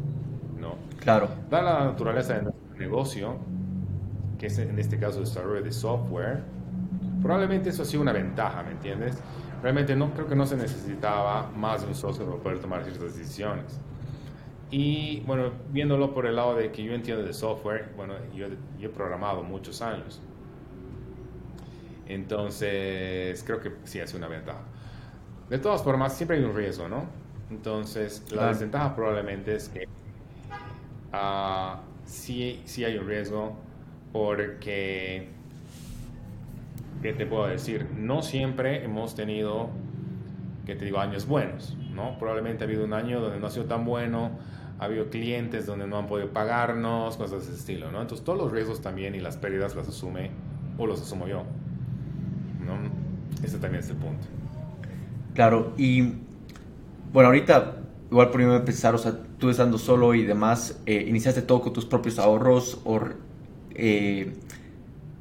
¿no? 0.64 0.76
Claro. 1.00 1.28
Dada 1.50 1.80
la 1.80 1.84
naturaleza 1.84 2.34
de 2.34 2.42
nuestro 2.42 2.76
negocio, 2.78 3.36
que 4.38 4.46
es 4.46 4.58
en 4.58 4.78
este 4.78 4.98
caso 4.98 5.20
desarrollo 5.20 5.62
de 5.62 5.72
software, 5.72 6.42
probablemente 7.22 7.70
eso 7.70 7.82
ha 7.82 7.84
sido 7.84 8.02
una 8.02 8.12
ventaja, 8.12 8.62
¿me 8.62 8.72
entiendes? 8.72 9.18
Realmente 9.62 9.94
no 9.94 10.12
creo 10.12 10.26
que 10.26 10.34
no 10.34 10.46
se 10.46 10.56
necesitaba 10.56 11.50
más 11.56 11.82
de 11.82 11.88
un 11.88 11.94
software 11.94 12.28
para 12.28 12.42
poder 12.42 12.58
tomar 12.58 12.84
ciertas 12.84 13.16
decisiones. 13.16 13.78
Y 14.70 15.20
bueno, 15.20 15.50
viéndolo 15.70 16.12
por 16.12 16.26
el 16.26 16.36
lado 16.36 16.56
de 16.56 16.72
que 16.72 16.82
yo 16.82 16.92
entiendo 16.92 17.22
de 17.22 17.32
software, 17.32 17.92
bueno, 17.96 18.14
yo, 18.34 18.48
yo 18.78 18.88
he 18.88 18.92
programado 18.92 19.42
muchos 19.42 19.80
años. 19.82 20.20
Entonces, 22.06 23.42
creo 23.44 23.60
que 23.60 23.72
sí 23.84 24.00
hace 24.00 24.16
una 24.16 24.28
ventaja. 24.28 24.60
De 25.48 25.58
todas 25.58 25.82
formas, 25.82 26.16
siempre 26.16 26.38
hay 26.38 26.44
un 26.44 26.54
riesgo, 26.54 26.88
¿no? 26.88 27.04
Entonces, 27.50 28.24
la 28.32 28.48
desventaja 28.48 28.94
probablemente 28.94 29.54
es 29.54 29.68
que 29.68 29.86
uh, 31.14 31.78
sí, 32.04 32.62
sí 32.64 32.84
hay 32.84 32.96
un 32.98 33.06
riesgo 33.06 33.56
porque, 34.12 35.28
¿qué 37.02 37.12
te 37.12 37.26
puedo 37.26 37.46
decir? 37.46 37.88
No 37.96 38.22
siempre 38.22 38.84
hemos 38.84 39.14
tenido, 39.14 39.70
que 40.66 40.76
te 40.76 40.84
digo, 40.84 41.00
años 41.00 41.26
buenos, 41.26 41.76
¿no? 41.94 42.18
Probablemente 42.18 42.64
ha 42.64 42.66
habido 42.66 42.84
un 42.84 42.92
año 42.92 43.20
donde 43.20 43.40
no 43.40 43.46
ha 43.46 43.50
sido 43.50 43.66
tan 43.66 43.84
bueno, 43.84 44.30
ha 44.78 44.84
habido 44.84 45.10
clientes 45.10 45.66
donde 45.66 45.86
no 45.86 45.98
han 45.98 46.06
podido 46.06 46.30
pagarnos, 46.32 47.16
cosas 47.16 47.46
de 47.46 47.52
ese 47.52 47.60
estilo, 47.60 47.90
¿no? 47.90 48.00
Entonces, 48.00 48.24
todos 48.24 48.38
los 48.38 48.52
riesgos 48.52 48.80
también 48.82 49.14
y 49.14 49.20
las 49.20 49.36
pérdidas 49.36 49.74
las 49.74 49.88
asume 49.88 50.30
o 50.78 50.86
los 50.86 51.00
asumo 51.00 51.26
yo. 51.28 51.44
¿no? 52.64 52.78
Ese 53.44 53.58
también 53.58 53.82
es 53.82 53.90
el 53.90 53.96
punto. 53.96 54.26
Claro, 55.34 55.72
y 55.76 56.14
bueno, 57.12 57.28
ahorita 57.28 57.76
igual 58.10 58.30
por 58.30 58.40
empezar, 58.40 58.94
o 58.94 58.98
sea, 58.98 59.18
tú 59.38 59.50
estando 59.50 59.78
solo 59.78 60.14
y 60.14 60.24
demás, 60.24 60.80
eh, 60.86 61.04
iniciaste 61.08 61.42
todo 61.42 61.60
con 61.60 61.72
tus 61.72 61.84
propios 61.84 62.18
ahorros 62.18 62.80
o 62.84 63.00
eh, 63.74 64.32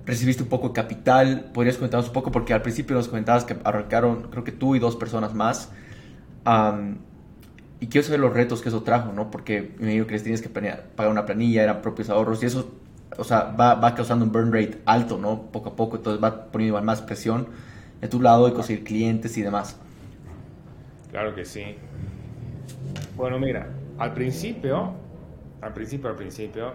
recibiste 0.05 0.43
un 0.43 0.49
poco 0.49 0.69
de 0.69 0.73
capital, 0.73 1.51
podrías 1.53 1.77
comentarnos 1.77 2.07
un 2.07 2.13
poco, 2.13 2.31
porque 2.31 2.53
al 2.53 2.61
principio 2.61 2.95
nos 2.95 3.07
comentabas 3.07 3.45
que 3.45 3.55
arrancaron, 3.63 4.23
creo 4.29 4.43
que 4.43 4.51
tú 4.51 4.75
y 4.75 4.79
dos 4.79 4.95
personas 4.95 5.33
más, 5.33 5.71
y 7.79 7.87
quiero 7.87 8.05
saber 8.05 8.19
los 8.19 8.33
retos 8.33 8.61
que 8.61 8.69
eso 8.69 8.83
trajo, 8.83 9.13
¿no? 9.13 9.31
Porque 9.31 9.73
me 9.79 9.91
digo 9.91 10.05
que 10.05 10.13
les 10.13 10.23
tienes 10.23 10.41
que 10.41 10.49
pagar 10.49 11.11
una 11.11 11.25
planilla, 11.25 11.63
eran 11.63 11.81
propios 11.81 12.09
ahorros, 12.09 12.43
y 12.43 12.47
eso 12.47 12.71
o 13.17 13.23
sea, 13.23 13.43
va, 13.59 13.75
va, 13.75 13.95
causando 13.95 14.25
un 14.25 14.31
burn 14.31 14.51
rate 14.51 14.79
alto, 14.85 15.17
¿no? 15.17 15.43
Poco 15.51 15.69
a 15.69 15.75
poco, 15.75 15.97
entonces 15.97 16.23
va 16.23 16.45
poniendo 16.51 16.81
más 16.81 17.01
presión 17.01 17.47
de 18.01 18.07
tu 18.07 18.21
lado 18.21 18.47
de 18.47 18.53
conseguir 18.53 18.83
clientes 18.83 19.37
y 19.37 19.41
demás. 19.41 19.77
Claro 21.11 21.35
que 21.35 21.45
sí. 21.45 21.75
Bueno, 23.15 23.39
mira, 23.39 23.67
al 23.97 24.13
principio, 24.13 24.93
al 25.61 25.73
principio, 25.73 26.09
al 26.09 26.15
principio, 26.15 26.73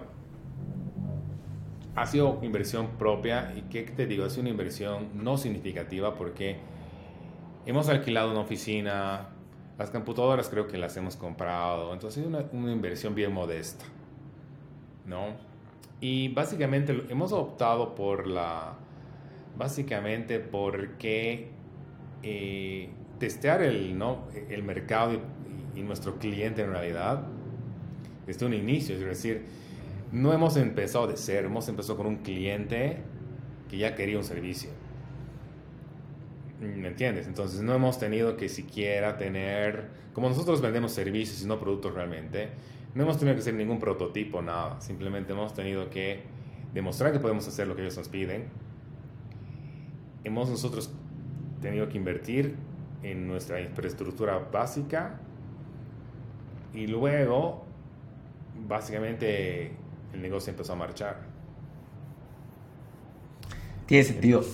ha 1.94 2.06
sido 2.06 2.38
inversión 2.42 2.90
propia 2.98 3.52
y 3.56 3.62
qué 3.62 3.82
te 3.82 4.06
digo, 4.06 4.24
es 4.24 4.38
una 4.38 4.48
inversión 4.50 5.08
no 5.14 5.36
significativa 5.36 6.14
porque 6.14 6.58
hemos 7.66 7.88
alquilado 7.88 8.30
una 8.30 8.40
oficina, 8.40 9.30
las 9.78 9.90
computadoras 9.90 10.48
creo 10.48 10.68
que 10.68 10.78
las 10.78 10.96
hemos 10.96 11.16
comprado, 11.16 11.92
entonces 11.92 12.22
es 12.22 12.28
una, 12.28 12.44
una 12.52 12.72
inversión 12.72 13.14
bien 13.14 13.32
modesta, 13.32 13.84
¿no? 15.06 15.34
Y 16.00 16.28
básicamente 16.28 17.04
hemos 17.08 17.32
optado 17.32 17.96
por 17.96 18.28
la, 18.28 18.74
básicamente 19.56 20.38
porque 20.38 21.50
eh, 22.22 22.90
testear 23.18 23.62
el, 23.62 23.98
¿no? 23.98 24.28
el 24.48 24.62
mercado 24.62 25.20
y, 25.78 25.82
nuestro 25.82 26.18
cliente 26.18 26.62
en 26.62 26.70
realidad 26.70 27.22
desde 28.26 28.44
un 28.44 28.52
inicio, 28.52 28.94
es 28.94 29.00
decir, 29.00 29.46
no 30.12 30.32
hemos 30.32 30.56
empezado 30.56 31.06
de 31.06 31.16
ser, 31.16 31.46
hemos 31.46 31.68
empezado 31.68 31.96
con 31.96 32.06
un 32.06 32.16
cliente 32.16 32.98
que 33.70 33.78
ya 33.78 33.94
quería 33.94 34.18
un 34.18 34.24
servicio. 34.24 34.70
¿Me 36.60 36.88
entiendes? 36.88 37.26
Entonces 37.26 37.62
no 37.62 37.72
hemos 37.74 37.98
tenido 37.98 38.36
que 38.36 38.48
siquiera 38.48 39.16
tener, 39.16 39.88
como 40.12 40.28
nosotros 40.28 40.60
vendemos 40.60 40.92
servicios 40.92 41.42
y 41.42 41.46
no 41.46 41.58
productos 41.58 41.94
realmente, 41.94 42.48
no 42.94 43.04
hemos 43.04 43.18
tenido 43.18 43.34
que 43.36 43.40
hacer 43.40 43.54
ningún 43.54 43.78
prototipo, 43.78 44.42
nada. 44.42 44.80
Simplemente 44.80 45.32
hemos 45.32 45.54
tenido 45.54 45.88
que 45.88 46.22
demostrar 46.74 47.12
que 47.12 47.20
podemos 47.20 47.46
hacer 47.46 47.66
lo 47.66 47.76
que 47.76 47.82
ellos 47.82 47.96
nos 47.96 48.08
piden. 48.08 48.46
Hemos 50.24 50.50
nosotros 50.50 50.90
tenido 51.60 51.88
que 51.88 51.96
invertir 51.96 52.56
en 53.02 53.26
nuestra 53.26 53.60
infraestructura 53.60 54.38
básica 54.52 55.20
y 56.74 56.86
luego, 56.86 57.64
básicamente, 58.66 59.72
el 60.12 60.22
negocio 60.22 60.50
empezó 60.50 60.72
a 60.72 60.76
marchar. 60.76 61.16
Tiene 63.86 64.04
sentido. 64.04 64.44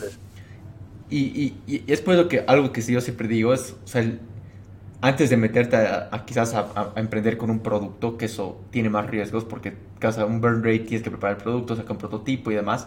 y, 1.11 1.19
y, 1.19 1.63
y, 1.67 1.93
es 1.93 2.01
por 2.01 2.15
eso 2.15 2.29
que 2.29 2.45
algo 2.47 2.73
que 2.73 2.83
yo 2.83 3.01
siempre 3.01 3.29
digo 3.29 3.53
es, 3.53 3.77
o 3.85 3.87
sea, 3.87 4.03
el, 4.03 4.21
antes 5.05 5.29
de 5.29 5.37
meterte 5.37 5.77
a, 5.77 6.25
quizás 6.25 6.55
a, 6.55 6.93
emprender 6.97 7.37
con 7.37 7.51
un 7.51 7.61
producto, 7.61 8.17
que 8.17 8.25
eso 8.25 8.63
tiene 8.71 8.89
más 8.89 9.07
riesgos 9.07 9.45
porque 9.45 9.75
casa 9.99 10.25
un 10.25 10.41
burn 10.41 10.65
rate 10.65 10.79
tienes 10.81 11.03
que 11.03 11.11
preparar 11.11 11.37
el 11.37 11.43
producto, 11.43 11.77
sacar 11.77 11.93
un 11.93 11.99
prototipo 11.99 12.51
y 12.51 12.55
demás, 12.55 12.87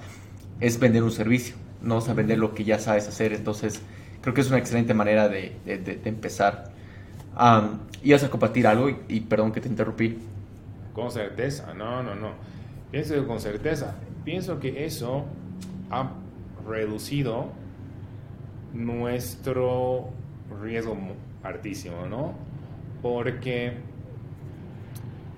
es 0.59 0.79
vender 0.79 1.03
un 1.03 1.11
servicio, 1.11 1.55
no 1.83 1.97
o 1.97 2.15
vender 2.15 2.39
lo 2.39 2.55
que 2.55 2.63
ya 2.63 2.79
sabes 2.79 3.07
hacer. 3.07 3.33
Entonces, 3.33 3.81
creo 4.21 4.33
que 4.33 4.41
es 4.41 4.47
una 4.47 4.57
excelente 4.57 4.95
manera 4.95 5.29
de, 5.29 5.53
de, 5.63 6.01
empezar. 6.05 6.71
Um, 7.39 7.79
¿Ibas 8.03 8.23
a 8.23 8.29
compartir 8.29 8.65
algo? 8.65 8.89
Y, 9.07 9.21
perdón 9.21 9.51
que 9.51 9.61
te 9.61 9.67
interrumpí. 9.67 10.17
Con 10.93 11.11
certeza, 11.11 11.73
no, 11.73 12.01
no, 12.01 12.15
no. 12.15 12.31
Pienso 12.91 13.27
con 13.27 13.39
certeza. 13.39 13.95
Pienso 14.23 14.59
que 14.59 14.85
eso 14.85 15.25
ha 15.89 16.09
reducido 16.67 17.49
nuestro 18.73 20.09
riesgo 20.61 20.97
altísimo, 21.43 22.05
¿no? 22.07 22.33
Porque 23.01 23.73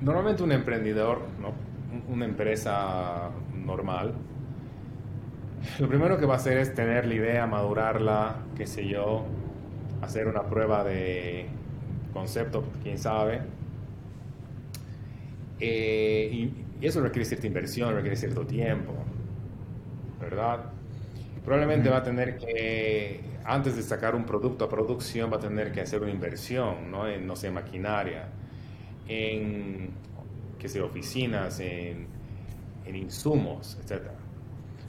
normalmente 0.02 0.44
un 0.44 0.52
emprendedor, 0.52 1.22
¿no? 1.42 1.70
una 2.08 2.26
empresa 2.26 3.30
normal, 3.54 4.14
lo 5.80 5.88
primero 5.88 6.18
que 6.18 6.26
va 6.26 6.36
a 6.36 6.38
hacer 6.38 6.58
es 6.58 6.74
tener 6.74 7.06
la 7.06 7.14
idea, 7.14 7.48
madurarla, 7.48 8.36
qué 8.56 8.68
sé 8.68 8.88
yo, 8.88 9.26
hacer 10.02 10.28
una 10.28 10.44
prueba 10.44 10.84
de 10.84 11.48
concepto, 12.14 12.64
quién 12.84 12.98
sabe. 12.98 13.42
Eh, 15.60 16.30
y, 16.32 16.86
eso 16.86 17.02
requiere 17.02 17.26
cierta 17.26 17.46
inversión, 17.46 17.94
requiere 17.94 18.16
cierto 18.16 18.46
tiempo, 18.46 18.94
¿verdad? 20.22 20.72
Probablemente 21.44 21.90
va 21.90 21.98
a 21.98 22.04
tener 22.04 22.38
que 22.38 23.20
antes 23.44 23.76
de 23.76 23.84
sacar 23.84 24.16
un 24.16 24.26
producto 24.26 24.66
a 24.66 24.70
producción 24.70 25.32
va 25.32 25.38
a 25.38 25.40
tener 25.40 25.72
que 25.72 25.82
hacer 25.82 26.02
una 26.02 26.12
inversión, 26.12 26.90
¿no? 26.90 27.08
En, 27.08 27.28
no 27.28 27.36
sé, 27.36 27.52
maquinaria, 27.52 28.30
en, 29.08 29.90
qué 30.58 30.70
sé, 30.70 30.82
oficinas, 30.82 31.60
en, 31.60 32.08
en 32.86 32.96
insumos, 32.96 33.78
etc. 33.84 34.04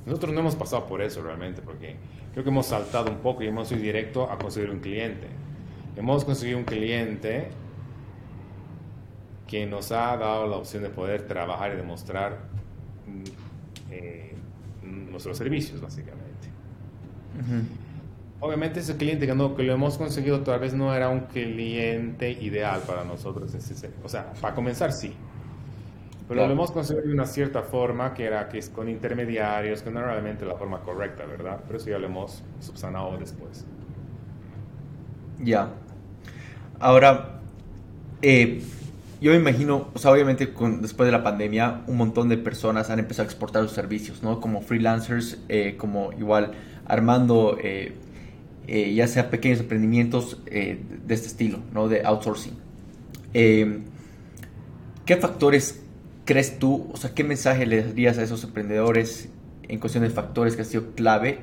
Nosotros 0.06 0.32
no 0.32 0.40
hemos 0.40 0.54
pasado 0.54 0.86
por 0.86 1.02
eso 1.02 1.22
realmente, 1.22 1.62
porque 1.62 1.96
creo 2.32 2.44
que 2.44 2.50
hemos 2.50 2.66
saltado 2.66 3.10
un 3.10 3.18
poco 3.18 3.42
y 3.42 3.48
hemos 3.48 3.70
ido 3.72 3.80
directo 3.80 4.30
a 4.30 4.38
conseguir 4.38 4.70
un 4.70 4.80
cliente. 4.80 5.26
Hemos 5.96 6.24
conseguido 6.24 6.58
un 6.58 6.64
cliente 6.64 7.48
que 9.46 9.66
nos 9.66 9.90
ha 9.90 10.16
dado 10.16 10.46
la 10.46 10.56
opción 10.56 10.82
de 10.84 10.90
poder 10.90 11.26
trabajar 11.26 11.72
y 11.72 11.76
demostrar 11.76 12.38
mm, 13.06 13.90
eh, 13.90 14.34
nuestros 14.82 15.36
servicios, 15.36 15.80
básicamente. 15.80 16.48
Obviamente 18.38 18.80
ese 18.80 18.96
cliente 18.96 19.26
que, 19.26 19.34
no, 19.34 19.54
que 19.54 19.62
lo 19.64 19.72
hemos 19.72 19.98
conseguido 19.98 20.40
tal 20.40 20.60
vez 20.60 20.72
no 20.72 20.94
era 20.94 21.08
un 21.08 21.20
cliente 21.20 22.30
ideal 22.30 22.80
para 22.86 23.04
nosotros. 23.04 23.52
O 24.04 24.08
sea, 24.08 24.32
para 24.40 24.54
comenzar 24.54 24.92
sí. 24.92 25.12
Pero 26.28 26.46
lo 26.46 26.52
hemos 26.52 26.70
conseguido 26.70 27.08
de 27.08 27.12
una 27.12 27.26
cierta 27.26 27.62
forma 27.62 28.14
que 28.14 28.24
era 28.24 28.48
que 28.48 28.58
es 28.58 28.70
con 28.70 28.88
intermediarios, 28.88 29.82
que 29.82 29.90
no 29.90 29.98
era 29.98 30.12
realmente 30.12 30.46
la 30.46 30.54
forma 30.54 30.80
correcta, 30.80 31.26
¿verdad? 31.26 31.60
Pero 31.66 31.78
eso 31.78 31.90
ya 31.90 31.98
lo 31.98 32.06
hemos 32.06 32.44
subsanado 32.60 33.18
después. 33.18 33.66
Ya. 35.42 35.70
Ahora, 36.78 37.40
eh, 38.22 38.62
yo 39.20 39.32
me 39.32 39.38
imagino, 39.38 39.88
o 39.92 39.98
sea, 39.98 40.12
obviamente 40.12 40.52
con, 40.52 40.82
después 40.82 41.06
de 41.06 41.12
la 41.12 41.22
pandemia, 41.22 41.82
un 41.86 41.96
montón 41.96 42.28
de 42.28 42.38
personas 42.38 42.90
han 42.90 42.98
empezado 42.98 43.24
a 43.24 43.26
exportar 43.26 43.62
sus 43.62 43.72
servicios, 43.72 44.22
¿no? 44.22 44.40
Como 44.40 44.62
freelancers, 44.62 45.38
eh, 45.48 45.76
como 45.76 46.12
igual 46.12 46.52
armando 46.86 47.58
eh, 47.60 47.94
ya 48.94 49.06
sea 49.08 49.30
pequeños 49.30 49.60
emprendimientos 49.60 50.38
de 50.44 50.78
este 51.08 51.26
estilo, 51.26 51.58
¿no? 51.72 51.88
de 51.88 52.04
outsourcing. 52.04 52.52
Eh, 53.34 53.80
¿Qué 55.04 55.16
factores 55.16 55.82
crees 56.24 56.58
tú, 56.58 56.88
o 56.92 56.96
sea, 56.96 57.12
qué 57.14 57.24
mensaje 57.24 57.66
le 57.66 57.82
darías 57.82 58.18
a 58.18 58.22
esos 58.22 58.44
emprendedores 58.44 59.28
en 59.68 59.80
cuestión 59.80 60.04
de 60.04 60.10
factores 60.10 60.54
que 60.54 60.62
han 60.62 60.68
sido 60.68 60.92
clave 60.94 61.40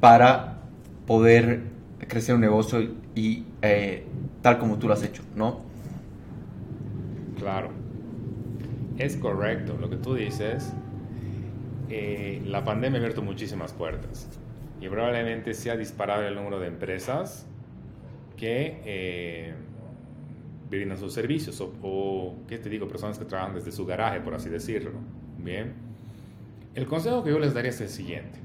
para 0.00 0.58
poder 1.06 1.62
crecer 2.08 2.34
un 2.34 2.40
negocio 2.40 2.80
y 3.14 3.44
eh, 3.62 4.04
tal 4.42 4.58
como 4.58 4.78
tú 4.78 4.88
lo 4.88 4.94
has 4.94 5.02
hecho, 5.02 5.22
¿no? 5.34 5.60
Claro, 7.38 7.70
es 8.98 9.16
correcto 9.16 9.76
lo 9.80 9.90
que 9.90 9.96
tú 9.96 10.14
dices. 10.14 10.72
Eh, 11.90 12.42
la 12.46 12.64
pandemia 12.64 12.98
ha 12.98 13.02
abierto 13.02 13.22
muchísimas 13.22 13.72
puertas 13.72 14.28
y 14.80 14.88
probablemente 14.88 15.54
se 15.54 15.70
ha 15.70 15.76
disparado 15.76 16.22
el 16.26 16.34
número 16.34 16.58
de 16.58 16.68
empresas 16.68 17.46
que 18.36 18.80
eh, 18.84 19.54
brindan 20.70 20.98
sus 20.98 21.12
servicios 21.12 21.60
o, 21.60 21.72
o, 21.82 22.34
¿qué 22.48 22.58
te 22.58 22.68
digo? 22.68 22.88
Personas 22.88 23.18
que 23.18 23.24
trabajan 23.24 23.54
desde 23.54 23.70
su 23.70 23.86
garaje, 23.86 24.20
por 24.20 24.34
así 24.34 24.48
decirlo. 24.48 24.92
Bien. 25.38 25.74
El 26.74 26.86
consejo 26.86 27.22
que 27.22 27.30
yo 27.30 27.38
les 27.38 27.54
daría 27.54 27.70
es 27.70 27.80
el 27.80 27.88
siguiente. 27.88 28.40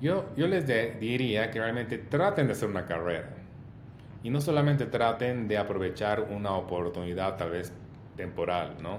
Yo, 0.00 0.26
yo 0.36 0.46
les 0.46 0.66
diría 1.00 1.50
que 1.50 1.58
realmente 1.58 1.98
traten 1.98 2.46
de 2.46 2.52
hacer 2.52 2.68
una 2.68 2.84
carrera 2.84 3.30
y 4.22 4.30
no 4.30 4.40
solamente 4.40 4.86
traten 4.86 5.48
de 5.48 5.58
aprovechar 5.58 6.20
una 6.20 6.52
oportunidad 6.52 7.36
tal 7.36 7.50
vez 7.50 7.72
temporal, 8.16 8.76
¿no? 8.82 8.98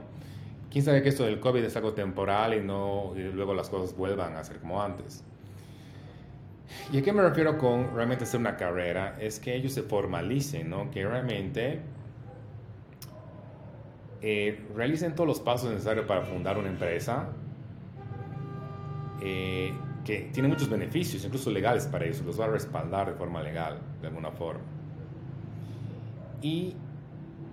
¿Quién 0.71 0.83
sabe 0.83 1.01
que 1.01 1.09
esto 1.09 1.23
del 1.23 1.39
COVID 1.39 1.63
es 1.63 1.75
algo 1.75 1.93
temporal 1.93 2.53
y, 2.53 2.61
no, 2.61 3.13
luego 3.33 3.53
las 3.53 3.69
cosas 3.69 3.95
vuelvan 3.95 4.35
a 4.35 4.43
ser 4.43 4.59
como 4.59 4.81
antes? 4.81 5.23
¿Y 6.91 6.97
a 6.97 7.01
qué 7.01 7.13
me 7.13 7.21
refiero 7.21 7.57
con 7.57 7.95
realmente 7.95 8.25
hacer 8.25 8.39
una 8.39 8.57
carrera? 8.57 9.15
Es 9.19 9.39
que 9.39 9.55
ellos 9.55 9.73
se 9.73 9.83
formalicen, 9.83 10.69
¿no? 10.69 10.91
Que 10.91 11.05
realmente 11.05 11.79
eh, 14.21 14.65
realicen 14.75 15.15
todos 15.15 15.27
los 15.27 15.39
pasos 15.39 15.71
necesarios 15.71 16.05
para 16.05 16.21
fundar 16.23 16.57
una 16.57 16.69
empresa 16.69 17.29
eh, 19.21 19.73
que 20.05 20.29
tiene 20.31 20.47
muchos 20.47 20.69
beneficios, 20.69 21.25
incluso 21.25 21.49
legales 21.49 21.87
para 21.87 22.05
ellos, 22.05 22.21
los 22.21 22.39
va 22.39 22.45
a 22.45 22.49
respaldar 22.49 23.07
de 23.07 23.13
forma 23.15 23.41
legal, 23.41 23.79
de 24.01 24.07
alguna 24.07 24.31
forma. 24.31 24.61
Y, 26.41 26.75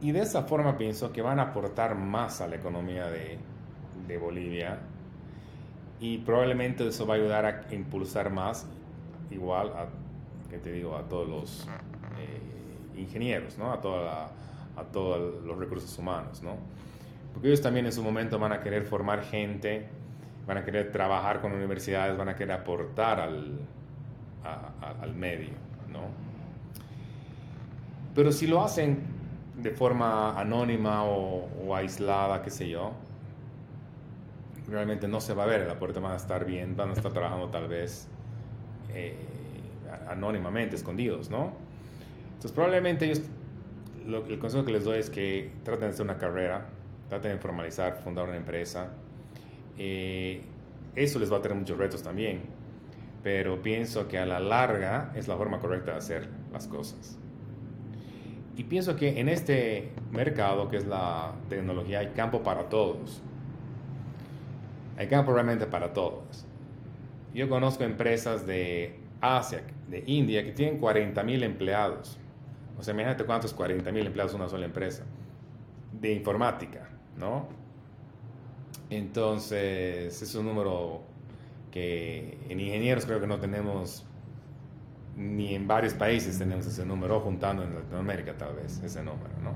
y 0.02 0.12
de 0.12 0.20
esa 0.20 0.42
forma 0.42 0.76
pienso 0.76 1.12
que 1.12 1.22
van 1.22 1.40
a 1.40 1.44
aportar 1.44 1.94
más 1.94 2.42
a 2.42 2.46
la 2.46 2.56
economía 2.56 3.06
de, 3.06 3.38
de 4.06 4.18
Bolivia 4.18 4.78
y 5.98 6.18
probablemente 6.18 6.86
eso 6.86 7.06
va 7.06 7.14
a 7.14 7.16
ayudar 7.16 7.46
a 7.46 7.74
impulsar 7.74 8.30
más 8.30 8.66
igual 9.30 9.68
a, 9.68 9.86
¿qué 10.50 10.58
te 10.58 10.72
digo? 10.72 10.96
a 10.96 11.08
todos 11.08 11.28
los 11.28 11.68
eh, 12.18 13.00
ingenieros, 13.00 13.56
¿no? 13.56 13.72
a, 13.72 13.80
toda 13.80 14.02
la, 14.04 14.30
a 14.76 14.84
todos 14.84 15.42
los 15.44 15.56
recursos 15.58 15.96
humanos. 15.98 16.42
¿no? 16.42 16.56
Porque 17.32 17.48
ellos 17.48 17.62
también 17.62 17.86
en 17.86 17.92
su 17.92 18.02
momento 18.02 18.38
van 18.38 18.52
a 18.52 18.60
querer 18.60 18.84
formar 18.84 19.22
gente, 19.22 19.88
van 20.46 20.58
a 20.58 20.64
querer 20.64 20.90
trabajar 20.90 21.40
con 21.40 21.52
universidades, 21.52 22.16
van 22.16 22.28
a 22.28 22.36
querer 22.36 22.52
aportar 22.52 23.20
al, 23.20 23.58
al 25.00 25.14
medio. 25.14 25.54
¿no? 25.92 26.00
Pero 28.14 28.32
si 28.32 28.46
lo 28.46 28.62
hacen 28.62 28.98
de 29.56 29.70
forma 29.70 30.38
anónima 30.38 31.04
o, 31.04 31.48
o, 31.66 31.74
aislada, 31.74 32.42
qué 32.42 32.50
sé 32.50 32.68
yo, 32.68 32.92
realmente 34.68 35.08
no 35.08 35.20
se 35.20 35.34
va 35.34 35.44
a 35.44 35.46
ver, 35.46 35.66
la 35.66 35.78
puerta 35.78 36.00
van 36.00 36.12
a 36.12 36.16
estar 36.16 36.44
bien, 36.44 36.76
van 36.76 36.90
a 36.90 36.92
estar 36.94 37.12
trabajando 37.12 37.48
tal 37.48 37.68
vez 37.68 38.08
eh, 38.94 39.14
anónimamente, 40.08 40.76
escondidos, 40.76 41.30
¿no? 41.30 41.52
Entonces 42.28 42.52
probablemente 42.52 43.04
ellos, 43.04 43.22
lo, 44.06 44.26
el 44.26 44.38
consejo 44.38 44.64
que 44.64 44.72
les 44.72 44.84
doy 44.84 44.98
es 44.98 45.10
que 45.10 45.52
traten 45.64 45.88
de 45.88 45.94
hacer 45.94 46.04
una 46.04 46.18
carrera, 46.18 46.66
traten 47.08 47.32
de 47.32 47.38
formalizar, 47.38 47.98
fundar 48.02 48.24
una 48.24 48.36
empresa. 48.36 48.88
Eh, 49.78 50.42
eso 50.94 51.18
les 51.18 51.32
va 51.32 51.38
a 51.38 51.42
tener 51.42 51.56
muchos 51.56 51.78
retos 51.78 52.02
también, 52.02 52.40
pero 53.22 53.62
pienso 53.62 54.08
que 54.08 54.18
a 54.18 54.26
la 54.26 54.40
larga 54.40 55.12
es 55.14 55.28
la 55.28 55.36
forma 55.36 55.58
correcta 55.58 55.92
de 55.92 55.98
hacer 55.98 56.28
las 56.52 56.66
cosas. 56.66 57.18
Y 58.56 58.64
pienso 58.64 58.96
que 58.96 59.18
en 59.18 59.28
este 59.28 59.92
mercado 60.10 60.68
que 60.68 60.76
es 60.76 60.86
la 60.86 61.32
tecnología 61.48 62.00
hay 62.00 62.08
campo 62.08 62.42
para 62.42 62.68
todos. 62.68 63.22
Hay 64.98 65.06
campo 65.06 65.32
realmente 65.32 65.66
para 65.66 65.92
todos. 65.94 66.44
Yo 67.32 67.48
conozco 67.48 67.84
empresas 67.84 68.46
de 68.46 68.98
Asia, 69.22 69.62
de 69.88 70.04
India, 70.06 70.44
que 70.44 70.52
tienen 70.52 70.78
40 70.78 71.22
mil 71.22 71.42
empleados. 71.42 72.18
O 72.78 72.82
sea, 72.82 72.92
imagínate 72.92 73.24
cuántos 73.24 73.54
40 73.54 73.90
mil 73.90 74.06
empleados 74.06 74.34
una 74.34 74.48
sola 74.48 74.66
empresa 74.66 75.04
de 75.92 76.12
informática, 76.12 76.88
¿no? 77.16 77.61
Entonces, 78.96 80.20
es 80.20 80.34
un 80.34 80.44
número 80.44 81.00
que 81.70 82.38
en 82.50 82.60
ingenieros 82.60 83.06
creo 83.06 83.20
que 83.20 83.26
no 83.26 83.38
tenemos, 83.40 84.04
ni 85.16 85.54
en 85.54 85.66
varios 85.66 85.94
países 85.94 86.38
tenemos 86.38 86.66
ese 86.66 86.84
número, 86.84 87.20
juntando 87.20 87.62
en 87.62 87.74
Latinoamérica 87.74 88.36
tal 88.36 88.54
vez, 88.54 88.82
ese 88.84 89.02
número, 89.02 89.30
¿no? 89.42 89.54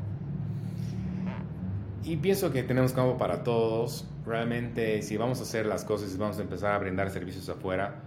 Y 2.03 2.17
pienso 2.17 2.51
que 2.51 2.63
tenemos 2.63 2.95
campo 2.95 3.19
para 3.19 3.43
todos. 3.43 4.09
Realmente, 4.25 5.03
si 5.03 5.19
vamos 5.19 5.41
a 5.41 5.43
hacer 5.43 5.67
las 5.67 5.85
cosas 5.85 6.15
y 6.15 6.17
vamos 6.17 6.39
a 6.39 6.43
empezar 6.43 6.73
a 6.73 6.79
brindar 6.79 7.11
servicios 7.11 7.47
afuera, 7.51 8.05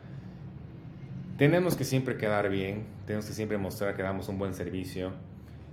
tenemos 1.37 1.75
que 1.75 1.83
siempre 1.83 2.17
quedar 2.17 2.49
bien, 2.49 2.87
tenemos 3.05 3.27
que 3.27 3.33
siempre 3.33 3.59
mostrar 3.59 3.95
que 3.95 4.01
damos 4.01 4.29
un 4.29 4.39
buen 4.39 4.55
servicio, 4.55 5.11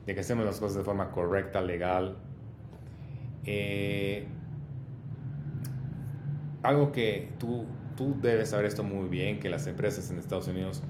de 0.04 0.14
que 0.14 0.20
hacemos 0.20 0.44
las 0.44 0.60
cosas 0.60 0.76
de 0.76 0.84
forma 0.84 1.10
correcta, 1.12 1.62
legal. 1.62 2.18
Eh, 3.46 4.26
algo 6.66 6.92
que 6.92 7.30
tú, 7.38 7.64
tú 7.96 8.16
debes 8.20 8.50
saber 8.50 8.66
esto 8.66 8.82
muy 8.82 9.08
bien, 9.08 9.40
que 9.40 9.48
las 9.48 9.66
empresas 9.66 10.10
en 10.10 10.18
Estados 10.18 10.48
Unidos 10.48 10.82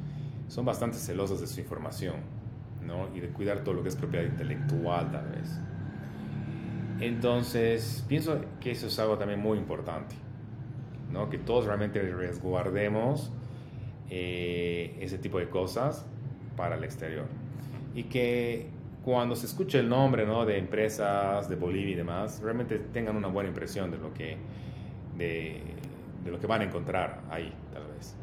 son 0.48 0.64
bastante 0.64 0.98
celosas 0.98 1.40
de 1.40 1.46
su 1.46 1.60
información, 1.60 2.16
¿no? 2.84 3.08
Y 3.14 3.20
de 3.20 3.28
cuidar 3.28 3.64
todo 3.64 3.74
lo 3.74 3.82
que 3.82 3.88
es 3.88 3.96
propiedad 3.96 4.24
intelectual, 4.24 5.10
tal 5.10 5.28
vez. 5.30 5.60
Entonces, 7.00 8.04
pienso 8.08 8.40
que 8.60 8.70
eso 8.70 8.86
es 8.86 8.98
algo 8.98 9.18
también 9.18 9.40
muy 9.40 9.58
importante, 9.58 10.14
¿no? 11.12 11.28
Que 11.28 11.38
todos 11.38 11.66
realmente 11.66 12.00
resguardemos 12.00 13.32
eh, 14.08 14.96
ese 15.00 15.18
tipo 15.18 15.38
de 15.38 15.48
cosas 15.48 16.06
para 16.56 16.76
el 16.76 16.84
exterior. 16.84 17.26
Y 17.94 18.04
que 18.04 18.70
cuando 19.04 19.36
se 19.36 19.46
escuche 19.46 19.78
el 19.78 19.88
nombre 19.88 20.26
¿no? 20.26 20.44
de 20.44 20.58
empresas 20.58 21.48
de 21.48 21.54
Bolivia 21.54 21.92
y 21.92 21.94
demás, 21.94 22.40
realmente 22.42 22.78
tengan 22.92 23.16
una 23.16 23.28
buena 23.28 23.48
impresión 23.48 23.90
de 23.90 23.98
lo 23.98 24.12
que, 24.12 24.36
de, 25.16 25.60
lo 26.24 26.38
que 26.40 26.46
van 26.46 26.62
a 26.62 26.64
encontrar 26.64 27.22
ahí, 27.30 27.52
tal 27.72 27.86
vez. 27.94 28.14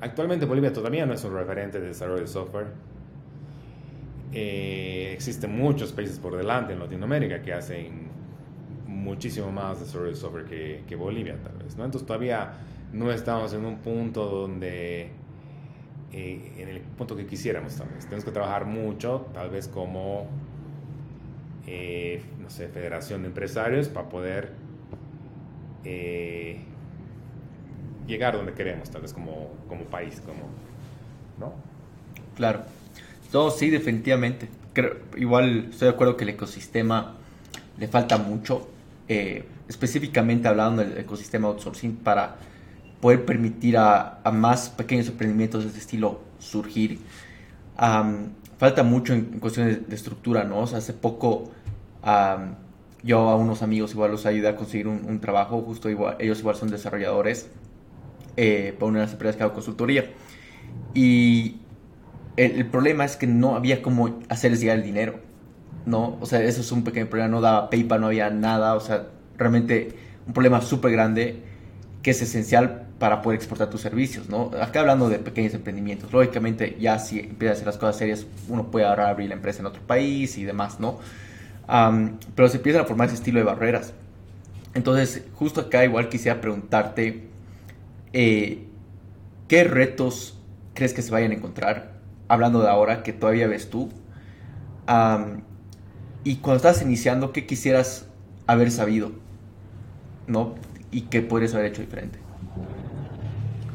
Actualmente 0.00 0.46
Bolivia 0.46 0.72
todavía 0.72 1.06
no 1.06 1.14
es 1.14 1.24
un 1.24 1.34
referente 1.34 1.80
de 1.80 1.88
desarrollo 1.88 2.20
de 2.20 2.26
software 2.26 2.66
eh, 4.32 5.12
existen 5.14 5.56
muchos 5.56 5.92
países 5.92 6.18
por 6.18 6.36
delante 6.36 6.72
en 6.72 6.80
Latinoamérica 6.80 7.40
que 7.40 7.52
hacen 7.52 8.08
muchísimo 8.86 9.50
más 9.52 9.80
desarrollo 9.80 10.10
de 10.10 10.16
software 10.16 10.44
que, 10.44 10.82
que, 10.86 10.96
Bolivia, 10.96 11.36
tal 11.42 11.56
vez. 11.58 11.76
¿no? 11.76 11.84
Entonces 11.84 12.06
todavía 12.06 12.52
no 12.92 13.10
estamos 13.10 13.52
en 13.54 13.64
un 13.64 13.78
punto 13.78 14.26
donde, 14.26 15.10
eh, 16.12 16.52
en 16.58 16.68
el 16.68 16.80
punto 16.80 17.16
que 17.16 17.24
quisiéramos, 17.24 17.76
tal 17.76 17.88
vez. 17.88 18.04
Tenemos 18.04 18.24
que 18.24 18.32
trabajar 18.32 18.66
mucho, 18.66 19.28
tal 19.32 19.50
vez 19.50 19.68
como, 19.68 20.26
eh, 21.66 22.22
no 22.40 22.50
sé, 22.50 22.68
federación 22.68 23.22
de 23.22 23.28
empresarios 23.28 23.88
para 23.88 24.08
poder 24.08 24.52
eh, 25.88 26.56
llegar 28.08 28.36
donde 28.36 28.52
queremos, 28.54 28.90
tal 28.90 29.02
vez 29.02 29.12
como, 29.12 29.52
como 29.68 29.84
país, 29.84 30.20
como, 30.20 30.48
¿no? 31.38 31.54
Claro. 32.34 32.62
No, 33.32 33.50
sí, 33.50 33.70
definitivamente. 33.70 34.48
Creo, 34.72 34.96
igual 35.16 35.68
estoy 35.70 35.88
de 35.88 35.94
acuerdo 35.94 36.16
que 36.16 36.24
el 36.24 36.30
ecosistema 36.30 37.14
le 37.78 37.86
falta 37.86 38.18
mucho, 38.18 38.68
eh, 39.06 39.44
específicamente 39.68 40.48
hablando 40.48 40.82
del 40.82 40.98
ecosistema 40.98 41.48
outsourcing, 41.48 41.96
para 41.96 42.36
poder 43.00 43.24
permitir 43.24 43.76
a, 43.78 44.20
más 44.32 44.68
pequeños 44.68 45.06
emprendimientos 45.06 45.62
de 45.62 45.68
este 45.68 45.80
estilo 45.80 46.20
surgir. 46.40 46.98
Falta 48.58 48.82
mucho 48.82 49.12
en, 49.12 49.38
cuestiones 49.38 49.88
de 49.88 49.94
estructura, 49.94 50.42
¿no? 50.42 50.60
O 50.60 50.66
sea, 50.66 50.78
hace 50.78 50.94
poco 50.94 51.52
yo 53.02 53.28
a 53.28 53.36
unos 53.36 53.62
amigos 53.62 53.92
igual 53.92 54.10
los 54.10 54.26
ayudé 54.26 54.48
a 54.48 54.56
conseguir 54.56 54.88
un, 54.88 55.20
trabajo, 55.20 55.60
justo 55.62 55.88
igual, 55.90 56.16
ellos 56.18 56.40
igual 56.40 56.56
son 56.56 56.70
desarrolladores 56.70 57.48
eh, 58.36 58.74
para 58.78 58.88
una 58.88 58.98
de 59.00 59.04
las 59.06 59.12
empresas 59.12 59.36
que 59.36 59.42
hago 59.42 59.54
consultoría. 59.54 60.10
Y 60.94 61.56
el, 62.36 62.66
problema 62.66 63.04
es 63.04 63.16
que 63.16 63.26
no 63.26 63.54
había 63.54 63.82
cómo 63.82 64.18
hacerles 64.28 64.60
llegar 64.60 64.78
el 64.78 64.84
dinero, 64.84 65.20
¿no? 65.86 66.18
O 66.20 66.26
sea, 66.26 66.42
eso 66.42 66.60
es 66.60 66.72
un 66.72 66.84
pequeño 66.84 67.06
problema, 67.06 67.28
no 67.28 67.40
daba 67.40 67.70
PayPal, 67.70 68.00
no 68.00 68.06
había 68.08 68.30
nada, 68.30 68.74
o 68.74 68.80
sea, 68.80 69.06
realmente 69.38 69.94
un 70.26 70.32
problema 70.32 70.60
súper 70.60 70.92
grande 70.92 71.42
que 72.02 72.10
es 72.10 72.22
esencial 72.22 72.86
para 72.98 73.20
poder 73.20 73.36
exportar 73.36 73.68
tus 73.68 73.80
servicios, 73.80 74.28
¿no? 74.28 74.50
Acá 74.60 74.80
hablando 74.80 75.08
de 75.08 75.18
pequeños 75.18 75.54
emprendimientos, 75.54 76.12
lógicamente 76.12 76.76
ya 76.80 76.98
si 76.98 77.20
empiezas 77.20 77.50
a 77.50 77.56
hacer 77.56 77.66
las 77.66 77.78
cosas 77.78 77.96
serias, 77.96 78.26
uno 78.48 78.70
puede 78.70 78.86
abrir 78.86 79.28
la 79.28 79.34
empresa 79.34 79.60
en 79.60 79.66
otro 79.66 79.82
país 79.82 80.38
y 80.38 80.44
demás, 80.44 80.80
¿no? 80.80 80.98
Pero 81.66 82.48
se 82.48 82.56
empiezan 82.58 82.82
a 82.82 82.84
formar 82.86 83.08
ese 83.08 83.16
estilo 83.16 83.38
de 83.38 83.44
barreras. 83.44 83.92
Entonces, 84.74 85.24
justo 85.34 85.62
acá 85.62 85.84
igual 85.84 86.08
quisiera 86.08 86.40
preguntarte, 86.40 87.28
eh, 88.12 88.66
¿qué 89.48 89.64
retos 89.64 90.38
crees 90.74 90.92
que 90.92 91.02
se 91.02 91.10
vayan 91.10 91.30
a 91.30 91.34
encontrar? 91.34 91.94
Hablando 92.28 92.60
de 92.60 92.68
ahora, 92.68 93.02
que 93.02 93.12
todavía 93.12 93.46
ves 93.46 93.70
tú. 93.70 93.90
y 96.24 96.36
cuando 96.36 96.56
estás 96.56 96.82
iniciando, 96.82 97.32
¿qué 97.32 97.46
quisieras 97.46 98.06
haber 98.46 98.70
sabido? 98.70 99.12
¿No? 100.26 100.54
¿Y 100.90 101.02
qué 101.02 101.22
podrías 101.22 101.54
haber 101.54 101.66
hecho 101.66 101.82
diferente? 101.82 102.18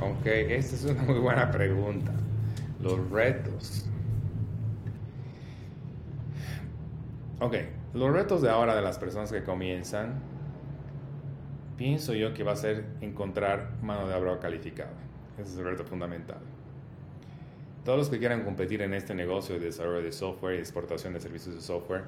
Ok, 0.01 0.25
esta 0.25 0.75
es 0.75 0.83
una 0.85 1.03
muy 1.03 1.19
buena 1.19 1.49
pregunta. 1.51 2.11
Los 2.81 3.09
retos. 3.09 3.85
Ok, 7.39 7.55
los 7.93 8.11
retos 8.11 8.41
de 8.41 8.49
ahora 8.49 8.75
de 8.75 8.81
las 8.81 8.97
personas 8.97 9.31
que 9.31 9.43
comienzan, 9.43 10.21
pienso 11.77 12.13
yo 12.13 12.33
que 12.33 12.43
va 12.43 12.53
a 12.53 12.55
ser 12.55 12.85
encontrar 13.01 13.71
mano 13.81 14.07
de 14.07 14.15
obra 14.15 14.39
calificada. 14.39 14.93
Ese 15.37 15.53
es 15.53 15.57
el 15.57 15.65
reto 15.65 15.83
fundamental. 15.83 16.39
Todos 17.83 17.97
los 17.97 18.09
que 18.09 18.19
quieran 18.19 18.43
competir 18.43 18.81
en 18.81 18.93
este 18.93 19.15
negocio 19.15 19.55
de 19.55 19.65
desarrollo 19.65 20.03
de 20.03 20.11
software 20.11 20.55
y 20.55 20.59
exportación 20.59 21.13
de 21.13 21.19
servicios 21.19 21.55
de 21.55 21.61
software 21.61 22.03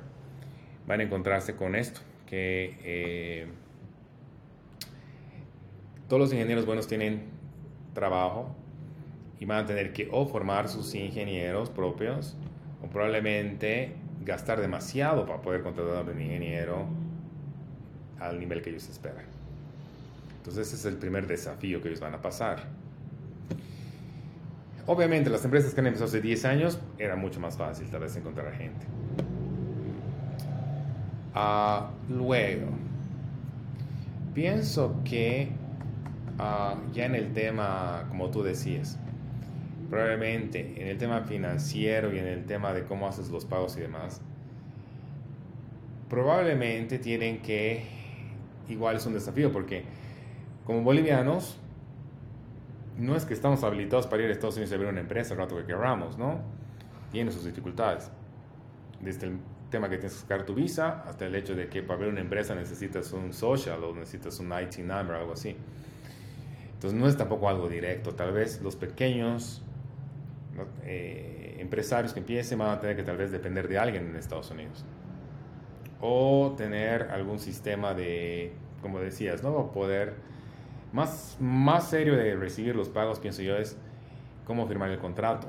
van 0.86 1.00
a 1.00 1.04
encontrarse 1.04 1.56
con 1.56 1.76
esto, 1.76 2.02
que 2.28 2.78
eh, 2.84 3.48
todos 6.08 6.20
los 6.20 6.34
ingenieros 6.34 6.66
buenos 6.66 6.88
tienen 6.88 7.24
trabajo 7.94 8.56
y 9.40 9.46
van 9.46 9.64
a 9.64 9.66
tener 9.66 9.94
que 9.94 10.08
o 10.12 10.28
formar 10.28 10.70
sus 10.70 10.94
ingenieros 10.94 11.70
propios 11.70 12.38
o 12.84 12.88
probablemente 12.88 13.96
gastar 14.24 14.60
demasiado 14.62 15.26
para 15.26 15.42
poder 15.42 15.64
contratar 15.64 15.98
a 15.98 16.02
un 16.02 16.22
ingeniero 16.22 16.88
al 18.20 18.40
nivel 18.40 18.62
que 18.62 18.70
ellos 18.70 18.88
esperan. 18.90 19.26
Entonces 20.38 20.68
ese 20.68 20.76
es 20.76 20.86
el 20.86 20.98
primer 20.98 21.28
desafío 21.28 21.82
que 21.82 21.90
ellos 21.90 22.00
van 22.00 22.14
a 22.14 22.22
pasar. 22.22 22.64
Obviamente 24.86 25.30
las 25.30 25.46
empresas 25.46 25.74
que 25.74 25.80
han 25.80 25.88
empezado 25.88 26.10
hace 26.10 26.22
10 26.22 26.46
años 26.46 26.80
era 26.98 27.16
mucho 27.16 27.40
más 27.40 27.56
fácil 27.56 27.90
tal 27.90 28.02
vez 28.02 28.16
encontrar 28.16 28.52
gente. 28.54 28.86
Ah, 31.34 31.90
luego, 32.10 32.68
pienso 34.34 35.02
que 35.06 35.50
ah, 36.38 36.76
ya 36.92 37.06
en 37.06 37.16
el 37.16 37.34
tema, 37.34 38.06
como 38.10 38.30
tú 38.30 38.44
decías, 38.44 39.00
probablemente 39.94 40.82
en 40.82 40.88
el 40.88 40.98
tema 40.98 41.22
financiero 41.22 42.12
y 42.12 42.18
en 42.18 42.26
el 42.26 42.46
tema 42.46 42.74
de 42.74 42.84
cómo 42.84 43.08
haces 43.08 43.30
los 43.30 43.46
pagos 43.46 43.78
y 43.78 43.82
demás, 43.82 44.22
probablemente 46.10 46.98
tienen 46.98 47.44
que, 47.44 47.86
igual 48.70 48.96
es 48.96 49.06
un 49.06 49.14
desafío, 49.14 49.52
porque 49.52 49.84
como 50.66 50.82
bolivianos, 50.82 51.60
no 52.98 53.16
es 53.16 53.24
que 53.26 53.36
estamos 53.36 53.64
habilitados 53.64 54.08
para 54.08 54.24
ir 54.24 54.30
a 54.30 54.32
Estados 54.32 54.56
Unidos 54.56 54.72
y 54.72 54.74
abrir 54.74 54.90
una 54.90 55.02
empresa 55.02 55.36
el 55.36 55.40
rato 55.40 55.56
que 55.58 55.66
queramos, 55.66 56.18
¿no? 56.18 56.42
Tiene 57.12 57.32
sus 57.32 57.46
dificultades. 57.46 58.10
Desde 59.00 59.28
el 59.28 59.38
tema 59.70 59.90
que 59.90 59.98
tienes 59.98 60.14
que 60.14 60.22
sacar 60.22 60.44
tu 60.44 60.56
visa 60.56 61.04
hasta 61.08 61.28
el 61.28 61.36
hecho 61.36 61.54
de 61.54 61.68
que 61.68 61.84
para 61.84 61.96
abrir 61.96 62.12
una 62.12 62.22
empresa 62.22 62.56
necesitas 62.56 63.14
un 63.14 63.32
social 63.32 63.84
o 63.84 63.94
necesitas 63.94 64.40
un 64.40 64.52
IT 64.60 64.80
number 64.80 65.18
o 65.18 65.20
algo 65.20 65.34
así. 65.34 65.56
Entonces 66.74 67.00
no 67.00 67.08
es 67.08 67.16
tampoco 67.16 67.48
algo 67.48 67.70
directo. 67.70 68.14
Tal 68.14 68.32
vez 68.32 68.60
los 68.62 68.76
pequeños 68.76 69.63
eh, 70.84 71.58
empresarios 71.60 72.14
que 72.14 72.20
empiecen 72.20 72.60
van 72.60 72.70
a 72.70 72.80
tener 72.80 72.96
que 72.96 73.04
tal 73.04 73.18
vez 73.18 73.32
depender 73.32 73.68
de 73.68 73.78
alguien 73.78 74.08
en 74.08 74.16
Estados 74.16 74.52
Unidos. 74.52 74.86
O 76.02 76.54
tener 76.58 77.04
algún 77.12 77.40
sistema 77.40 77.94
de, 77.94 78.54
como 78.82 79.00
decías, 79.00 79.42
¿no? 79.44 79.72
Poder 79.72 80.16
más, 80.92 81.38
más 81.40 81.90
serio 81.90 82.16
de 82.16 82.36
recibir 82.36 82.76
los 82.76 82.90
pagos, 82.90 83.20
pienso 83.20 83.42
yo, 83.42 83.58
es 83.58 83.78
cómo 84.46 84.68
firmar 84.68 84.92
el 84.92 85.00
contrato. 85.00 85.48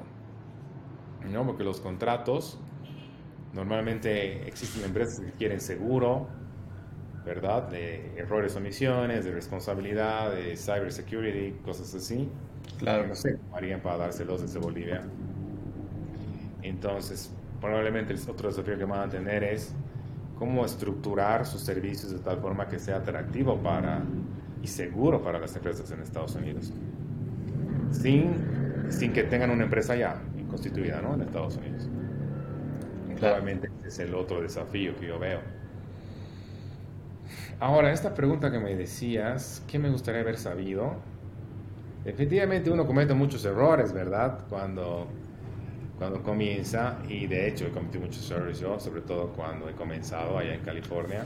¿no? 1.31 1.47
Porque 1.47 1.65
los 1.65 1.81
contratos, 1.81 2.59
normalmente 3.53 4.47
existen 4.47 4.85
empresas 4.85 5.21
que 5.21 5.33
quieren 5.33 5.61
seguro, 5.61 6.29
¿verdad? 7.25 7.69
De 7.69 8.15
errores, 8.17 8.57
omisiones, 8.57 9.25
de 9.25 9.33
responsabilidad, 9.33 10.33
de 10.33 10.57
cybersecurity, 10.57 11.53
cosas 11.65 11.95
así. 11.95 12.29
Claro. 12.79 13.07
No 13.07 13.15
sé 13.15 13.39
cómo 13.39 13.57
harían 13.57 13.81
para 13.81 13.99
dárselos 13.99 14.43
desde 14.43 14.59
Bolivia. 14.59 15.03
Entonces, 16.63 17.31
probablemente 17.61 18.13
el 18.13 18.21
otro 18.29 18.49
desafío 18.49 18.79
que 18.79 18.85
van 18.85 19.09
a 19.09 19.11
tener 19.11 19.45
es 19.45 19.75
cómo 20.39 20.65
estructurar 20.65 21.47
sus 21.47 21.63
servicios 21.63 22.13
de 22.13 22.19
tal 22.19 22.39
forma 22.41 22.69
que 22.69 22.79
sea 22.79 22.97
atractivo 22.97 23.63
para 23.63 24.03
y 24.63 24.67
seguro 24.67 25.23
para 25.23 25.39
las 25.39 25.55
empresas 25.57 25.91
en 25.91 26.01
Estados 26.01 26.35
Unidos, 26.37 26.73
sin, 27.91 28.49
sin 28.89 29.13
que 29.13 29.25
tengan 29.25 29.51
una 29.51 29.65
empresa 29.65 29.95
ya 29.97 30.23
constituida 30.49 31.01
¿no? 31.03 31.15
en 31.15 31.23
Estados 31.23 31.57
Unidos. 31.57 31.91
Claramente 33.15 33.69
ese 33.79 33.89
es 33.89 33.99
el 34.01 34.15
otro 34.15 34.41
desafío 34.43 34.97
que 34.97 35.07
yo 35.09 35.19
veo. 35.19 35.41
Ahora, 37.59 37.93
esta 37.93 38.15
pregunta 38.15 38.51
que 38.51 38.59
me 38.59 38.75
decías, 38.77 39.65
¿qué 39.67 39.79
me 39.79 39.91
gustaría 39.91 40.21
haber 40.21 40.39
sabido? 40.39 41.05
Efectivamente 42.05 42.71
uno 42.71 42.87
comete 42.87 43.15
muchos 43.15 43.45
errores, 43.45 43.93
¿verdad? 43.93 44.41
Cuando, 44.49 45.09
cuando 45.99 46.23
comienza, 46.23 46.99
y 47.09 47.27
de 47.27 47.49
hecho 47.49 47.67
he 47.67 47.71
cometido 47.71 48.05
muchos 48.05 48.31
errores 48.31 48.61
yo, 48.61 48.79
sobre 48.79 49.01
todo 49.01 49.29
cuando 49.29 49.69
he 49.69 49.73
comenzado 49.73 50.37
allá 50.37 50.55
en 50.55 50.61
California. 50.61 51.25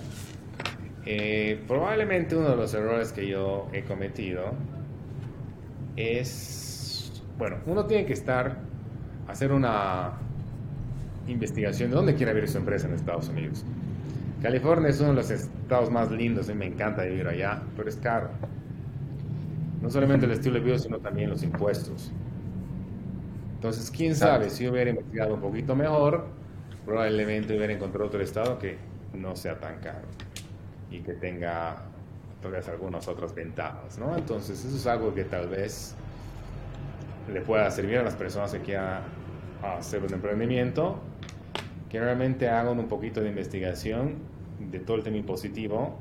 Eh, 1.05 1.65
probablemente 1.67 2.37
uno 2.37 2.51
de 2.51 2.57
los 2.57 2.75
errores 2.75 3.13
que 3.13 3.27
yo 3.27 3.69
he 3.73 3.83
cometido 3.83 4.53
es, 5.97 7.23
bueno, 7.39 7.57
uno 7.67 7.87
tiene 7.87 8.07
que 8.07 8.13
estar, 8.13 8.59
hacer 9.27 9.51
una 9.51 10.13
investigación 11.27 11.91
de 11.91 11.97
dónde 11.97 12.15
quiere 12.15 12.33
vivir 12.35 12.49
su 12.49 12.59
empresa 12.59 12.87
en 12.87 12.95
Estados 12.95 13.29
Unidos. 13.29 13.65
California 14.43 14.91
es 14.91 15.01
uno 15.01 15.09
de 15.11 15.17
los 15.17 15.31
estados 15.31 15.91
más 15.91 16.13
lindos 16.13 16.49
y 16.49 16.55
me 16.55 16.67
encanta 16.67 17.03
vivir 17.03 17.27
allá, 17.27 17.61
pero 17.77 17.89
es 17.89 17.97
caro. 17.97 18.31
No 19.89 19.93
solamente 19.93 20.27
el 20.27 20.33
estilo 20.33 20.57
de 20.57 20.61
vida, 20.61 20.79
sino 20.79 20.99
también 20.99 21.31
los 21.31 21.43
impuestos. 21.43 22.13
Entonces, 23.55 23.91
quién 23.91 24.15
sabe, 24.15 24.51
si 24.51 24.69
hubiera 24.69 24.91
investigado 24.91 25.33
un 25.33 25.41
poquito 25.41 25.75
mejor, 25.75 26.27
probablemente 26.85 27.57
hubiera 27.57 27.73
encontrado 27.73 28.09
otro 28.09 28.21
estado 28.21 28.59
que 28.59 28.77
no 29.15 29.35
sea 29.35 29.59
tan 29.59 29.79
caro 29.81 30.07
y 30.91 31.01
que 31.01 31.15
tenga 31.15 31.85
tal 32.43 32.53
vez 32.53 32.69
algunas 32.69 33.09
otras 33.09 33.35
ventajas, 33.35 33.99
¿no? 33.99 34.15
Entonces 34.15 34.63
eso 34.63 34.77
es 34.77 34.87
algo 34.87 35.15
que 35.15 35.25
tal 35.25 35.49
vez 35.49 35.95
le 37.33 37.41
pueda 37.41 37.71
servir 37.71 37.97
a 37.97 38.03
las 38.03 38.15
personas 38.15 38.53
que 38.53 38.61
quieran 38.61 39.05
hacer 39.63 40.03
un 40.05 40.13
emprendimiento, 40.13 41.01
que 41.89 41.99
realmente 41.99 42.51
hagan 42.51 42.79
un 42.79 42.89
poquito 42.89 43.23
de 43.23 43.31
investigación 43.31 44.17
de 44.71 44.81
todo 44.81 44.99
el 44.99 45.03
tema 45.03 45.17
impositivo 45.17 45.97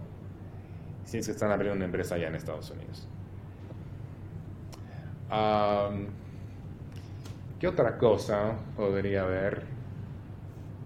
si 1.06 1.20
es 1.20 1.26
que 1.26 1.32
están 1.32 1.52
abriendo 1.52 1.78
una 1.78 1.86
empresa 1.86 2.16
allá 2.16 2.28
en 2.28 2.36
Estados 2.36 2.70
Unidos. 2.70 3.08
¿Qué 7.60 7.68
otra 7.68 7.98
cosa 7.98 8.54
podría 8.76 9.24
haber 9.24 9.64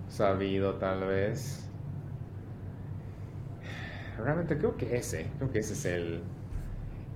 sabido 0.10 0.76
tal 0.76 1.06
vez? 1.06 1.68
realmente 4.18 4.58
creo 4.58 4.78
que 4.78 4.96
ese, 4.96 5.28
creo 5.38 5.52
que 5.52 5.60
ese 5.60 5.74
es 5.74 5.86
el, 5.86 6.22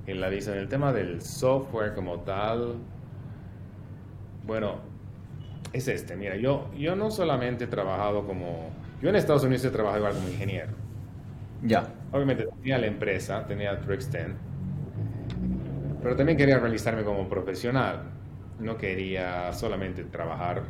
el 0.07 0.23
aviso. 0.23 0.53
En 0.53 0.59
el 0.59 0.67
tema 0.69 0.93
del 0.93 1.21
software 1.21 1.93
como 1.93 2.21
tal, 2.21 2.75
bueno, 4.45 4.79
es 5.73 5.87
este. 5.87 6.15
Mira, 6.15 6.35
yo, 6.37 6.71
yo 6.75 6.95
no 6.95 7.11
solamente 7.11 7.65
he 7.65 7.67
trabajado 7.67 8.25
como... 8.25 8.71
Yo 9.01 9.09
en 9.09 9.15
Estados 9.15 9.43
Unidos 9.43 9.65
he 9.65 9.71
trabajado 9.71 9.99
igual 9.99 10.15
como 10.15 10.29
ingeniero. 10.29 10.73
Ya. 11.61 11.87
Obviamente 12.11 12.47
tenía 12.47 12.77
la 12.77 12.87
empresa, 12.87 13.45
tenía 13.47 13.79
Trixten, 13.81 14.37
pero 16.05 16.15
también 16.15 16.37
quería 16.37 16.59
realizarme 16.59 17.03
como 17.03 17.27
profesional. 17.27 18.03
No 18.59 18.77
quería 18.77 19.51
solamente 19.53 20.03
trabajar 20.03 20.61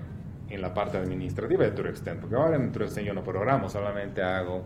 en 0.49 0.61
la 0.61 0.73
parte 0.73 0.97
administrativa 0.97 1.65
de 1.65 1.71
Trixten, 1.71 2.21
porque 2.21 2.37
ahora 2.37 2.55
en 2.55 2.71
Trixten 2.71 3.03
yo 3.03 3.13
no 3.13 3.21
programo, 3.21 3.67
solamente 3.67 4.23
hago 4.23 4.63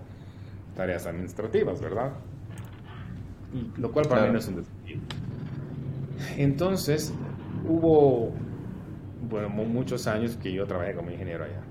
tareas 0.75 1.07
administrativas, 1.07 1.81
¿verdad? 1.81 2.11
lo 3.77 3.91
cual 3.91 4.07
para 4.07 4.27
mí 4.27 4.31
no 4.31 4.37
es 4.37 4.47
un 4.47 4.57
desafío. 4.57 4.99
Entonces, 6.37 7.15
hubo, 7.67 8.31
bueno, 9.27 9.49
muchos 9.49 10.05
años 10.05 10.37
que 10.37 10.53
yo 10.53 10.67
trabajé 10.67 10.93
como 10.93 11.09
ingeniero 11.09 11.45
allá. 11.45 11.61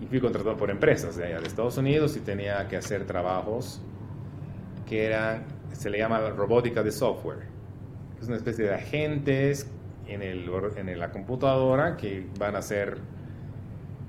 Y 0.00 0.06
fui 0.06 0.20
contratado 0.20 0.56
por 0.56 0.70
empresas 0.70 1.16
de 1.16 1.26
allá 1.26 1.40
de 1.40 1.48
Estados 1.48 1.76
Unidos 1.76 2.16
y 2.16 2.20
tenía 2.20 2.66
que 2.66 2.78
hacer 2.78 3.04
trabajos 3.04 3.82
que 4.88 5.04
eran, 5.04 5.44
se 5.74 5.90
le 5.90 5.98
llama 5.98 6.30
robótica 6.30 6.82
de 6.82 6.90
software. 6.90 7.40
Es 8.20 8.28
una 8.28 8.36
especie 8.36 8.64
de 8.64 8.74
agentes 8.74 9.68
en, 10.06 10.22
el, 10.22 10.50
en 10.76 10.98
la 10.98 11.10
computadora 11.10 11.96
que 11.96 12.26
van 12.38 12.56
a 12.56 12.58
hacer, 12.58 12.98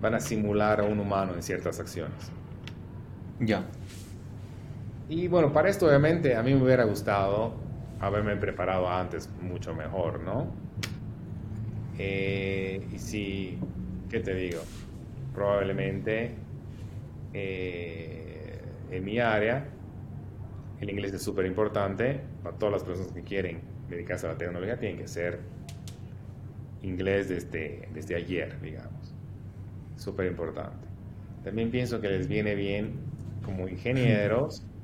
van 0.02 0.16
a 0.16 0.20
simular 0.20 0.80
a 0.80 0.84
un 0.84 1.00
humano 1.00 1.34
en 1.34 1.44
ciertas 1.44 1.80
acciones. 1.80 2.32
Ya. 3.40 3.66
Y 5.10 5.28
bueno, 5.28 5.52
para 5.52 5.70
esto 5.70 5.88
obviamente 5.88 6.36
a 6.36 6.44
mí 6.44 6.54
me 6.54 6.64
hubiera 6.64 6.84
gustado 6.86 7.54
haberme 8.00 8.36
preparado 8.36 8.90
antes 8.90 9.30
mucho 9.42 9.74
mejor, 9.74 10.22
¿no? 10.22 10.48
Eh, 11.98 12.86
y 12.94 13.00
si, 13.00 13.58
¿qué 14.10 14.20
te 14.20 14.34
digo? 14.34 14.62
Probablemente 15.34 16.32
eh, 17.34 18.62
en 18.92 19.04
mi 19.04 19.20
área 19.20 19.66
el 20.80 20.90
inglés 20.90 21.14
es 21.14 21.24
súper 21.24 21.46
importante 21.46 22.22
para 22.44 22.58
todas 22.58 22.74
las 22.74 22.84
personas 22.84 23.12
que 23.12 23.22
quieren 23.22 23.62
dedicarse 23.90 24.28
a 24.28 24.32
la 24.32 24.38
tecnología, 24.38 24.78
tienen 24.78 24.98
que 24.98 25.08
ser 25.08 25.40
inglés 26.82 27.30
desde, 27.30 27.88
desde 27.94 28.16
ayer, 28.16 28.60
digamos. 28.62 29.14
Súper 29.96 30.28
importante. 30.28 30.88
También 31.44 31.72
pienso 31.72 32.02
que 32.02 32.10
les 32.10 32.28
viene 32.28 32.56
bien 32.56 32.96
como 33.44 33.68
ingenieros 33.68 34.66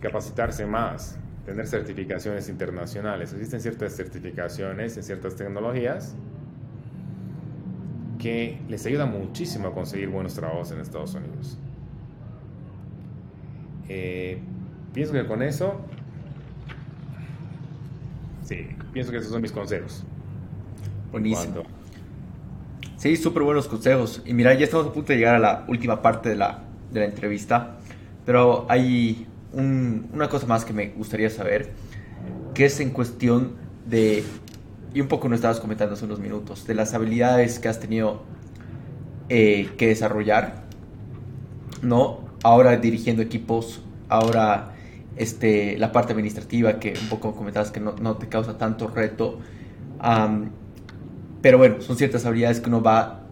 capacitarse 0.00 0.66
más, 0.66 1.18
tener 1.44 1.66
certificaciones 1.66 2.48
internacionales. 2.48 3.32
Existen 3.32 3.60
ciertas 3.60 3.94
certificaciones 3.94 4.96
en 4.96 5.02
ciertas 5.02 5.36
tecnologías 5.36 6.14
que 8.18 8.58
les 8.68 8.84
ayuda 8.86 9.06
muchísimo 9.06 9.68
a 9.68 9.74
conseguir 9.74 10.08
buenos 10.08 10.34
trabajos 10.34 10.72
en 10.72 10.80
Estados 10.80 11.14
Unidos. 11.14 11.58
Eh, 13.88 14.38
pienso 14.92 15.12
que 15.12 15.26
con 15.26 15.42
eso, 15.42 15.80
sí, 18.44 18.68
pienso 18.92 19.12
que 19.12 19.18
esos 19.18 19.30
son 19.30 19.42
mis 19.42 19.52
consejos. 19.52 20.04
Buenísimo. 21.12 21.62
Sí, 22.96 23.16
súper 23.16 23.42
buenos 23.42 23.68
consejos. 23.68 24.22
Y 24.24 24.32
mira, 24.32 24.54
ya 24.54 24.64
estamos 24.64 24.86
a 24.86 24.92
punto 24.92 25.12
de 25.12 25.18
llegar 25.18 25.36
a 25.36 25.38
la 25.38 25.64
última 25.68 26.02
parte 26.02 26.30
de 26.30 26.36
la, 26.36 26.62
de 26.92 27.00
la 27.00 27.06
entrevista, 27.06 27.76
pero 28.24 28.66
hay 28.68 29.26
una 29.52 30.28
cosa 30.28 30.46
más 30.46 30.64
que 30.64 30.72
me 30.72 30.88
gustaría 30.88 31.30
saber, 31.30 31.72
que 32.54 32.66
es 32.66 32.80
en 32.80 32.90
cuestión 32.90 33.52
de, 33.86 34.24
y 34.92 35.00
un 35.00 35.08
poco 35.08 35.28
nos 35.28 35.36
estabas 35.36 35.60
comentando 35.60 35.94
hace 35.94 36.04
unos 36.04 36.18
minutos, 36.18 36.66
de 36.66 36.74
las 36.74 36.94
habilidades 36.94 37.58
que 37.58 37.68
has 37.68 37.80
tenido 37.80 38.22
eh, 39.28 39.70
que 39.78 39.88
desarrollar, 39.88 40.64
¿no? 41.82 42.25
Ahora 42.46 42.76
dirigiendo 42.76 43.22
equipos, 43.22 43.80
ahora 44.08 44.68
este, 45.16 45.76
la 45.78 45.90
parte 45.90 46.12
administrativa 46.12 46.78
que 46.78 46.94
un 47.02 47.08
poco 47.08 47.34
comentabas 47.34 47.72
que 47.72 47.80
no, 47.80 47.96
no 48.00 48.18
te 48.18 48.28
causa 48.28 48.56
tanto 48.56 48.86
reto. 48.86 49.40
pero 51.42 51.58
bueno, 51.58 51.80
son 51.80 51.96
ciertas 51.96 52.24
habilidades 52.24 52.60
que 52.60 52.68
uno 52.68 52.80
va 52.80 53.22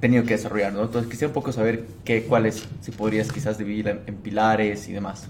teniendo 0.00 0.26
que 0.26 0.32
desarrollar, 0.32 0.72
¿no? 0.72 0.84
Entonces 0.84 1.10
quisiera 1.10 1.28
un 1.28 1.34
poco 1.34 1.52
saber 1.52 1.86
qué, 2.02 2.22
cuáles, 2.24 2.66
si 2.80 2.92
podrías 2.92 3.30
quizás 3.30 3.58
dividir 3.58 3.88
en, 3.88 4.00
en 4.06 4.16
pilares 4.16 4.88
y 4.88 4.94
demás. 4.94 5.28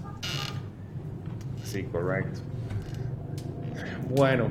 Sí, 1.65 1.83
correcto. 1.83 2.39
Bueno, 4.15 4.45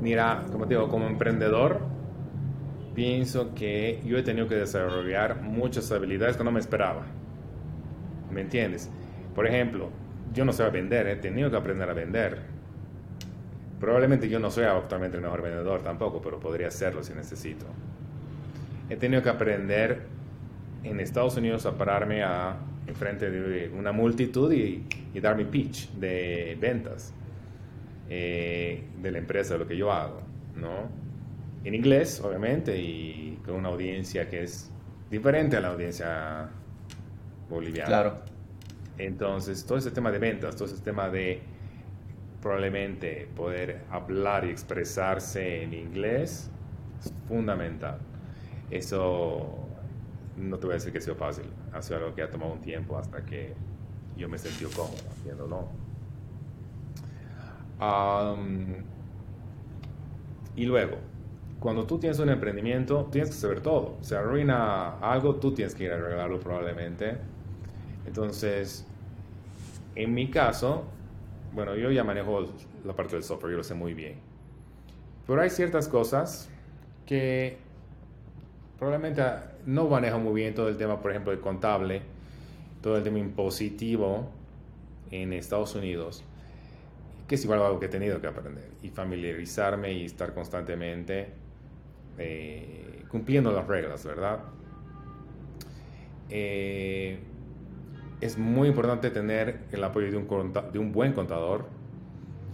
mira, 0.00 0.44
como 0.52 0.68
te 0.68 0.74
digo, 0.74 0.88
como 0.88 1.08
emprendedor, 1.08 1.80
pienso 2.98 3.54
que 3.54 4.02
yo 4.04 4.18
he 4.18 4.22
tenido 4.24 4.48
que 4.48 4.56
desarrollar 4.56 5.40
muchas 5.40 5.92
habilidades 5.92 6.36
que 6.36 6.42
no 6.42 6.50
me 6.50 6.58
esperaba. 6.58 7.06
¿Me 8.32 8.40
entiendes? 8.40 8.90
Por 9.36 9.46
ejemplo, 9.46 9.90
yo 10.34 10.44
no 10.44 10.52
sé 10.52 10.68
vender, 10.70 11.06
he 11.06 11.16
tenido 11.16 11.48
que 11.48 11.56
aprender 11.56 11.88
a 11.88 11.92
vender. 11.92 12.38
Probablemente 13.78 14.28
yo 14.28 14.40
no 14.40 14.50
soy 14.50 14.64
actualmente 14.64 15.16
el 15.16 15.22
mejor 15.22 15.42
vendedor 15.42 15.82
tampoco, 15.82 16.20
pero 16.20 16.40
podría 16.40 16.68
hacerlo 16.68 17.04
si 17.04 17.14
necesito 17.14 17.66
he 18.90 18.96
tenido 18.96 19.22
que 19.22 19.28
aprender 19.28 20.02
en 20.82 21.00
Estados 21.00 21.36
Unidos 21.36 21.66
a 21.66 21.76
pararme 21.76 22.22
a, 22.22 22.56
enfrente 22.86 23.30
de 23.30 23.68
una 23.68 23.92
multitud 23.92 24.52
y, 24.52 24.84
dar 25.20 25.36
mi 25.36 25.44
pitch 25.44 25.90
de 25.94 26.56
ventas 26.60 27.12
eh, 28.08 28.84
de 29.02 29.10
la 29.10 29.18
empresa, 29.18 29.54
de 29.54 29.58
lo 29.58 29.66
que 29.66 29.76
yo 29.76 29.90
hago, 29.90 30.22
¿no? 30.54 31.07
En 31.68 31.74
inglés, 31.74 32.18
obviamente, 32.24 32.78
y 32.80 33.38
con 33.44 33.56
una 33.56 33.68
audiencia 33.68 34.26
que 34.26 34.42
es 34.42 34.70
diferente 35.10 35.58
a 35.58 35.60
la 35.60 35.68
audiencia 35.68 36.48
boliviana. 37.50 37.88
Claro. 37.88 38.22
Entonces, 38.96 39.66
todo 39.66 39.76
ese 39.76 39.90
tema 39.90 40.10
de 40.10 40.18
ventas, 40.18 40.56
todo 40.56 40.64
ese 40.64 40.82
tema 40.82 41.10
de 41.10 41.42
probablemente 42.40 43.28
poder 43.36 43.82
hablar 43.90 44.46
y 44.46 44.48
expresarse 44.48 45.62
en 45.62 45.74
inglés 45.74 46.50
es 47.04 47.12
fundamental. 47.28 47.98
Eso 48.70 49.68
no 50.38 50.56
te 50.58 50.64
voy 50.64 50.72
a 50.72 50.76
decir 50.76 50.90
que 50.90 50.96
ha 50.96 51.02
sido 51.02 51.16
fácil, 51.16 51.50
ha 51.74 51.82
sido 51.82 51.98
algo 51.98 52.14
que 52.14 52.22
ha 52.22 52.30
tomado 52.30 52.54
un 52.54 52.62
tiempo 52.62 52.96
hasta 52.96 53.26
que 53.26 53.52
yo 54.16 54.26
me 54.26 54.38
sentí 54.38 54.64
cómodo 54.74 54.96
haciéndolo. 55.10 55.68
y 60.56 60.64
luego, 60.64 60.96
cuando 61.60 61.86
tú 61.86 61.98
tienes 61.98 62.18
un 62.20 62.28
emprendimiento, 62.28 63.08
tienes 63.10 63.30
que 63.30 63.36
saber 63.36 63.60
todo. 63.60 63.96
Se 64.00 64.16
arruina 64.16 64.98
algo, 64.98 65.36
tú 65.36 65.52
tienes 65.52 65.74
que 65.74 65.84
ir 65.84 65.92
a 65.92 65.96
arreglarlo 65.96 66.38
probablemente. 66.38 67.16
Entonces, 68.06 68.86
en 69.94 70.14
mi 70.14 70.30
caso, 70.30 70.84
bueno, 71.52 71.74
yo 71.74 71.90
ya 71.90 72.04
manejo 72.04 72.46
la 72.84 72.94
parte 72.94 73.16
del 73.16 73.24
software, 73.24 73.52
yo 73.52 73.58
lo 73.58 73.64
sé 73.64 73.74
muy 73.74 73.94
bien. 73.94 74.14
Pero 75.26 75.40
hay 75.40 75.50
ciertas 75.50 75.88
cosas 75.88 76.48
que 77.04 77.58
probablemente 78.78 79.22
no 79.66 79.88
maneja 79.88 80.16
muy 80.16 80.40
bien 80.40 80.54
todo 80.54 80.68
el 80.68 80.76
tema, 80.76 81.00
por 81.00 81.10
ejemplo, 81.10 81.32
de 81.32 81.40
contable, 81.40 82.02
todo 82.80 82.96
el 82.96 83.02
tema 83.02 83.18
impositivo 83.18 84.30
en 85.10 85.32
Estados 85.32 85.74
Unidos, 85.74 86.22
que 87.26 87.34
es 87.34 87.44
igual 87.44 87.60
algo 87.60 87.80
que 87.80 87.86
he 87.86 87.90
tenido 87.90 88.20
que 88.20 88.28
aprender 88.28 88.70
y 88.82 88.90
familiarizarme 88.90 89.92
y 89.92 90.04
estar 90.04 90.32
constantemente 90.32 91.47
eh, 92.18 93.04
cumpliendo 93.08 93.52
las 93.52 93.66
reglas, 93.66 94.04
¿verdad? 94.04 94.40
Eh, 96.30 97.18
es 98.20 98.36
muy 98.36 98.68
importante 98.68 99.10
tener 99.10 99.60
el 99.70 99.82
apoyo 99.84 100.10
de 100.10 100.16
un, 100.78 100.92
buen 100.92 101.12
contador 101.12 101.66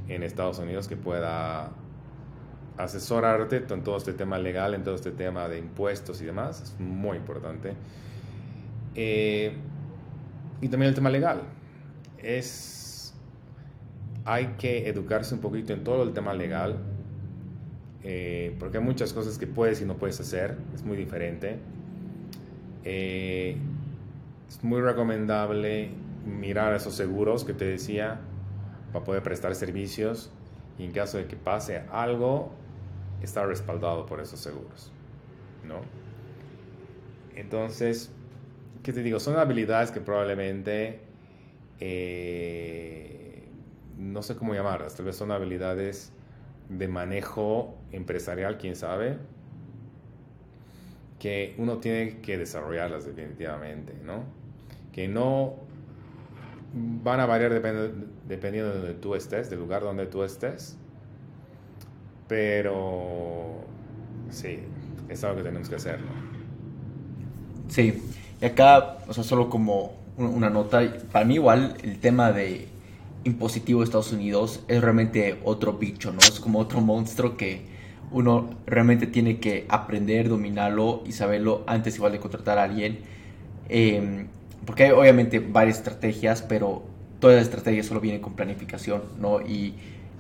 en 0.09 0.23
Estados 0.23 0.59
Unidos 0.59 0.89
que 0.89 0.97
pueda 0.97 1.71
asesorarte 2.77 3.65
en 3.69 3.83
todo 3.83 3.97
este 3.97 4.13
tema 4.13 4.39
legal, 4.39 4.75
en 4.75 4.85
todo 4.85 4.95
este 4.95 5.11
tema 5.11 5.49
de 5.49 5.59
impuestos 5.59 6.21
y 6.21 6.27
demás, 6.27 6.61
es 6.61 6.81
muy 6.81 7.17
importante. 7.17 7.73
Eh, 8.95 9.55
y 10.61 10.69
también 10.69 10.91
el 10.91 10.95
tema 10.95 11.09
legal. 11.09 11.43
Es, 12.19 13.15
hay 14.25 14.55
que 14.59 14.89
educarse 14.89 15.35
un 15.35 15.41
poquito 15.41 15.73
en 15.73 15.83
todo 15.83 16.03
el 16.03 16.13
tema 16.13 16.35
legal, 16.35 16.79
eh, 18.07 18.55
porque 18.61 18.77
hay 18.79 18.85
muchas 18.85 19.15
cosas 19.15 19.39
que 19.39 19.47
puedes 19.47 19.81
y 19.81 19.87
no 19.87 19.97
puedes 19.97 20.21
hacer, 20.21 20.59
es 20.75 20.83
muy 20.85 20.97
diferente. 20.97 21.57
Eh, 22.85 23.57
es 24.47 24.63
muy 24.63 24.83
recomendable 24.83 25.91
mirar 26.27 26.75
esos 26.75 26.95
seguros 26.95 27.45
que 27.45 27.55
te 27.55 27.65
decía 27.65 28.21
para 28.93 29.05
poder 29.05 29.23
prestar 29.23 29.55
servicios 29.55 30.31
y 30.79 30.85
en 30.85 30.93
caso 30.93 31.17
de 31.17 31.27
que 31.27 31.37
pase 31.37 31.83
algo, 31.91 32.53
está 33.23 33.47
respaldado 33.47 34.05
por 34.05 34.21
esos 34.21 34.39
seguros, 34.39 34.93
¿no? 35.67 35.81
Entonces, 37.35 38.13
¿qué 38.83 38.93
te 38.93 39.03
digo? 39.03 39.19
Son 39.19 39.39
habilidades 39.39 39.91
que 39.91 40.01
probablemente, 40.01 41.01
eh, 41.81 43.45
no 43.97 44.23
sé 44.23 44.37
cómo 44.37 44.55
llamarlas, 44.55 44.95
tal 44.95 45.07
vez 45.07 45.17
son 45.17 45.33
habilidades 45.33 46.13
de 46.69 46.89
manejo 46.89 47.79
empresarial, 47.95 48.59
quién 48.59 48.77
sabe, 48.77 49.19
que 51.19 51.55
uno 51.59 51.79
tiene 51.79 52.19
que 52.21 52.37
desarrollarlas 52.37 53.07
definitivamente, 53.07 53.95
¿no? 54.05 54.25
Que 54.93 55.09
no 55.09 55.55
van 56.75 57.21
a 57.21 57.27
variar 57.27 57.53
dependiendo 57.53 58.71
de 58.71 58.79
donde 58.79 58.95
tú 58.95 59.15
estés, 59.15 59.49
del 59.49 59.61
lugar 59.61 59.83
donde 59.83 60.07
tú 60.07 60.23
estés, 60.23 60.77
pero 62.29 63.65
sí, 64.31 64.59
es 65.09 65.23
algo 65.25 65.37
que 65.37 65.43
tenemos 65.45 65.69
que 65.69 65.77
hacer, 65.77 65.99
Sí, 67.69 68.03
y 68.41 68.45
acá, 68.45 68.99
o 69.09 69.15
sea, 69.15 69.25
solo 69.25 69.49
como 69.49 69.95
una 70.19 70.51
nota, 70.51 70.83
para 71.11 71.25
mí 71.25 71.35
igual 71.35 71.77
el 71.83 71.99
tema 71.99 72.31
de 72.31 72.69
impositivo 73.25 73.81
de 73.81 73.85
Estados 73.85 74.13
Unidos 74.13 74.63
es 74.69 74.83
realmente 74.83 75.41
otro 75.45 75.73
bicho, 75.73 76.13
¿no? 76.13 76.19
Es 76.19 76.39
como 76.39 76.59
otro 76.59 76.81
monstruo 76.81 77.37
que 77.37 77.74
uno 78.11 78.51
realmente 78.67 79.07
tiene 79.07 79.39
que 79.39 79.67
aprender, 79.69 80.29
dominarlo 80.29 81.03
y 81.07 81.13
saberlo 81.13 81.65
antes 81.67 81.97
igual 81.97 82.13
de 82.13 82.21
contratar 82.21 82.59
a 82.59 82.65
alguien. 82.65 82.99
Em, 83.69 84.27
porque 84.65 84.85
hay 84.85 84.91
obviamente 84.91 85.41
varias 85.41 85.79
estrategias, 85.79 86.43
pero 86.43 86.85
todas 87.21 87.37
las 87.37 87.45
estrategias 87.45 87.87
solo 87.87 88.01
vienen 88.01 88.21
con 88.21 88.35
planificación, 88.35 89.03
¿no? 89.21 89.41
Y 89.41 89.75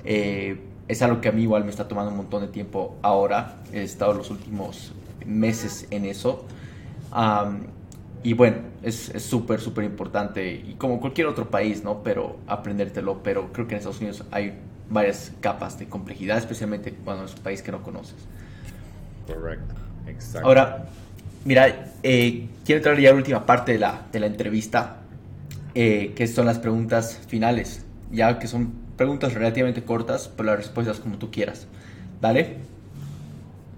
eh, 0.04 0.58
es 0.88 1.02
algo 1.02 1.20
que 1.20 1.28
a 1.28 1.32
mí 1.32 1.42
igual 1.42 1.64
me 1.64 1.70
está 1.70 1.88
tomando 1.88 2.10
un 2.10 2.16
montón 2.18 2.42
de 2.42 2.48
tiempo 2.48 2.96
ahora. 3.02 3.56
He 3.72 3.82
estado 3.82 4.14
los 4.14 4.30
últimos 4.30 4.92
meses 5.26 5.86
en 5.90 6.04
eso. 6.04 6.44
y 8.22 8.32
bueno, 8.32 8.56
es 8.82 9.12
súper, 9.18 9.60
súper 9.60 9.84
importante 9.84 10.54
y 10.54 10.74
como 10.74 11.00
cualquier 11.00 11.26
otro 11.26 11.50
país, 11.50 11.84
¿no? 11.84 12.02
Pero 12.02 12.36
aprendértelo, 12.46 13.22
pero 13.22 13.52
creo 13.52 13.66
que 13.66 13.74
en 13.74 13.78
Estados 13.78 14.00
Unidos 14.00 14.24
hay 14.30 14.54
varias 14.88 15.32
capas 15.40 15.78
de 15.78 15.86
complejidad, 15.86 16.38
especialmente 16.38 16.92
cuando 16.92 17.24
es 17.24 17.34
un 17.34 17.40
país 17.40 17.62
que 17.62 17.72
no 17.72 17.82
conoces. 17.82 18.16
Correcto, 19.26 19.74
exacto. 20.06 20.46
Ahora, 20.46 20.86
mira, 21.44 21.92
eh, 22.02 22.48
quiero 22.64 22.78
entrar 22.78 22.98
ya 22.98 23.10
a 23.10 23.12
la 23.12 23.18
última 23.18 23.46
parte 23.46 23.72
de 23.72 23.78
la, 23.78 24.06
de 24.12 24.20
la 24.20 24.26
entrevista, 24.26 24.98
eh, 25.74 26.12
que 26.14 26.26
son 26.26 26.46
las 26.46 26.58
preguntas 26.58 27.20
finales, 27.26 27.84
ya 28.12 28.38
que 28.38 28.46
son 28.46 28.72
preguntas 28.96 29.34
relativamente 29.34 29.82
cortas, 29.82 30.30
pero 30.36 30.46
las 30.46 30.56
respuestas 30.56 31.00
como 31.00 31.18
tú 31.18 31.30
quieras. 31.30 31.66
¿Vale? 32.20 32.56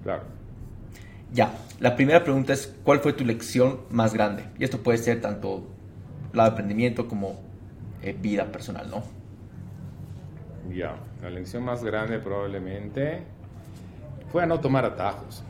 Claro. 0.03 0.23
Ya, 1.33 1.53
la 1.81 1.97
primera 1.97 2.23
pregunta 2.23 2.53
es, 2.53 2.73
¿cuál 2.85 3.01
fue 3.01 3.13
tu 3.13 3.25
lección 3.25 3.81
más 3.91 4.15
grande? 4.15 4.45
Y 4.59 4.65
esto 4.65 4.79
puede 4.79 4.99
ser 4.99 5.21
tanto 5.21 5.67
lado 6.33 6.51
de 6.51 6.53
aprendimiento 6.53 7.09
como 7.09 7.41
eh, 8.03 8.17
vida 8.19 8.47
personal, 8.53 8.89
¿no? 8.89 9.03
Ya, 10.71 10.97
la 11.23 11.31
lección 11.31 11.65
más 11.65 11.83
grande 11.85 12.19
probablemente 12.19 13.23
fue 14.31 14.43
a 14.43 14.47
no 14.47 14.61
tomar 14.61 14.85
atajos. 14.85 15.45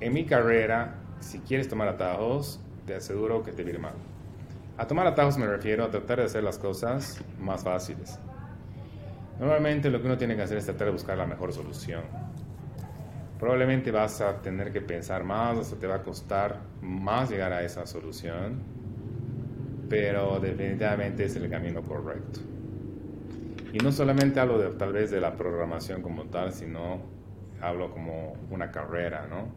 En 0.00 0.14
mi 0.14 0.24
carrera, 0.24 0.94
si 1.20 1.40
quieres 1.40 1.68
tomar 1.68 1.88
atajos, 1.88 2.60
te 2.86 2.94
aseguro 2.94 3.42
que 3.42 3.52
te 3.52 3.64
viene 3.64 3.78
mal. 3.78 3.94
A 4.78 4.86
tomar 4.86 5.06
atajos 5.06 5.36
me 5.36 5.46
refiero 5.46 5.84
a 5.84 5.90
tratar 5.90 6.18
de 6.18 6.24
hacer 6.24 6.42
las 6.42 6.58
cosas 6.58 7.22
más 7.38 7.64
fáciles. 7.64 8.18
Normalmente 9.38 9.90
lo 9.90 10.00
que 10.00 10.06
uno 10.06 10.18
tiene 10.18 10.36
que 10.36 10.42
hacer 10.42 10.58
es 10.58 10.64
tratar 10.64 10.86
de 10.86 10.92
buscar 10.92 11.18
la 11.18 11.26
mejor 11.26 11.52
solución 11.52 12.02
probablemente 13.40 13.90
vas 13.90 14.20
a 14.20 14.42
tener 14.42 14.70
que 14.70 14.82
pensar 14.82 15.24
más, 15.24 15.66
sea, 15.66 15.78
te 15.78 15.86
va 15.86 15.96
a 15.96 16.02
costar 16.02 16.58
más 16.82 17.30
llegar 17.30 17.54
a 17.54 17.62
esa 17.62 17.86
solución, 17.86 18.60
pero 19.88 20.38
definitivamente 20.38 21.24
es 21.24 21.34
el 21.36 21.48
camino 21.48 21.82
correcto. 21.82 22.40
Y 23.72 23.78
no 23.78 23.92
solamente 23.92 24.40
hablo 24.40 24.58
de, 24.58 24.70
tal 24.70 24.92
vez 24.92 25.10
de 25.10 25.20
la 25.20 25.36
programación 25.36 26.02
como 26.02 26.24
tal, 26.24 26.52
sino 26.52 27.00
hablo 27.60 27.90
como 27.92 28.36
una 28.50 28.70
carrera, 28.70 29.26
¿no? 29.28 29.48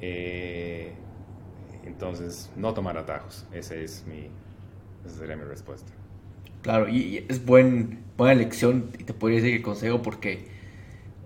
Eh, 0.00 0.92
entonces, 1.84 2.50
no 2.56 2.74
tomar 2.74 2.96
atajos, 2.96 3.46
esa, 3.52 3.74
es 3.74 4.04
mi, 4.06 4.28
esa 5.04 5.18
sería 5.18 5.36
mi 5.36 5.44
respuesta. 5.44 5.92
Claro, 6.62 6.88
y 6.88 7.24
es 7.28 7.44
buen, 7.44 8.00
buena 8.16 8.34
lección, 8.34 8.90
y 8.98 9.04
te 9.04 9.14
podría 9.14 9.40
decir 9.40 9.56
que 9.56 9.62
consejo 9.62 10.02
porque 10.02 10.46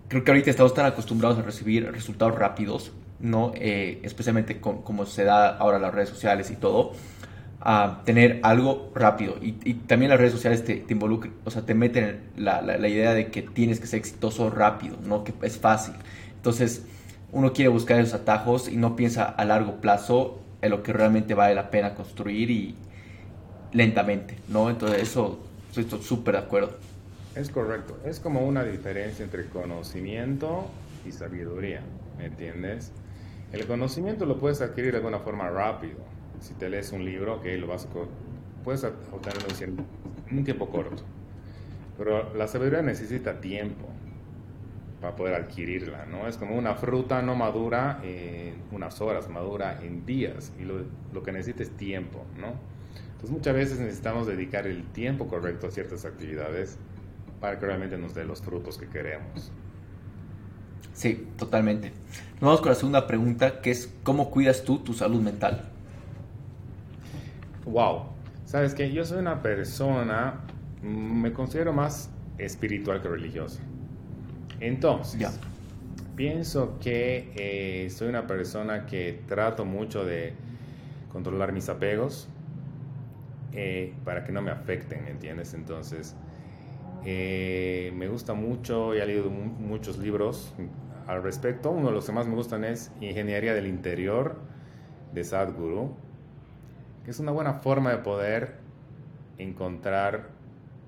creo 0.08 0.24
que 0.24 0.30
ahorita 0.30 0.50
estamos 0.50 0.74
tan 0.74 0.86
acostumbrados 0.86 1.38
a 1.38 1.42
recibir 1.42 1.90
resultados 1.90 2.34
rápidos, 2.34 2.92
¿no? 3.20 3.52
Eh, 3.54 4.00
especialmente 4.02 4.60
con, 4.60 4.82
como 4.82 5.06
se 5.06 5.24
da 5.24 5.56
ahora 5.56 5.78
las 5.78 5.94
redes 5.94 6.08
sociales 6.08 6.50
y 6.50 6.56
todo, 6.56 6.92
a 7.60 8.02
tener 8.04 8.40
algo 8.42 8.92
rápido. 8.94 9.36
Y, 9.40 9.52
también 9.74 10.10
las 10.10 10.18
redes 10.18 10.32
sociales 10.32 10.64
te, 10.64 10.76
te 10.76 10.92
involucran, 10.92 11.32
o 11.44 11.50
sea, 11.50 11.62
te 11.62 11.74
meten 11.74 12.20
la, 12.36 12.62
la, 12.62 12.88
idea 12.88 13.14
de 13.14 13.28
que 13.28 13.42
tienes 13.42 13.80
que 13.80 13.86
ser 13.86 13.98
exitoso 14.00 14.50
rápido, 14.50 14.96
¿no? 15.04 15.24
Que 15.24 15.34
es 15.42 15.58
fácil. 15.58 15.94
Entonces, 16.36 16.84
uno 17.32 17.52
quiere 17.52 17.68
buscar 17.68 18.00
esos 18.00 18.14
atajos 18.14 18.68
y 18.68 18.76
no 18.76 18.96
piensa 18.96 19.24
a 19.24 19.44
largo 19.44 19.80
plazo 19.80 20.40
en 20.62 20.70
lo 20.70 20.82
que 20.82 20.92
realmente 20.92 21.34
vale 21.34 21.54
la 21.54 21.70
pena 21.70 21.94
construir 21.94 22.50
y 22.50 22.74
lentamente, 23.72 24.36
¿no? 24.48 24.70
Entonces, 24.70 25.02
eso 25.02 25.40
estoy 25.74 26.02
súper 26.02 26.34
de 26.34 26.40
acuerdo. 26.40 26.70
Es 27.34 27.50
correcto. 27.50 27.98
Es 28.04 28.20
como 28.20 28.46
una 28.46 28.64
diferencia 28.64 29.24
entre 29.24 29.46
conocimiento 29.46 30.66
y 31.06 31.12
sabiduría, 31.12 31.82
¿me 32.16 32.26
entiendes? 32.26 32.92
El 33.52 33.66
conocimiento 33.66 34.24
lo 34.24 34.38
puedes 34.38 34.60
adquirir 34.62 34.92
de 34.92 34.98
alguna 34.98 35.18
forma 35.18 35.48
rápido. 35.50 35.98
Si 36.46 36.54
te 36.54 36.68
lees 36.68 36.92
un 36.92 37.04
libro, 37.04 37.42
que 37.42 37.58
lo 37.58 37.66
vas 37.66 37.88
puedes 38.62 38.84
obtenerlo 38.84 39.48
en 40.30 40.38
un 40.38 40.44
tiempo 40.44 40.70
corto. 40.70 41.02
Pero 41.98 42.32
la 42.34 42.46
sabiduría 42.46 42.82
necesita 42.82 43.40
tiempo 43.40 43.88
para 45.00 45.16
poder 45.16 45.34
adquirirla, 45.34 46.06
¿no? 46.06 46.28
Es 46.28 46.36
como 46.36 46.54
una 46.54 46.76
fruta 46.76 47.20
no 47.20 47.34
madura 47.34 48.00
en 48.04 48.62
unas 48.70 49.00
horas, 49.00 49.28
madura 49.28 49.80
en 49.82 50.06
días 50.06 50.52
y 50.60 50.64
lo, 50.64 50.84
lo 51.12 51.24
que 51.24 51.32
necesita 51.32 51.64
es 51.64 51.70
tiempo, 51.70 52.24
¿no? 52.38 52.54
Entonces 53.06 53.30
muchas 53.30 53.54
veces 53.54 53.80
necesitamos 53.80 54.28
dedicar 54.28 54.68
el 54.68 54.84
tiempo 54.84 55.26
correcto 55.26 55.66
a 55.66 55.72
ciertas 55.72 56.04
actividades 56.04 56.78
para 57.40 57.58
que 57.58 57.66
realmente 57.66 57.98
nos 57.98 58.14
dé 58.14 58.24
los 58.24 58.40
frutos 58.40 58.78
que 58.78 58.86
queremos. 58.86 59.50
Sí, 60.92 61.26
totalmente. 61.36 61.90
Nos 62.34 62.42
vamos 62.42 62.60
con 62.60 62.68
la 62.68 62.76
segunda 62.76 63.06
pregunta, 63.08 63.60
que 63.60 63.72
es 63.72 63.92
¿cómo 64.04 64.30
cuidas 64.30 64.62
tú 64.62 64.78
tu 64.78 64.92
salud 64.92 65.20
mental? 65.20 65.72
Wow, 67.66 68.04
sabes 68.44 68.74
que 68.74 68.92
yo 68.92 69.04
soy 69.04 69.18
una 69.18 69.42
persona, 69.42 70.40
mm, 70.82 71.22
me 71.22 71.32
considero 71.32 71.72
más 71.72 72.10
espiritual 72.38 73.02
que 73.02 73.08
religiosa. 73.08 73.60
Entonces, 74.60 75.38
pienso 76.14 76.78
que 76.78 77.32
eh, 77.34 77.90
soy 77.90 78.08
una 78.08 78.26
persona 78.26 78.86
que 78.86 79.20
trato 79.26 79.64
mucho 79.64 80.04
de 80.04 80.32
controlar 81.12 81.52
mis 81.52 81.68
apegos 81.68 82.28
eh, 83.52 83.94
para 84.04 84.22
que 84.22 84.32
no 84.32 84.42
me 84.42 84.52
afecten, 84.52 85.04
¿me 85.04 85.10
entiendes? 85.10 85.52
Entonces, 85.52 86.14
eh, 87.04 87.92
me 87.96 88.06
gusta 88.06 88.34
mucho 88.34 88.94
he 88.94 89.04
leído 89.04 89.28
muchos 89.28 89.98
libros 89.98 90.54
al 91.06 91.22
respecto. 91.22 91.70
Uno 91.70 91.88
de 91.88 91.94
los 91.94 92.06
que 92.06 92.12
más 92.12 92.26
me 92.26 92.34
gustan 92.34 92.64
es 92.64 92.92
Ingeniería 93.00 93.54
del 93.54 93.66
Interior 93.66 94.36
de 95.12 95.24
Sadhguru, 95.24 95.96
es 97.06 97.18
una 97.20 97.32
buena 97.32 97.54
forma 97.54 97.90
de 97.90 97.98
poder 97.98 98.56
encontrar 99.38 100.28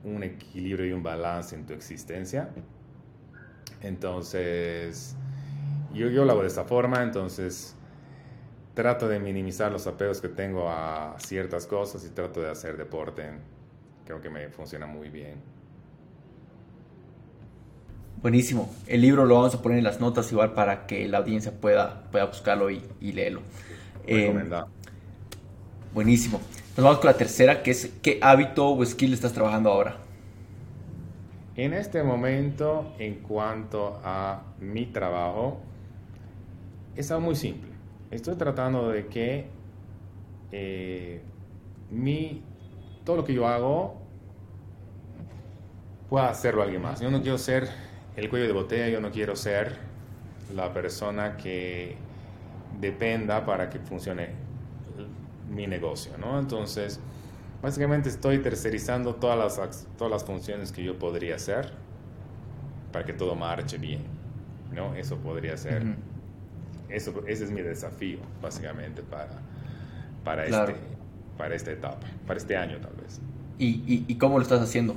un 0.04 0.22
equilibrio 0.22 0.86
y 0.86 0.92
un 0.92 1.02
balance 1.02 1.54
en 1.54 1.66
tu 1.66 1.72
existencia. 1.72 2.50
Entonces, 3.82 5.16
yo, 5.94 6.08
yo 6.08 6.24
lo 6.24 6.32
hago 6.32 6.42
de 6.42 6.48
esta 6.48 6.64
forma, 6.64 7.02
entonces 7.02 7.74
trato 8.74 9.08
de 9.08 9.18
minimizar 9.18 9.72
los 9.72 9.88
apegos 9.88 10.20
que 10.20 10.28
tengo 10.28 10.70
a 10.70 11.16
ciertas 11.18 11.66
cosas 11.66 12.04
y 12.04 12.10
trato 12.10 12.40
de 12.40 12.50
hacer 12.50 12.76
deporte. 12.76 13.24
Creo 14.06 14.20
que 14.20 14.30
me 14.30 14.48
funciona 14.50 14.86
muy 14.86 15.08
bien. 15.08 15.42
Buenísimo. 18.22 18.72
El 18.86 19.00
libro 19.00 19.24
lo 19.26 19.34
vamos 19.34 19.54
a 19.54 19.62
poner 19.62 19.78
en 19.78 19.84
las 19.84 20.00
notas 20.00 20.30
igual 20.30 20.52
para 20.52 20.86
que 20.86 21.08
la 21.08 21.18
audiencia 21.18 21.52
pueda, 21.60 22.04
pueda 22.10 22.26
buscarlo 22.26 22.70
y, 22.70 22.82
y 23.00 23.12
leerlo. 23.12 23.42
Eh, 24.06 24.32
buenísimo. 25.98 26.40
Nos 26.76 26.84
vamos 26.84 27.00
con 27.00 27.10
la 27.10 27.16
tercera, 27.16 27.60
que 27.60 27.72
es 27.72 27.90
¿qué 28.00 28.20
hábito 28.22 28.70
o 28.70 28.84
skill 28.84 29.12
estás 29.12 29.32
trabajando 29.32 29.68
ahora? 29.68 29.96
En 31.56 31.72
este 31.72 32.04
momento, 32.04 32.94
en 33.00 33.16
cuanto 33.16 34.00
a 34.04 34.44
mi 34.60 34.86
trabajo, 34.86 35.58
es 36.94 37.10
algo 37.10 37.24
muy 37.24 37.34
simple. 37.34 37.72
Estoy 38.12 38.36
tratando 38.36 38.90
de 38.90 39.08
que 39.08 39.46
eh, 40.52 41.20
mi, 41.90 42.44
todo 43.02 43.16
lo 43.16 43.24
que 43.24 43.34
yo 43.34 43.48
hago 43.48 44.00
pueda 46.08 46.30
hacerlo 46.30 46.62
alguien 46.62 46.80
más. 46.80 47.00
Yo 47.00 47.10
no 47.10 47.22
quiero 47.22 47.38
ser 47.38 47.68
el 48.14 48.28
cuello 48.30 48.46
de 48.46 48.52
botella, 48.52 48.88
yo 48.88 49.00
no 49.00 49.10
quiero 49.10 49.34
ser 49.34 49.78
la 50.54 50.72
persona 50.72 51.36
que 51.36 51.96
dependa 52.80 53.44
para 53.44 53.68
que 53.68 53.80
funcione 53.80 54.46
mi 55.58 55.66
negocio, 55.66 56.16
¿no? 56.18 56.38
Entonces, 56.38 57.00
básicamente 57.62 58.08
estoy 58.08 58.38
tercerizando 58.38 59.16
todas 59.16 59.58
las, 59.58 59.88
todas 59.98 60.10
las 60.12 60.24
funciones 60.24 60.72
que 60.72 60.84
yo 60.84 60.98
podría 60.98 61.36
hacer 61.36 61.72
para 62.92 63.04
que 63.04 63.12
todo 63.12 63.34
marche 63.34 63.78
bien, 63.78 64.04
¿no? 64.72 64.94
Eso 64.94 65.18
podría 65.18 65.56
ser, 65.56 65.84
eso, 66.88 67.22
ese 67.26 67.44
es 67.44 67.50
mi 67.50 67.62
desafío, 67.62 68.20
básicamente, 68.42 69.02
para, 69.02 69.40
para, 70.24 70.46
este, 70.46 70.76
para 71.36 71.54
esta 71.54 71.72
etapa, 71.72 72.06
para 72.26 72.38
este 72.38 72.56
año 72.56 72.78
tal 72.80 72.94
vez. 72.94 73.20
¿Y, 73.58 74.04
y 74.08 74.18
cómo 74.18 74.38
lo 74.38 74.42
estás 74.42 74.60
haciendo? 74.62 74.96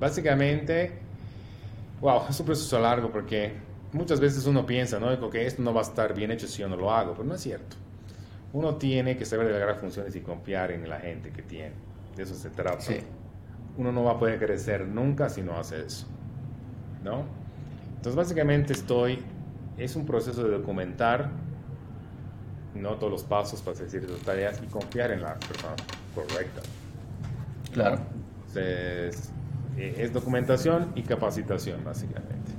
Básicamente, 0.00 1.02
Wow, 2.00 2.24
es 2.28 2.40
un 2.40 2.46
proceso 2.46 2.78
largo 2.80 3.10
porque 3.12 3.52
muchas 3.92 4.20
veces 4.20 4.46
uno 4.46 4.66
piensa, 4.66 4.98
¿no? 4.98 5.30
Que 5.30 5.46
esto 5.46 5.62
no 5.62 5.72
va 5.72 5.80
a 5.80 5.84
estar 5.84 6.14
bien 6.14 6.32
hecho 6.32 6.48
si 6.48 6.60
yo 6.60 6.68
no 6.68 6.76
lo 6.76 6.92
hago, 6.92 7.12
pero 7.12 7.24
no 7.24 7.34
es 7.36 7.40
cierto. 7.42 7.76
Uno 8.52 8.76
tiene 8.76 9.16
que 9.16 9.24
saber 9.24 9.46
delegar 9.46 9.76
funciones 9.76 10.14
y 10.14 10.20
confiar 10.20 10.70
en 10.72 10.88
la 10.88 10.98
gente 11.00 11.30
que 11.30 11.42
tiene. 11.42 11.72
De 12.16 12.22
eso 12.24 12.34
se 12.34 12.50
trata. 12.50 12.84
Uno 13.78 13.90
no 13.92 14.04
va 14.04 14.12
a 14.12 14.18
poder 14.18 14.38
crecer 14.38 14.86
nunca 14.86 15.30
si 15.30 15.42
no 15.42 15.58
hace 15.58 15.86
eso, 15.86 16.06
¿no? 17.02 17.24
Entonces, 17.96 18.14
básicamente 18.14 18.74
estoy, 18.74 19.20
es 19.78 19.96
un 19.96 20.04
proceso 20.04 20.44
de 20.44 20.50
documentar, 20.50 21.30
no 22.74 22.96
todos 22.96 23.12
los 23.12 23.22
pasos 23.22 23.62
para 23.62 23.74
hacer 23.74 23.88
ciertas 23.88 24.18
tareas 24.20 24.60
y 24.62 24.66
confiar 24.66 25.12
en 25.12 25.22
la 25.22 25.34
persona 25.34 25.74
correcta. 26.14 26.60
Claro. 27.72 27.98
Entonces, 28.48 29.30
eh, 29.78 29.94
es 29.98 30.12
documentación 30.12 30.92
y 30.94 31.02
capacitación, 31.02 31.82
básicamente. 31.84 32.52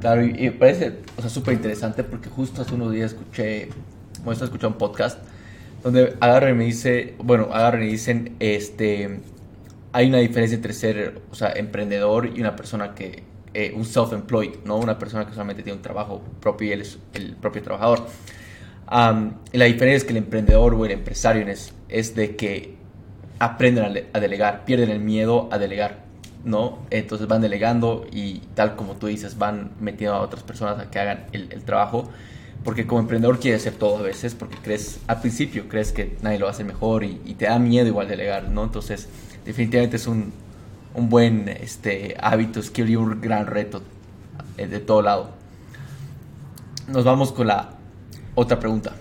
Claro, 0.00 0.24
y, 0.24 0.32
me 0.32 0.52
parece, 0.52 0.98
o 1.16 1.20
sea, 1.20 1.30
súper 1.30 1.54
interesante 1.54 2.02
porque 2.04 2.28
justo 2.28 2.60
hace 2.60 2.74
unos 2.74 2.92
días 2.92 3.12
escuché 3.12 3.68
bueno, 4.22 4.32
estoy 4.32 4.46
escuchando 4.46 4.74
un 4.74 4.78
podcast 4.78 5.18
donde 5.82 6.16
agarran 6.20 6.50
y 6.50 6.54
me 6.54 6.64
dice, 6.64 7.14
bueno, 7.18 7.48
agarran 7.52 7.82
y 7.82 7.88
dicen, 7.88 8.36
este, 8.38 9.20
hay 9.92 10.08
una 10.08 10.18
diferencia 10.18 10.54
entre 10.54 10.72
ser, 10.74 11.20
o 11.30 11.34
sea, 11.34 11.52
emprendedor 11.52 12.30
y 12.34 12.40
una 12.40 12.54
persona 12.54 12.94
que, 12.94 13.24
eh, 13.52 13.72
un 13.74 13.84
self-employed, 13.84 14.64
¿no? 14.64 14.76
Una 14.76 14.98
persona 14.98 15.26
que 15.26 15.32
solamente 15.32 15.62
tiene 15.62 15.76
un 15.76 15.82
trabajo 15.82 16.22
propio 16.40 16.68
y 16.68 16.72
él 16.72 16.82
es 16.82 16.98
el 17.14 17.34
propio 17.36 17.62
trabajador. 17.62 18.06
y 19.52 19.58
la 19.58 19.64
diferencia 19.64 19.96
es 19.96 20.04
que 20.04 20.10
el 20.10 20.18
emprendedor 20.18 20.74
o 20.74 20.84
el 20.84 20.92
empresario 20.92 21.46
es, 21.48 21.72
es 21.88 22.14
de 22.14 22.36
que 22.36 22.76
aprenden 23.38 24.06
a, 24.12 24.20
delegar, 24.20 24.64
pierden 24.64 24.90
el 24.90 25.00
miedo 25.00 25.48
a 25.50 25.58
delegar, 25.58 26.04
¿no? 26.44 26.78
Entonces 26.90 27.26
van 27.26 27.40
delegando 27.40 28.06
y 28.12 28.38
tal 28.54 28.76
como 28.76 28.94
tú 28.96 29.08
dices, 29.08 29.36
van 29.36 29.72
metiendo 29.80 30.14
a 30.16 30.20
otras 30.20 30.44
personas 30.44 30.78
a 30.78 30.90
que 30.90 30.98
hagan 31.00 31.26
el, 31.32 31.48
el 31.52 31.64
trabajo 31.64 32.08
porque 32.64 32.86
como 32.86 33.00
emprendedor 33.00 33.40
quieres 33.40 33.62
hacer 33.62 33.74
todo 33.74 33.98
a 33.98 34.02
veces, 34.02 34.34
porque 34.34 34.56
crees, 34.62 35.00
al 35.08 35.20
principio 35.20 35.68
crees 35.68 35.92
que 35.92 36.16
nadie 36.22 36.38
lo 36.38 36.48
hace 36.48 36.64
mejor 36.64 37.04
y, 37.04 37.16
te 37.36 37.46
da 37.46 37.58
miedo 37.58 37.86
igual 37.86 38.08
delegar, 38.08 38.48
¿no? 38.48 38.64
Entonces, 38.64 39.08
definitivamente 39.44 39.96
es 39.96 40.06
un, 40.06 40.32
un 40.94 41.08
buen 41.08 41.48
este, 41.48 42.16
hábito, 42.20 42.62
skill 42.62 42.90
y 42.90 42.96
un 42.96 43.20
gran 43.20 43.46
reto 43.46 43.82
eh, 44.58 44.66
de 44.66 44.78
todo 44.78 45.02
lado. 45.02 45.30
Nos 46.88 47.04
vamos 47.04 47.32
con 47.32 47.48
la 47.48 47.70
otra 48.34 48.60
pregunta. 48.60 48.94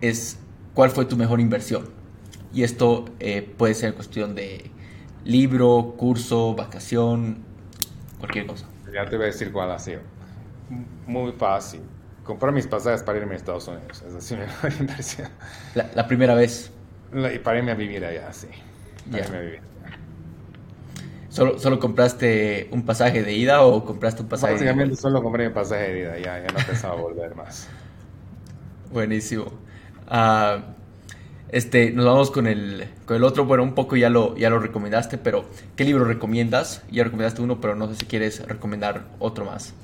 Es, 0.00 0.38
¿cuál 0.74 0.90
fue 0.90 1.06
tu 1.06 1.16
mejor 1.16 1.40
inversión? 1.40 1.88
Y 2.52 2.62
esto 2.64 3.06
eh, 3.18 3.42
puede 3.56 3.74
ser 3.74 3.94
cuestión 3.94 4.34
de 4.34 4.70
libro, 5.24 5.94
curso, 5.96 6.54
vacación, 6.54 7.38
cualquier 8.18 8.46
cosa. 8.46 8.66
Ya 8.92 9.08
te 9.08 9.16
voy 9.16 9.24
a 9.24 9.26
decir 9.28 9.50
cuál 9.50 9.70
ha 9.70 9.78
sido. 9.78 10.00
Muy 11.06 11.32
fácil 11.32 11.80
comprar 12.24 12.52
mis 12.52 12.66
pasajes 12.66 13.02
para 13.02 13.18
irme 13.18 13.34
a 13.34 13.36
Estados 13.36 13.68
Unidos. 13.68 14.02
Es 14.06 14.14
así 14.14 14.34
mi 14.34 14.40
mejor 14.40 14.72
inversión. 14.80 15.28
La, 15.74 16.06
primera 16.06 16.34
vez. 16.34 16.72
y 17.12 17.38
para 17.38 17.58
irme 17.58 17.70
a 17.70 17.74
vivir 17.74 18.04
allá, 18.04 18.32
sí. 18.32 18.48
Para 19.10 19.24
irme 19.24 19.36
a 19.36 19.40
vivir. 19.40 19.60
¿Solo, 21.28 21.58
¿Solo 21.58 21.80
compraste 21.80 22.68
un 22.70 22.84
pasaje 22.84 23.22
de 23.22 23.32
ida 23.32 23.62
o 23.62 23.84
compraste 23.84 24.22
un 24.22 24.28
pasaje 24.28 24.52
Básicamente 24.52 24.90
de 24.90 24.96
solo 24.96 25.20
compré 25.20 25.48
un 25.48 25.52
pasaje 25.52 25.92
de 25.92 26.00
ida, 26.00 26.18
ya, 26.18 26.38
ya 26.38 26.46
no 26.46 26.64
pensaba 26.64 26.94
volver 26.94 27.34
más. 27.34 27.68
Buenísimo. 28.92 29.46
Uh, 30.08 30.62
este, 31.48 31.90
nos 31.90 32.04
vamos 32.04 32.30
con 32.30 32.46
el, 32.46 32.88
con 33.04 33.16
el 33.16 33.24
otro. 33.24 33.44
Bueno, 33.44 33.64
un 33.64 33.74
poco 33.74 33.96
ya 33.96 34.10
lo, 34.10 34.36
ya 34.36 34.48
lo 34.48 34.60
recomendaste, 34.60 35.18
pero 35.18 35.44
¿qué 35.74 35.84
libro 35.84 36.04
recomiendas? 36.04 36.82
Ya 36.90 37.02
recomendaste 37.02 37.42
uno, 37.42 37.60
pero 37.60 37.74
no 37.74 37.88
sé 37.88 37.96
si 37.96 38.06
quieres 38.06 38.46
recomendar 38.46 39.04
otro 39.18 39.44
más. 39.44 39.74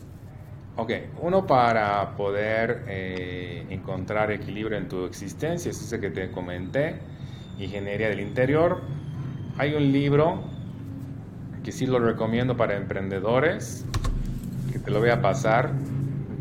Ok, 0.77 0.93
uno 1.21 1.47
para 1.47 2.17
poder 2.17 2.85
eh, 2.87 3.67
encontrar 3.71 4.31
equilibrio 4.31 4.79
en 4.79 4.89
tu 4.89 5.05
existencia, 5.05 5.71
es 5.71 5.81
ese 5.81 6.01
que 6.01 6.11
te 6.11 6.31
comenté, 6.31 7.01
Ingeniería 7.59 8.09
del 8.09 8.21
Interior. 8.21 8.81
Hay 9.59 9.75
un 9.75 9.93
libro 9.93 10.43
que 11.63 11.73
sí 11.73 11.87
lo 11.87 11.99
recomiendo 11.99 12.57
para 12.57 12.77
emprendedores, 12.77 13.85
que 14.73 14.79
te 14.79 14.91
lo 14.91 15.01
voy 15.01 15.11
a 15.11 15.21
pasar, 15.21 15.73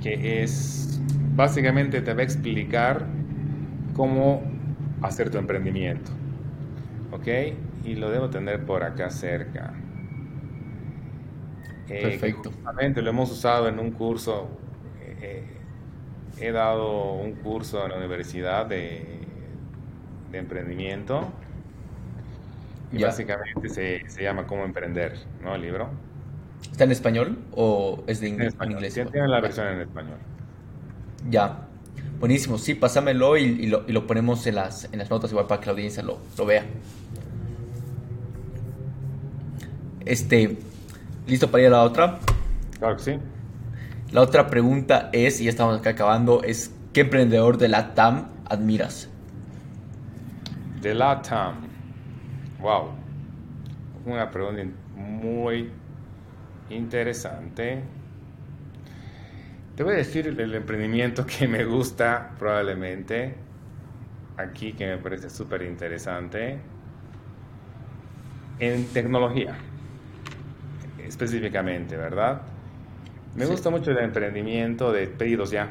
que 0.02 0.44
es, 0.44 1.02
básicamente 1.36 2.02
te 2.02 2.14
va 2.14 2.22
a 2.22 2.24
explicar 2.24 3.06
cómo 3.94 4.44
hacer 5.02 5.30
tu 5.30 5.38
emprendimiento. 5.38 6.12
¿Ok? 7.12 7.28
Y 7.84 7.96
lo 7.96 8.10
debo 8.10 8.30
tener 8.30 8.66
por 8.66 8.84
acá 8.84 9.10
cerca. 9.10 9.74
Eh, 11.90 12.02
Perfecto. 12.02 12.52
lo 13.02 13.10
hemos 13.10 13.32
usado 13.32 13.68
en 13.68 13.80
un 13.80 13.92
curso. 13.92 14.48
Eh, 15.22 15.44
he 16.40 16.52
dado 16.52 17.14
un 17.14 17.34
curso 17.34 17.84
en 17.84 17.92
la 17.92 17.98
universidad 17.98 18.66
de, 18.66 19.20
emprendimiento. 20.32 21.28
Y 22.92 23.04
básicamente 23.04 23.70
se, 23.70 24.10
se, 24.10 24.24
llama 24.24 24.48
Cómo 24.48 24.64
emprender, 24.66 25.18
¿no? 25.44 25.56
El 25.56 25.62
libro. 25.62 25.90
¿Está 26.72 26.84
en 26.84 26.92
español 26.92 27.38
o 27.52 28.04
es 28.08 28.20
de 28.20 28.30
inglés? 28.30 28.56
En 28.62 28.72
inglés. 28.72 28.94
tiene 28.94 29.28
la 29.28 29.40
versión 29.42 29.68
en 29.68 29.82
español. 29.82 30.18
Ya. 31.30 31.66
Buenísimo. 32.20 32.58
Sí, 32.58 32.74
pásamelo 32.74 33.38
y, 33.38 33.44
y, 33.44 33.68
lo, 33.68 33.86
y, 33.88 33.92
lo, 33.92 34.06
ponemos 34.08 34.46
en 34.48 34.56
las, 34.56 34.92
en 34.92 35.00
las 35.00 35.10
notas 35.10 35.32
igual 35.32 35.48
para 35.48 35.62
que 35.62 35.68
la 35.68 35.72
audiencia 35.74 36.04
lo, 36.04 36.20
lo 36.38 36.46
vea. 36.46 36.66
Este, 40.06 40.58
¿Listo 41.30 41.52
para 41.52 41.62
ir 41.62 41.68
a 41.68 41.72
la 41.72 41.84
otra? 41.84 42.18
Claro 42.80 42.98
que 42.98 43.04
sí. 43.04 43.20
La 44.12 44.22
otra 44.22 44.48
pregunta 44.48 45.12
es, 45.14 45.40
y 45.40 45.44
ya 45.44 45.52
estamos 45.52 45.80
acá 45.80 45.92
acabando, 45.92 46.42
es 46.42 46.74
¿qué 46.92 47.02
emprendedor 47.02 47.60
de 47.60 47.68
la 47.68 47.94
TAM 47.94 48.30
admiras? 48.46 49.08
De 50.82 50.96
la 50.96 51.22
TAM. 51.22 51.54
Wow. 52.60 52.94
Una 54.08 54.32
pregunta 54.32 54.64
muy 54.96 55.70
interesante. 56.72 57.84
Te 59.76 59.84
voy 59.84 59.94
a 59.94 59.98
decir 59.98 60.26
el 60.26 60.56
emprendimiento 60.56 61.28
que 61.28 61.48
me 61.48 61.64
gusta 61.64 62.32
probablemente 62.40 63.36
aquí, 64.36 64.74
que 64.74 64.88
me 64.88 64.98
parece 64.98 65.30
súper 65.30 65.62
interesante, 65.62 66.58
en 68.58 68.88
tecnología 68.88 69.56
específicamente, 71.10 71.98
¿verdad? 71.98 72.42
Me 73.36 73.46
gusta 73.46 73.70
mucho 73.70 73.92
el 73.92 73.98
emprendimiento 73.98 74.92
de 74.92 75.08
pedidos 75.08 75.52
ya. 75.52 75.70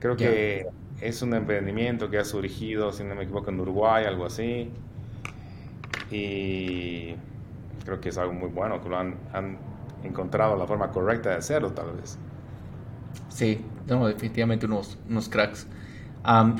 Creo 0.00 0.16
que 0.16 0.66
es 1.00 1.22
un 1.22 1.34
emprendimiento 1.34 2.10
que 2.10 2.18
ha 2.18 2.24
surgido, 2.24 2.92
si 2.92 3.04
no 3.04 3.14
me 3.14 3.24
equivoco, 3.24 3.50
en 3.50 3.60
Uruguay, 3.60 4.04
algo 4.04 4.26
así. 4.26 4.70
Y 6.10 7.14
creo 7.84 8.00
que 8.00 8.10
es 8.10 8.18
algo 8.18 8.32
muy 8.32 8.48
bueno, 8.48 8.80
que 8.82 8.88
lo 8.88 8.98
han, 8.98 9.16
encontrado 10.04 10.56
la 10.56 10.66
forma 10.66 10.90
correcta 10.90 11.30
de 11.30 11.36
hacerlo, 11.36 11.72
tal 11.72 11.92
vez. 11.92 12.18
Sí, 13.28 13.64
tenemos 13.86 14.08
definitivamente 14.08 14.66
unos, 14.66 14.98
unos 15.08 15.28
cracks. 15.28 15.66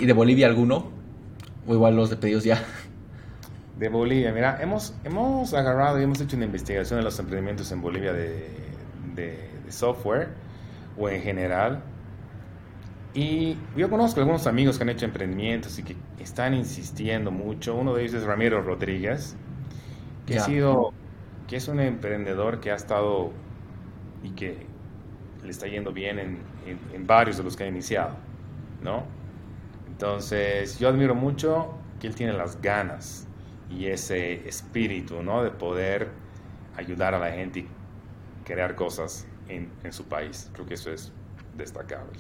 ¿Y 0.01 0.07
de 0.07 0.13
Bolivia 0.13 0.47
alguno? 0.47 0.91
O 1.67 1.75
igual 1.75 1.97
los 1.97 2.11
de 2.11 2.17
pedidos 2.17 2.45
ya. 2.45 2.65
De 3.79 3.89
Bolivia. 3.89 4.33
Mira, 4.33 4.59
hemos, 4.61 4.95
hemos 5.05 5.55
agarrado 5.55 6.01
y 6.01 6.05
hemos 6.05 6.21
hecho 6.21 6.37
una 6.37 6.47
investigación 6.47 6.99
de 6.99 7.05
los 7.05 7.19
emprendimientos 7.19 7.71
en 7.73 7.81
Bolivia 7.81 8.13
de, 8.13 8.49
de, 9.15 9.49
software 9.69 10.29
o 10.97 11.09
en 11.09 11.23
general. 11.23 11.83
Y 13.15 13.57
yo 13.77 13.91
conozco 13.91 14.21
algunos 14.21 14.47
amigos 14.47 14.79
que 14.79 14.85
han 14.85 14.91
hecho 14.91 15.05
emprendimientos 15.05 15.79
y 15.79 15.83
que 15.83 15.97
están 16.19 16.55
insistiendo 16.55 17.31
mucho. 17.31 17.75
Uno 17.75 17.95
de 17.95 18.03
ellos 18.03 18.15
es 18.15 18.25
Ramiro 18.25 18.63
Rodríguez, 18.63 19.37
que 20.27 20.39
ha 20.39 20.41
sido, 20.41 20.93
que 21.47 21.57
es 21.57 21.69
un 21.69 21.81
emprendedor 21.81 22.61
que 22.61 22.71
ha 22.71 22.77
estado 22.77 23.33
y 24.23 24.31
que 24.31 24.67
le 25.45 25.51
está 25.51 25.67
yendo 25.67 25.93
bien 25.93 26.19
en, 26.19 26.39
en, 26.67 26.79
en 26.93 27.07
varios 27.07 27.37
de 27.37 27.45
los 27.45 27.57
que 27.57 27.65
ha 27.65 27.69
iniciado, 27.69 28.17
¿no? 28.83 29.05
Entonces, 29.87 30.79
yo 30.79 30.89
admiro 30.89 31.15
mucho 31.15 31.75
que 32.01 32.07
él 32.07 32.15
tiene 32.15 32.33
las 32.33 32.61
ganas 32.61 33.28
y 33.71 33.87
ese 33.87 34.49
espíritu, 34.49 35.23
¿no? 35.23 35.43
De 35.43 35.51
poder 35.51 36.09
ayudar 36.77 37.15
a 37.15 37.19
la 37.19 37.31
gente 37.31 37.61
y 37.61 37.69
crear 38.45 38.75
cosas 38.75 39.27
en, 39.49 39.71
en 39.85 39.93
su 39.93 40.05
país. 40.05 40.51
Creo 40.53 40.67
que 40.67 40.75
eso 40.75 40.91
es 40.91 41.13
destacable. 41.57 42.19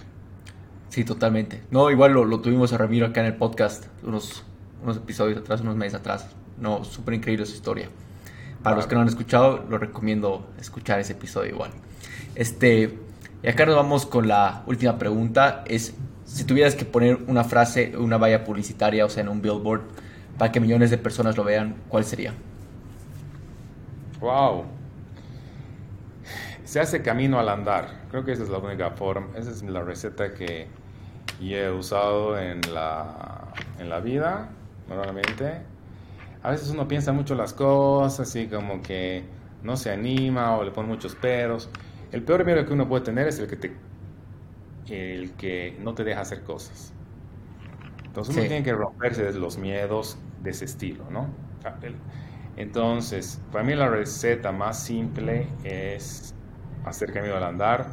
Sí, 0.88 1.04
totalmente. 1.04 1.62
No, 1.70 1.90
igual 1.90 2.12
lo, 2.12 2.24
lo, 2.24 2.40
tuvimos 2.40 2.72
a 2.72 2.78
Ramiro 2.78 3.06
acá 3.06 3.20
en 3.20 3.26
el 3.26 3.36
podcast 3.36 3.86
unos, 4.02 4.44
unos 4.82 4.96
episodios 4.96 5.38
atrás, 5.38 5.60
unos 5.60 5.76
meses 5.76 5.94
atrás. 5.94 6.28
No, 6.58 6.84
súper 6.84 7.14
increíble 7.14 7.46
su 7.46 7.54
historia. 7.54 7.88
Para 8.62 8.76
los 8.76 8.86
que 8.86 8.94
no 8.94 9.02
han 9.02 9.08
escuchado, 9.08 9.64
lo 9.68 9.78
recomiendo 9.78 10.48
escuchar 10.58 10.98
ese 10.98 11.12
episodio 11.12 11.50
igual. 11.50 11.70
Este, 12.34 12.98
y 13.42 13.48
acá 13.48 13.66
nos 13.66 13.76
vamos 13.76 14.06
con 14.06 14.26
la 14.26 14.64
última 14.66 14.98
pregunta. 14.98 15.62
Es, 15.66 15.94
si 16.24 16.44
tuvieras 16.44 16.74
que 16.74 16.84
poner 16.84 17.18
una 17.28 17.44
frase, 17.44 17.96
una 17.96 18.16
valla 18.16 18.44
publicitaria, 18.44 19.04
o 19.04 19.08
sea, 19.08 19.22
en 19.22 19.28
un 19.28 19.40
billboard, 19.40 19.82
para 20.38 20.52
que 20.52 20.60
millones 20.60 20.90
de 20.90 20.98
personas 20.98 21.36
lo 21.36 21.44
vean, 21.44 21.76
¿cuál 21.88 22.04
sería? 22.04 22.32
Wow. 24.20 24.64
Se 26.64 26.80
hace 26.80 27.02
camino 27.02 27.38
al 27.38 27.48
andar. 27.48 27.88
Creo 28.10 28.24
que 28.24 28.32
esa 28.32 28.44
es 28.44 28.48
la 28.48 28.58
única 28.58 28.90
forma, 28.90 29.28
esa 29.36 29.50
es 29.50 29.62
la 29.62 29.82
receta 29.82 30.32
que 30.32 30.68
he 31.40 31.70
usado 31.70 32.38
en 32.38 32.60
la, 32.72 33.52
en 33.78 33.88
la 33.88 34.00
vida, 34.00 34.50
normalmente. 34.88 35.62
A 36.42 36.50
veces 36.50 36.70
uno 36.70 36.86
piensa 36.86 37.12
mucho 37.12 37.34
las 37.34 37.52
cosas, 37.52 38.28
así 38.28 38.46
como 38.46 38.80
que 38.80 39.24
no 39.62 39.76
se 39.76 39.90
anima 39.90 40.56
o 40.56 40.64
le 40.64 40.70
pone 40.70 40.88
muchos 40.88 41.14
peros. 41.14 41.68
El 42.12 42.22
peor 42.22 42.44
miedo 42.44 42.64
que 42.64 42.72
uno 42.72 42.88
puede 42.88 43.04
tener 43.04 43.26
es 43.28 43.38
el 43.38 43.48
que 43.48 43.56
te 43.56 43.76
el 44.88 45.32
que 45.32 45.76
no 45.80 45.94
te 45.94 46.02
deja 46.02 46.22
hacer 46.22 46.42
cosas. 46.42 46.94
Entonces 48.08 48.34
uno 48.34 48.46
tiene 48.46 48.62
que 48.62 48.72
romperse 48.72 49.22
de 49.22 49.38
los 49.38 49.58
miedos 49.58 50.18
de 50.42 50.50
ese 50.50 50.64
estilo, 50.64 51.04
¿no? 51.10 51.28
Entonces, 52.56 53.40
para 53.52 53.62
mí 53.62 53.74
la 53.74 53.88
receta 53.88 54.50
más 54.50 54.82
simple 54.82 55.46
es 55.62 56.34
hacer 56.84 57.12
camino 57.12 57.36
al 57.36 57.44
andar, 57.44 57.86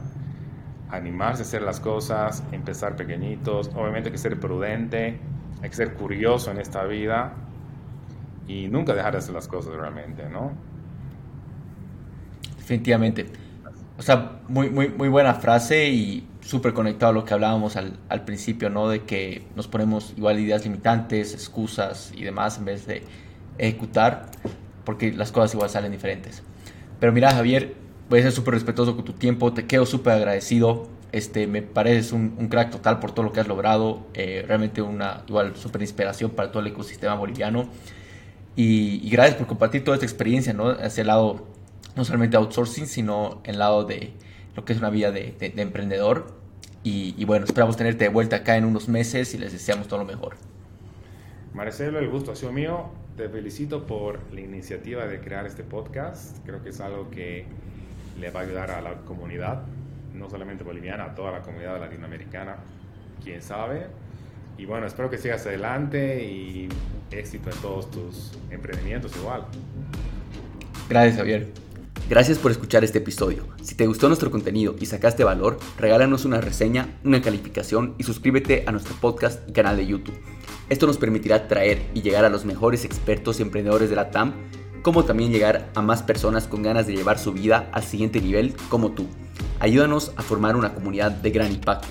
animarse 0.89 1.43
a 1.43 1.45
hacer 1.45 1.61
las 1.61 1.80
cosas, 1.80 2.43
empezar 2.51 2.95
pequeñitos, 2.95 3.70
obviamente 3.76 4.09
hay 4.09 4.13
que 4.13 4.18
ser 4.18 4.39
prudente, 4.39 5.20
hay 5.61 5.70
que 5.70 5.76
ser 5.76 5.93
curioso 5.93 6.51
en 6.51 6.59
esta 6.59 6.84
vida 6.86 7.34
y 8.47 8.68
nunca 8.68 8.93
dejar 8.93 9.13
de 9.13 9.20
hacer 9.20 9.34
las 9.34 9.47
cosas 9.47 9.74
realmente, 9.76 10.28
¿no? 10.30 10.51
Definitivamente. 12.57 13.28
O 13.97 14.01
sea, 14.01 14.39
muy, 14.47 14.70
muy, 14.70 14.89
muy 14.89 15.09
buena 15.09 15.36
frase 15.36 15.89
y 15.89 16.28
súper 16.45 16.73
conectado 16.73 17.09
a 17.09 17.13
lo 17.13 17.25
que 17.25 17.33
hablábamos 17.33 17.75
al, 17.75 17.97
al, 18.07 18.23
principio, 18.23 18.69
¿no? 18.69 18.87
De 18.87 19.01
que 19.01 19.43
nos 19.55 19.67
ponemos 19.67 20.13
igual 20.15 20.39
ideas 20.39 20.63
limitantes, 20.63 21.33
excusas 21.33 22.13
y 22.15 22.23
demás 22.23 22.59
en 22.59 22.65
vez 22.65 22.85
de 22.85 23.01
ejecutar, 23.57 24.29
porque 24.83 25.11
las 25.11 25.31
cosas 25.31 25.55
igual 25.55 25.71
salen 25.71 25.91
diferentes. 25.91 26.43
Pero 26.99 27.11
mira, 27.11 27.31
Javier, 27.31 27.73
voy 28.09 28.19
a 28.19 28.23
ser 28.23 28.31
súper 28.31 28.53
respetuoso 28.53 28.95
con 28.95 29.03
tu 29.03 29.13
tiempo, 29.13 29.53
te 29.53 29.65
quedo 29.65 29.87
súper 29.87 30.13
agradecido. 30.13 30.87
Este, 31.11 31.47
me 31.47 31.61
pareces 31.63 32.11
un, 32.11 32.35
un, 32.37 32.47
crack 32.47 32.71
total 32.71 32.99
por 32.99 33.13
todo 33.13 33.25
lo 33.25 33.31
que 33.31 33.39
has 33.39 33.47
logrado, 33.47 34.05
eh, 34.13 34.43
realmente 34.45 34.81
una 34.81 35.23
igual 35.27 35.55
súper 35.55 35.81
inspiración 35.81 36.31
para 36.31 36.51
todo 36.51 36.61
el 36.61 36.67
ecosistema 36.67 37.15
boliviano. 37.15 37.69
Y, 38.55 39.01
y, 39.05 39.09
gracias 39.09 39.37
por 39.37 39.47
compartir 39.47 39.83
toda 39.83 39.95
esta 39.95 40.05
experiencia, 40.05 40.53
¿no? 40.53 40.69
Hacia 40.69 41.01
el 41.01 41.07
lado, 41.07 41.47
no 41.95 42.05
solamente 42.05 42.37
outsourcing, 42.37 42.85
sino 42.85 43.41
el 43.45 43.59
lado 43.59 43.85
de 43.85 44.13
lo 44.56 44.66
que 44.66 44.74
es 44.74 44.80
una 44.80 44.89
vida 44.89 45.12
de, 45.12 45.34
de, 45.39 45.49
de 45.49 45.62
emprendedor. 45.62 46.28
Y, 46.84 47.16
y, 47.18 47.26
bueno, 47.26 47.45
esperamos 47.45 47.78
tenerte 47.78 48.06
de 48.06 48.10
vuelta 48.10 48.38
acá 48.38 48.58
en 48.58 48.66
unos 48.66 48.88
meses 48.88 49.34
y 49.34 49.38
les 49.38 49.51
deseamos 49.51 49.88
todo 49.88 49.99
lo 49.99 50.06
mejor. 50.06 50.36
Marcelo, 51.53 51.99
el 51.99 52.10
gusto 52.10 52.32
ha 52.32 52.36
sido 52.36 52.51
mío. 52.51 52.89
Te 53.18 53.30
felicito 53.30 53.88
por 53.88 54.20
la 54.34 54.41
iniciativa 54.41 55.08
de 55.08 55.20
crear 55.20 55.45
este 55.45 55.64
podcast. 55.64 56.38
Creo 56.45 56.62
que 56.62 56.70
es 56.70 56.82
algo 56.82 57.10
que 57.10 57.45
le 58.20 58.30
va 58.30 58.41
a 58.41 58.43
ayudar 58.43 58.72
a 58.72 58.82
la 58.82 58.93
comunidad, 59.01 59.64
no 60.14 60.30
solamente 60.30 60.64
boliviana, 60.64 61.06
a 61.06 61.16
toda 61.16 61.32
la 61.32 61.41
comunidad 61.41 61.80
latinoamericana, 61.80 62.58
quién 63.24 63.41
sabe. 63.41 63.88
Y 64.58 64.66
bueno, 64.66 64.86
espero 64.86 65.10
que 65.10 65.18
sigas 65.18 65.45
adelante 65.45 66.24
y 66.24 66.70
éxito 67.12 67.49
en 67.49 67.58
todos 67.58 67.89
tus 67.89 68.32
emprendimientos 68.51 69.16
igual. 69.18 69.45
Gracias, 70.89 71.18
Javier. 71.18 71.64
Gracias 72.08 72.38
por 72.38 72.51
escuchar 72.51 72.84
este 72.84 72.99
episodio. 72.99 73.47
Si 73.64 73.74
te 73.74 73.88
gustó 73.88 74.08
nuestro 74.08 74.30
contenido 74.30 74.76
y 74.80 74.86
sacaste 74.86 75.24
valor, 75.24 75.58
regálanos 75.80 76.24
una 76.24 76.39
reseña, 76.39 76.99
una 77.03 77.20
calificación 77.20 77.95
y 77.97 78.03
suscríbete 78.03 78.64
a 78.68 78.72
nuestro 78.72 78.93
podcast 79.01 79.39
y 79.49 79.53
canal 79.53 79.76
de 79.76 79.88
YouTube. 79.88 80.14
Esto 80.70 80.86
nos 80.86 80.97
permitirá 80.97 81.47
traer 81.47 81.89
y 81.95 82.03
llegar 82.03 82.24
a 82.24 82.30
los 82.30 82.45
mejores 82.45 82.86
expertos 82.86 83.39
y 83.39 83.41
emprendedores 83.41 83.89
de 83.89 83.95
la 83.95 84.12
TAM, 84.12 84.34
como 84.84 85.03
también 85.03 85.32
llegar 85.32 85.72
a 85.74 85.82
más 85.82 86.03
personas 86.03 86.45
con 86.45 86.62
ganas 86.62 86.86
de 86.86 86.95
llevar 86.95 87.18
su 87.18 87.34
vida 87.34 87.70
al 87.72 87.84
siguiente 87.84 88.22
nivel 88.22 88.53
como 88.70 88.91
tú. 88.91 89.08
Ayúdanos 89.60 90.12
a 90.16 90.22
formar 90.22 90.56
una 90.56 90.76
comunidad 90.76 91.10
de 91.10 91.32
gran 91.32 91.51
impacto. 91.51 91.88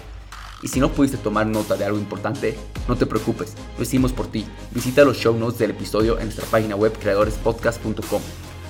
Y 0.62 0.68
si 0.68 0.78
no 0.78 0.92
pudiste 0.92 1.16
tomar 1.16 1.48
nota 1.48 1.74
de 1.76 1.86
algo 1.86 1.98
importante, 1.98 2.54
no 2.86 2.94
te 2.94 3.06
preocupes, 3.06 3.54
lo 3.76 3.82
hicimos 3.82 4.12
por 4.12 4.28
ti. 4.28 4.46
Visita 4.70 5.04
los 5.04 5.16
show 5.16 5.36
notes 5.36 5.58
del 5.58 5.72
episodio 5.72 6.20
en 6.20 6.26
nuestra 6.26 6.46
página 6.46 6.76
web 6.76 6.96
creadorespodcast.com. 7.00 8.22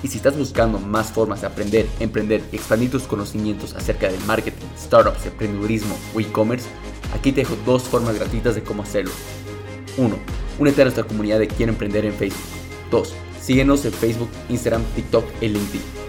Y 0.03 0.07
si 0.07 0.17
estás 0.17 0.37
buscando 0.37 0.79
más 0.79 1.11
formas 1.11 1.41
de 1.41 1.47
aprender, 1.47 1.87
emprender 1.99 2.43
y 2.51 2.57
expandir 2.57 2.91
tus 2.91 3.03
conocimientos 3.03 3.73
acerca 3.75 4.09
del 4.09 4.19
marketing, 4.25 4.65
startups, 4.77 5.25
emprendedurismo 5.25 5.97
o 6.13 6.19
e-commerce, 6.19 6.67
aquí 7.13 7.31
te 7.31 7.41
dejo 7.41 7.55
dos 7.65 7.83
formas 7.83 8.15
gratuitas 8.15 8.55
de 8.55 8.63
cómo 8.63 8.83
hacerlo. 8.83 9.11
1. 9.97 10.15
Únete 10.59 10.81
a 10.81 10.85
nuestra 10.85 11.03
comunidad 11.03 11.39
de 11.39 11.47
Quiero 11.47 11.71
Emprender 11.71 12.05
en 12.05 12.13
Facebook. 12.13 12.39
2. 12.91 13.13
Síguenos 13.41 13.85
en 13.85 13.93
Facebook, 13.93 14.29
Instagram, 14.49 14.83
TikTok 14.95 15.25
y 15.41 15.49
LinkedIn. 15.49 16.04